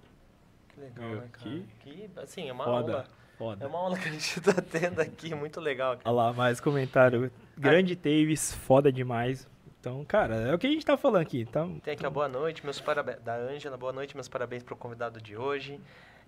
[0.73, 1.45] Que legal, Meu, né, cara?
[1.49, 2.91] que Que, assim, é uma Foda.
[2.91, 3.05] aula.
[3.37, 3.63] Foda.
[3.63, 5.95] É uma aula que a gente tá tendo aqui, muito legal.
[5.95, 6.09] cara.
[6.09, 7.31] Olha lá, mais comentário.
[7.57, 9.47] Grande Taves, foda demais.
[9.79, 11.45] Então, cara, é o que a gente tá falando aqui.
[11.45, 13.21] Tá, Tem aqui a boa noite, meus parabéns.
[13.21, 15.79] Da Ângela, boa noite, meus parabéns pro convidado de hoje.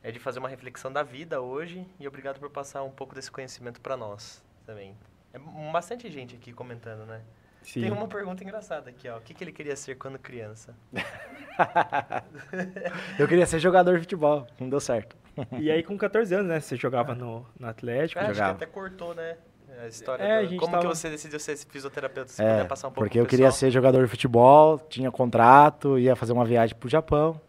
[0.01, 3.29] É de fazer uma reflexão da vida hoje e obrigado por passar um pouco desse
[3.29, 4.95] conhecimento para nós também.
[5.33, 7.21] É bastante gente aqui comentando, né?
[7.61, 7.81] Sim.
[7.81, 9.17] Tem uma pergunta engraçada aqui, ó.
[9.17, 10.73] O que, que ele queria ser quando criança?
[13.19, 15.15] Eu queria ser jogador de futebol, não deu certo.
[15.59, 16.59] E aí, com 14 anos, né?
[16.59, 18.19] Você jogava no, no Atlético.
[18.19, 18.53] Acho que jogava.
[18.53, 19.37] até cortou, né?
[19.81, 22.29] A história É, do- a gente Como tava- que você decidiu ser fisioterapeuta?
[22.31, 25.97] Se É, puder passar um pouco porque eu queria ser jogador de futebol, tinha contrato,
[25.97, 27.39] ia fazer uma viagem pro Japão,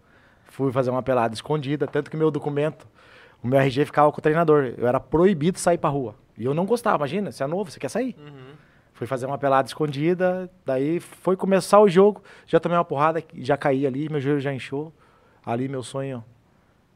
[0.47, 2.87] fui fazer uma pelada escondida, tanto que meu documento,
[3.43, 4.72] o meu RG ficava com o treinador.
[4.78, 6.14] Eu era proibido sair pra rua.
[6.39, 8.16] E eu não gostava, imagina, você é novo, você quer sair.
[8.18, 8.53] Uhum.
[8.95, 13.57] Fui fazer uma pelada escondida, daí foi começar o jogo, já tomei uma porrada, já
[13.57, 14.93] caí ali, meu joelho já inchou.
[15.45, 16.24] Ali meu sonho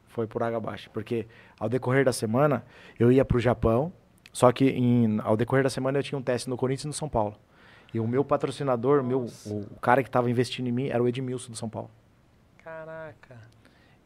[0.07, 1.27] foi por água abaixo, porque
[1.59, 2.63] ao decorrer da semana
[2.97, 3.91] eu ia pro Japão,
[4.37, 6.93] só que em- ao decorrer da semana eu tinha um teste no Corinthians e no
[6.93, 7.35] São Paulo.
[7.91, 11.07] E o meu patrocinador, meu, o, o cara que estava investindo em mim era o
[11.07, 11.89] Edmilson do São Paulo.
[12.63, 13.35] Caraca.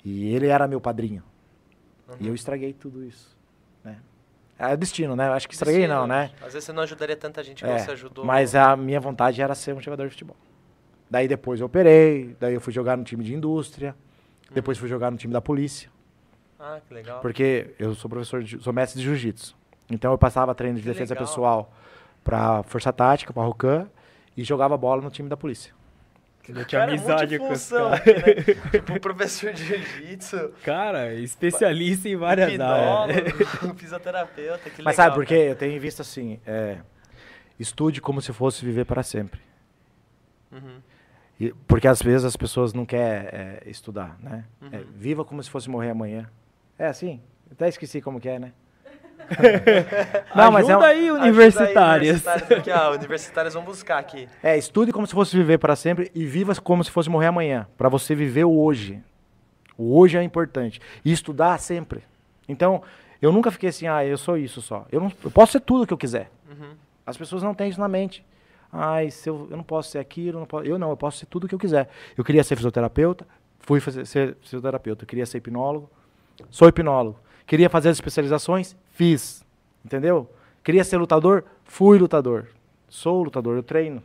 [0.05, 1.21] E ele era meu padrinho.
[2.17, 2.29] E Uhum.
[2.29, 3.38] eu estraguei tudo isso,
[3.84, 3.97] né?
[4.57, 5.27] É destino, né?
[5.27, 6.32] Eu acho que estraguei Destino, não, né?
[6.41, 8.23] Às vezes você não ajudaria tanta gente que É, você ajudou.
[8.23, 10.38] Mas a minha vontade era ser um jogador de futebol.
[11.09, 13.93] Daí depois eu operei, daí eu fui jogar no time de indústria,
[14.53, 15.89] depois fui jogar no time da polícia,
[16.57, 17.19] Ah, que legal.
[17.19, 19.57] porque eu sou professor, de, sou mestre de jiu-jitsu.
[19.91, 21.27] Então eu passava treino de Que defesa legal.
[21.27, 21.73] pessoal
[22.23, 23.87] pra Força Tática, pra Rocan,
[24.35, 25.73] e jogava bola no time da polícia.
[26.47, 27.95] Eu tinha Cara, é amizade com esse multifunção cara.
[27.95, 28.71] aqui, né?
[28.81, 33.33] tipo, professor de jiu-jitsu, Cara, especialista em várias áreas.
[33.77, 35.35] fisioterapeuta, que Mas legal, sabe por quê?
[35.49, 36.79] Eu tenho visto assim, é,
[37.59, 39.39] estude como se fosse viver para sempre.
[40.51, 40.81] Uhum.
[41.39, 44.45] E- porque às vezes as pessoas não querem é, estudar, né?
[44.71, 44.83] É, Uhum.
[44.95, 46.29] viva como se fosse morrer amanhã.
[46.77, 47.21] É assim?
[47.51, 48.51] Até esqueci como que é, né?
[50.36, 52.28] Não, mas mas é um- aí, Ajuda aí, universitárias.
[52.28, 54.28] aqui, ó, universitários vão buscar aqui.
[54.43, 57.67] É, estude como se fosse viver para sempre e viva como se fosse morrer amanhã.
[57.78, 59.01] Para você viver o hoje.
[59.78, 60.80] O hoje é importante.
[61.03, 62.03] E estudar sempre.
[62.47, 62.82] Então,
[63.22, 64.86] eu nunca fiquei assim, ah, eu sou isso só.
[64.91, 66.30] Eu, não, eu posso ser tudo que eu quiser.
[66.49, 66.74] Uhum.
[67.05, 68.24] As pessoas não têm isso na mente.
[68.72, 71.17] Ai, se eu, eu não posso ser aquilo, eu não, posso, eu não, eu posso
[71.17, 71.89] ser tudo o que eu quiser.
[72.17, 73.26] Eu queria ser fisioterapeuta,
[73.59, 75.03] fui fazer, ser fisioterapeuta.
[75.03, 75.89] Eu queria ser hipnólogo,
[76.49, 77.19] sou hipnólogo.
[77.45, 79.43] Queria fazer as especializações, fiz.
[79.83, 80.29] Entendeu?
[80.63, 82.47] Queria ser lutador, fui lutador.
[82.87, 84.03] Sou lutador, eu treino.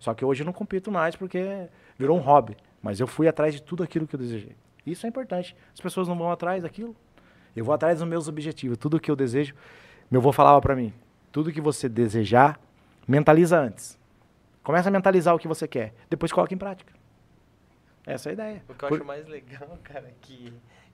[0.00, 2.56] Só que hoje eu não compito mais porque virou um hobby.
[2.82, 4.56] Mas eu fui atrás de tudo aquilo que eu desejei.
[4.84, 5.54] Isso é importante.
[5.72, 6.96] As pessoas não vão atrás daquilo.
[7.54, 8.76] Eu vou atrás dos meus objetivos.
[8.78, 9.54] Tudo que eu desejo.
[10.10, 10.92] Meu avô falava para mim:
[11.30, 12.58] tudo que você desejar,
[13.06, 13.96] mentaliza antes.
[14.64, 15.94] Começa a mentalizar o que você quer.
[16.10, 16.92] Depois coloca em prática.
[18.04, 18.62] Essa é a ideia.
[18.68, 20.52] O que eu Por- acho mais legal, cara, é que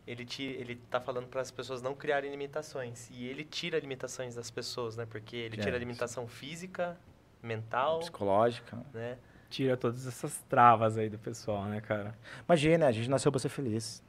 [0.09, 3.11] ele, ti, ele tá falando para as pessoas não criarem limitações.
[3.11, 5.05] E ele tira limitações das pessoas, né?
[5.05, 6.99] Porque ele tira a limitação física,
[7.43, 8.79] mental, Psicológica.
[8.95, 9.19] né?
[9.51, 12.17] Tira todas essas travas aí do pessoal, né, cara?
[12.49, 14.03] Imagina, a gente nasceu para ser feliz.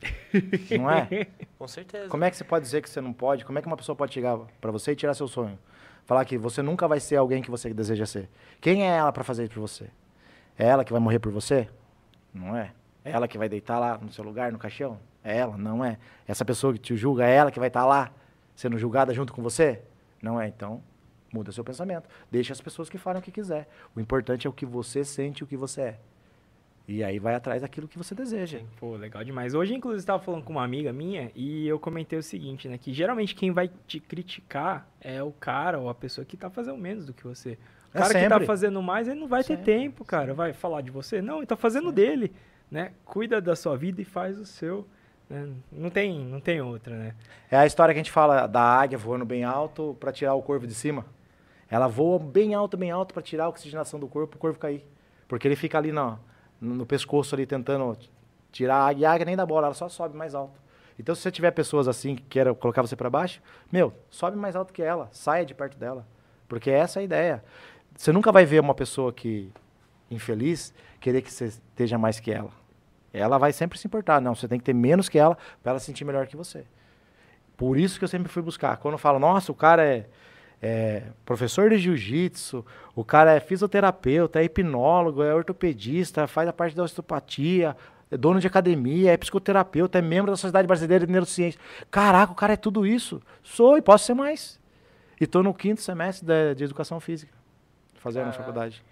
[0.78, 1.26] não é?
[1.58, 2.08] Com certeza.
[2.08, 3.44] Como é que você pode dizer que você não pode?
[3.44, 5.58] Como é que uma pessoa pode chegar para você e tirar seu sonho?
[6.06, 8.30] Falar que você nunca vai ser alguém que você deseja ser.
[8.58, 9.90] Quem é ela para fazer isso por você?
[10.58, 11.68] É ela que vai morrer por você?
[12.32, 12.72] Não é?
[13.06, 14.98] É ela que vai deitar lá no seu lugar, no caixão?
[15.22, 15.96] É ela, não é.
[16.26, 18.12] Essa pessoa que te julga é ela que vai estar tá lá
[18.54, 19.80] sendo julgada junto com você?
[20.20, 20.48] Não é.
[20.48, 20.82] Então,
[21.32, 22.08] muda seu pensamento.
[22.30, 23.68] Deixa as pessoas que falem o que quiser.
[23.94, 25.98] O importante é o que você sente o que você é.
[26.88, 28.60] E aí vai atrás daquilo que você deseja.
[28.78, 29.54] Pô, legal demais.
[29.54, 32.78] Hoje, inclusive, estava falando com uma amiga minha e eu comentei o seguinte, né?
[32.78, 36.78] Que geralmente quem vai te criticar é o cara ou a pessoa que está fazendo
[36.78, 37.50] menos do que você.
[37.92, 38.20] O é cara sempre.
[38.20, 39.64] que está fazendo mais, ele não vai sempre.
[39.64, 40.32] ter tempo, cara.
[40.32, 41.20] Vai falar de você?
[41.20, 42.06] Não, ele está fazendo sempre.
[42.06, 42.32] dele,
[42.70, 42.92] né?
[43.04, 44.86] Cuida da sua vida e faz o seu.
[45.28, 45.48] Né?
[45.72, 47.14] Não, tem, não tem outra, né?
[47.50, 50.42] É a história que a gente fala da águia voando bem alto para tirar o
[50.42, 51.04] corvo de cima.
[51.68, 54.84] Ela voa bem alto, bem alto para tirar a oxigenação do corpo, o corvo cair.
[55.26, 56.18] Porque ele fica ali na
[56.60, 57.96] no pescoço ali tentando
[58.50, 60.58] tirar a águia, a águia nem da bola, ela só sobe mais alto.
[60.98, 64.56] Então, se você tiver pessoas assim que queiram colocar você para baixo, meu, sobe mais
[64.56, 66.06] alto que ela, saia de perto dela.
[66.48, 67.44] Porque essa é a ideia.
[67.94, 69.52] Você nunca vai ver uma pessoa que
[70.10, 72.50] infeliz querer que você esteja mais que ela.
[73.12, 74.20] Ela vai sempre se importar.
[74.20, 76.64] Não, você tem que ter menos que ela para ela se sentir melhor que você.
[77.56, 78.76] Por isso que eu sempre fui buscar.
[78.76, 80.06] Quando eu falo, nossa, o cara é
[80.60, 86.74] é professor de jiu-jitsu, o cara é fisioterapeuta, é hipnólogo, é ortopedista, faz a parte
[86.74, 87.76] da osteopatia,
[88.10, 91.60] é dono de academia, é psicoterapeuta, é membro da Sociedade Brasileira de Neurociência.
[91.90, 93.20] Caraca, o cara é tudo isso.
[93.42, 94.58] Sou e posso ser mais.
[95.20, 97.32] E estou no quinto semestre de, de educação física,
[97.96, 98.82] fazendo a faculdade.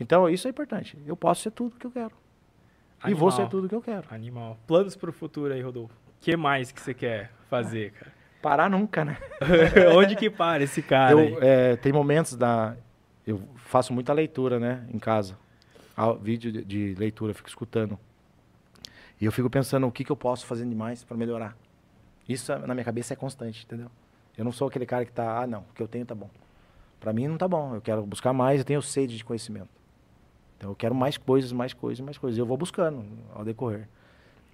[0.00, 0.96] Então, isso é importante.
[1.06, 2.12] Eu posso ser tudo que eu quero.
[3.00, 3.10] Animal.
[3.10, 4.06] E vou ser tudo que eu quero.
[4.10, 4.58] Animal.
[4.66, 5.94] Planos para o futuro aí, Rodolfo.
[5.94, 8.18] O que mais que você quer fazer, cara?
[8.40, 9.18] parar nunca, né?
[9.94, 11.12] Onde que para esse cara?
[11.12, 12.76] Eu, é, tem momentos da.
[13.26, 15.36] Eu faço muita leitura, né, em casa.
[16.22, 17.98] Vídeo de, de leitura, fico escutando.
[19.20, 21.56] E eu fico pensando o que, que eu posso fazer demais para melhorar.
[22.28, 23.90] Isso na minha cabeça é constante, entendeu?
[24.36, 26.30] Eu não sou aquele cara que tá, ah, não, o que eu tenho tá bom.
[27.00, 27.74] Para mim não tá bom.
[27.74, 29.68] Eu quero buscar mais, eu tenho sede de conhecimento.
[30.58, 32.36] Então eu quero mais coisas, mais coisas, mais coisas.
[32.36, 33.88] Eu vou buscando ao decorrer.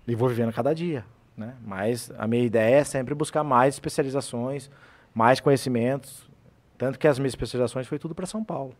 [0.06, 1.04] E vou vivendo cada dia.
[1.36, 1.56] Né?
[1.64, 4.70] Mas a minha ideia é sempre buscar mais especializações,
[5.14, 6.28] mais conhecimentos.
[6.76, 8.74] Tanto que as minhas especializações foi tudo para São Paulo.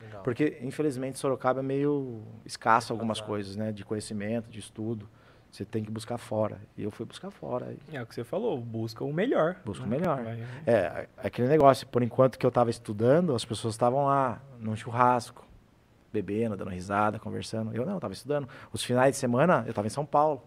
[0.00, 0.22] Legal.
[0.22, 3.70] Porque, infelizmente, Sorocaba é meio escasso algumas coisas, né?
[3.70, 5.08] De conhecimento, de estudo.
[5.50, 6.60] Você tem que buscar fora.
[6.76, 7.76] E eu fui buscar fora.
[7.92, 9.56] É o que você falou, busca o melhor.
[9.64, 9.96] Busca né?
[9.96, 10.22] o melhor.
[10.22, 10.46] Vai, vai.
[10.66, 15.45] É, aquele negócio, por enquanto que eu estava estudando, as pessoas estavam lá, num churrasco,
[16.22, 17.74] bebendo, dando risada, conversando.
[17.74, 18.48] Eu não, estava estudando.
[18.72, 20.42] Os finais de semana, eu estava em São Paulo.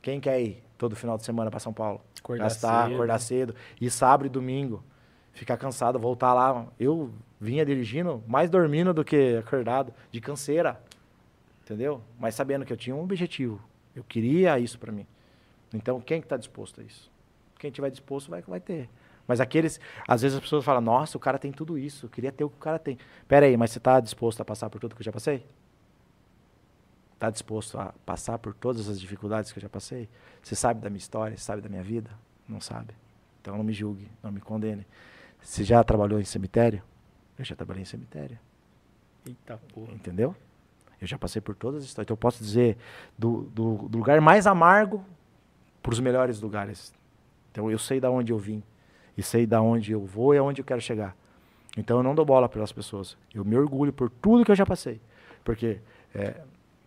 [0.00, 2.00] Quem quer ir todo final de semana para São Paulo?
[2.18, 2.94] Acordar Gastar, cedo.
[2.94, 3.54] acordar cedo.
[3.80, 4.84] E sábado e domingo.
[5.32, 6.66] Ficar cansado, voltar lá.
[6.78, 10.80] Eu vinha dirigindo mais dormindo do que acordado, de canseira.
[11.64, 12.00] Entendeu?
[12.20, 13.60] Mas sabendo que eu tinha um objetivo.
[13.94, 15.06] Eu queria isso para mim.
[15.74, 17.10] Então, quem que tá disposto a isso?
[17.58, 18.88] Quem tiver disposto vai, vai ter.
[19.26, 22.44] Mas aqueles, às vezes as pessoas falam, nossa, o cara tem tudo isso, queria ter
[22.44, 22.98] o que o cara tem.
[23.26, 25.44] Pera aí, mas você está disposto a passar por tudo que eu já passei?
[27.14, 30.08] Está disposto a passar por todas as dificuldades que eu já passei?
[30.42, 31.36] Você sabe da minha história?
[31.36, 32.10] Você sabe da minha vida?
[32.48, 32.94] Não sabe.
[33.40, 34.86] Então não me julgue, não me condene.
[35.40, 36.82] Você já trabalhou em cemitério?
[37.38, 38.38] Eu já trabalhei em cemitério.
[39.26, 39.92] Eita porra.
[39.92, 40.36] Entendeu?
[41.00, 42.06] Eu já passei por todas as histórias.
[42.06, 42.76] Então eu posso dizer
[43.18, 45.04] do, do, do lugar mais amargo
[45.82, 46.92] para os melhores lugares.
[47.50, 48.62] Então eu sei da onde eu vim.
[49.16, 51.16] E sei da onde eu vou e aonde eu quero chegar.
[51.76, 53.16] Então eu não dou bola pelas pessoas.
[53.34, 55.00] Eu me orgulho por tudo que eu já passei.
[55.44, 55.80] Porque
[56.14, 56.40] é,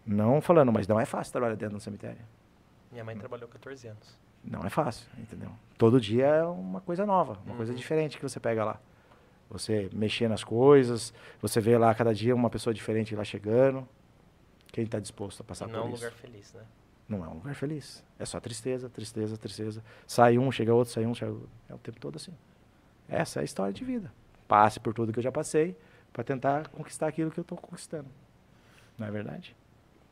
[0.05, 2.21] não falando, mas não é fácil trabalhar dentro do cemitério.
[2.91, 4.17] Minha mãe trabalhou 14 anos.
[4.43, 5.51] Não é fácil, entendeu?
[5.77, 7.57] Todo dia é uma coisa nova, uma uhum.
[7.57, 8.79] coisa diferente que você pega lá.
[9.49, 13.87] Você mexer nas coisas, você vê lá cada dia uma pessoa diferente lá chegando.
[14.67, 16.01] Quem está disposto a passar não por isso?
[16.01, 16.63] Não é um lugar feliz, né?
[17.09, 18.05] Não é um lugar feliz.
[18.19, 19.83] É só tristeza, tristeza, tristeza.
[20.05, 21.49] Sai um, chega outro, sai um, chega outro.
[21.67, 22.31] É o tempo todo assim.
[23.09, 24.13] Essa é a história de vida.
[24.47, 25.75] Passe por tudo que eu já passei
[26.13, 28.07] para tentar conquistar aquilo que eu estou conquistando.
[28.97, 29.55] Não é verdade?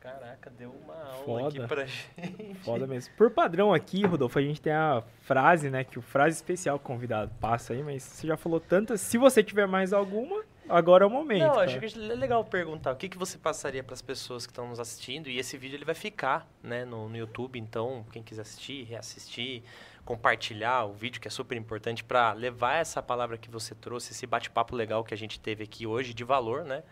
[0.00, 1.48] Caraca, deu uma aula Foda.
[1.48, 2.54] aqui pra gente.
[2.64, 3.14] Foda mesmo.
[3.16, 5.84] Por padrão aqui, Rodolfo, a gente tem a frase, né?
[5.84, 9.00] Que o frase especial convidado passa aí, mas você já falou tantas.
[9.00, 11.42] Se você tiver mais alguma, agora é o momento.
[11.42, 14.52] Não, acho que é legal perguntar o que, que você passaria para as pessoas que
[14.52, 15.28] estão nos assistindo.
[15.28, 19.62] E esse vídeo ele vai ficar né, no, no YouTube, então quem quiser assistir, reassistir,
[20.04, 24.26] compartilhar o vídeo, que é super importante para levar essa palavra que você trouxe, esse
[24.26, 26.82] bate-papo legal que a gente teve aqui hoje, de valor, né?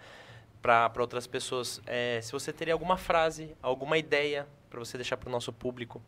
[0.63, 1.81] para outras pessoas.
[1.87, 6.03] É, se você teria alguma frase, alguma ideia para você deixar para o nosso público.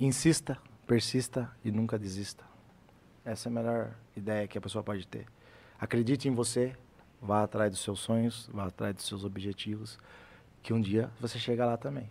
[0.00, 0.56] Insista,
[0.86, 2.44] persista e nunca desista.
[3.24, 5.26] Essa é a melhor ideia que a pessoa pode ter.
[5.80, 6.72] Acredite em você,
[7.22, 9.98] vá atrás dos seus sonhos, vá atrás dos seus objetivos,
[10.62, 12.10] que um dia você chega lá também.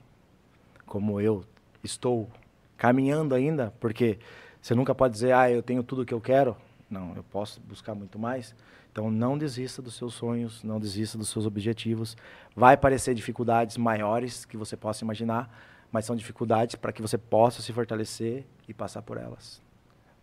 [0.86, 1.44] Como eu
[1.84, 2.30] estou
[2.78, 4.20] caminhando ainda, porque
[4.62, 6.56] você nunca pode dizer, ah, eu tenho tudo o que eu quero.
[6.90, 8.56] Não, eu posso buscar muito mais.
[8.92, 12.16] Então não desista dos seus sonhos, não desista dos seus objetivos.
[12.56, 15.50] Vai aparecer dificuldades maiores que você possa imaginar,
[15.92, 19.62] mas são dificuldades para que você possa se fortalecer e passar por elas.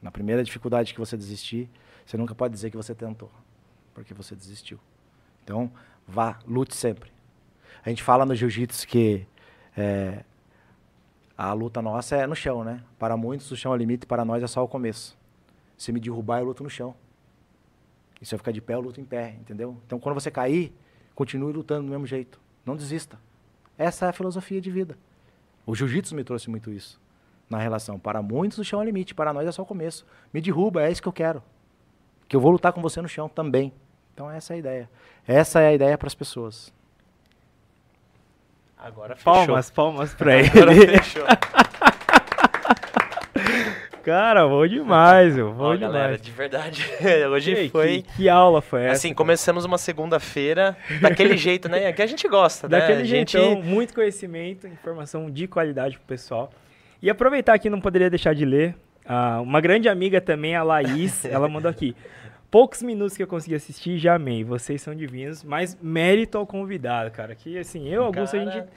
[0.00, 1.70] Na primeira dificuldade que você desistir,
[2.04, 3.30] você nunca pode dizer que você tentou,
[3.94, 4.78] porque você desistiu.
[5.42, 5.70] Então,
[6.06, 7.12] vá, lute sempre.
[7.84, 9.26] A gente fala no jiu-jitsu que
[9.76, 10.24] é,
[11.36, 12.82] a luta nossa é no chão, né?
[12.98, 15.16] Para muitos o chão é o limite, para nós é só o começo.
[15.76, 16.94] Se me derrubar, eu luto no chão.
[18.20, 19.76] E se eu ficar de pé, eu luto em pé, entendeu?
[19.86, 20.72] Então, quando você cair,
[21.14, 22.40] continue lutando do mesmo jeito.
[22.64, 23.18] Não desista.
[23.76, 24.96] Essa é a filosofia de vida.
[25.66, 27.00] O jiu-jitsu me trouxe muito isso
[27.50, 27.98] na relação.
[27.98, 29.14] Para muitos, o chão é limite.
[29.14, 30.06] Para nós é só o começo.
[30.32, 31.42] Me derruba, é isso que eu quero.
[32.28, 33.72] Que eu vou lutar com você no chão também.
[34.12, 34.90] Então, essa é a ideia.
[35.26, 36.72] Essa é a ideia para as pessoas.
[38.78, 39.32] Agora fechou.
[39.32, 40.50] Palmas, palmas pra ele.
[40.50, 41.24] Agora fechou.
[44.04, 45.50] Cara, bom demais, meu.
[45.50, 45.92] Bom Ó, demais.
[45.94, 46.86] galera, de verdade.
[47.32, 48.02] Hoje Ei, foi.
[48.02, 48.92] Que, que aula foi essa?
[48.92, 51.90] Assim, começamos uma segunda-feira daquele jeito, né?
[51.90, 52.78] Que a gente gosta, né?
[52.78, 53.32] Daquele a gente...
[53.32, 56.52] jeitão, muito conhecimento, informação de qualidade pro pessoal.
[57.00, 58.76] E aproveitar aqui, não poderia deixar de ler.
[59.06, 61.94] Ah, uma grande amiga também, a Laís, ela mandou aqui.
[62.50, 64.44] Poucos minutos que eu consegui assistir, já amei.
[64.44, 67.34] Vocês são divinos, mas mérito ao convidado, cara.
[67.34, 68.68] Que assim, eu, Augusto, a Cara, gente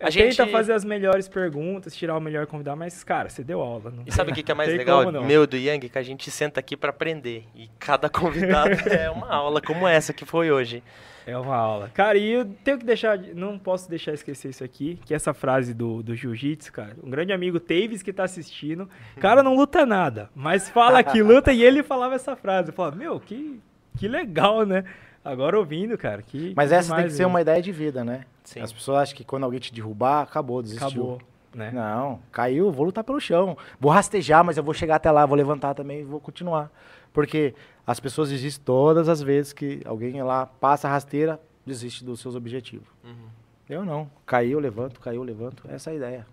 [0.00, 3.60] a tenta gente- fazer as melhores perguntas, tirar o melhor convidado, mas, cara, você deu
[3.60, 3.90] aula.
[3.90, 5.90] Não E sabe o que, que é mais legal, como meu e do Yang?
[5.90, 7.44] Que a gente senta aqui pra aprender.
[7.54, 10.82] E cada convidado é uma aula como essa que foi hoje.
[11.26, 11.90] É uma aula.
[11.92, 15.32] Cara, e eu tenho que deixar, de- não posso deixar esquecer isso aqui, que essa
[15.34, 19.54] frase do, do jiu-jitsu, cara, um grande amigo, Tavis, que tá assistindo, o cara não
[19.54, 22.70] luta nada, mas fala que luta e ele falava essa frase.
[22.70, 23.60] Eu falava, meu, que,
[23.98, 24.84] que legal, né?
[25.24, 28.24] Agora ouvindo, cara, que Mas que essa tem que ser uma ideia de vida, né?
[28.42, 28.60] Sim.
[28.60, 30.86] As pessoas acham que quando alguém te derrubar, acabou, desistiu.
[30.86, 31.20] Acabou,
[31.54, 31.70] né?
[31.74, 33.56] Não, caiu, vou lutar pelo chão.
[33.78, 36.70] Vou rastejar, mas eu vou chegar até lá, vou levantar também e vou continuar.
[37.12, 37.54] Porque
[37.86, 42.34] as pessoas desistem todas as vezes que alguém lá passa a rasteira, desiste dos seus
[42.34, 42.86] objetivos.
[43.04, 43.28] Uhum.
[43.68, 44.10] Eu não.
[44.26, 45.64] Caiu, levanto, caiu, levanto.
[45.68, 46.26] Essa é a ideia.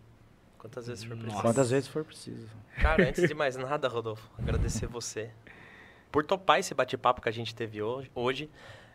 [0.58, 1.24] Quantas vezes for Nossa.
[1.24, 1.42] preciso.
[1.42, 2.48] Quantas vezes for preciso.
[2.82, 5.30] Cara, antes de mais nada, Rodolfo, agradecer você
[6.12, 8.50] por topar esse bate-papo que a gente teve hoje.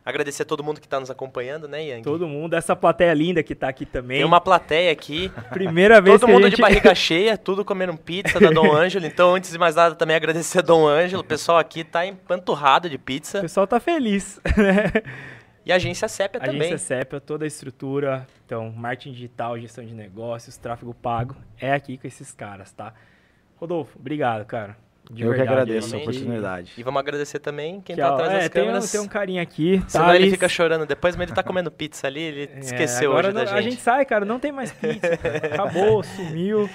[0.05, 2.03] Agradecer a todo mundo que está nos acompanhando, né, Yang?
[2.03, 4.19] Todo mundo, essa plateia linda que tá aqui também.
[4.19, 6.57] Tem uma plateia aqui, Primeira vez todo que mundo a gente...
[6.57, 9.07] de barriga cheia, tudo comendo pizza da Dom Ângelo.
[9.07, 11.23] Então, antes de mais nada, também agradecer a Dom Ângelo.
[11.23, 13.41] O pessoal aqui tá empanturrado de O pizza.
[13.41, 14.91] pessoal tá feliz, né?
[15.65, 16.62] E a agência Sépia também.
[16.62, 21.97] Agência CEPA, toda a estrutura, então, marketing digital, gestão de negócios, tráfego pago, é aqui
[21.97, 22.93] com esses caras, tá?
[23.55, 24.77] Rodolfo, obrigado, cara.
[25.12, 26.72] De eu verdade, que agradeço a oportunidade.
[26.78, 28.90] E vamos agradecer também quem Que, tá ó, atrás é, das tem, um, câmeras.
[28.93, 30.22] tem um carinha aqui, Senão Thales.
[30.22, 33.34] ele fica chorando depois, mas ele tá comendo pizza ali, ele É, esqueceu agora hoje
[33.34, 33.59] da não- gente.
[33.59, 35.09] A gente sai, cara, não tem mais pizza.
[35.52, 36.68] Acabou, sumiu.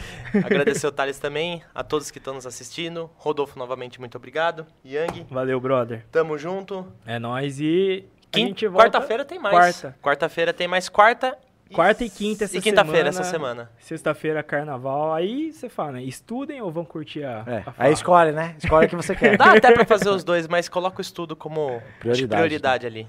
[0.43, 3.09] Agradecer o Thales também, a todos que estão nos assistindo.
[3.15, 4.65] Rodolfo, novamente, muito obrigado.
[4.85, 6.05] Yang, Valeu, brother.
[6.11, 6.85] tamo junto.
[7.05, 9.55] É nóis e a Quin- gente volta Quarta-feira tem mais.
[9.55, 9.95] Quarta.
[10.01, 11.37] Quarta-feira tem mais quarta.
[11.73, 13.19] Quarta e quinta essa E quinta-feira semana.
[13.21, 13.71] essa semana.
[13.79, 15.13] Sexta-feira, carnaval.
[15.13, 16.03] Aí você fala, né?
[16.03, 18.55] Estudem ou vão curtir a, É, a aí escolhe, né?
[18.57, 19.37] Escolhe o que você quer.
[19.37, 23.03] Dá até pra fazer os dois, mas coloca o estudo como Prioridade, prioridade ali.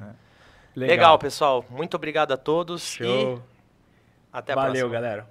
[0.76, 1.18] Legal, Legal.
[1.18, 1.64] pessoal.
[1.70, 3.06] Muito obrigado a todos Show.
[3.36, 3.40] e
[4.32, 4.88] até a Valeu, próxima.
[4.90, 5.26] galera.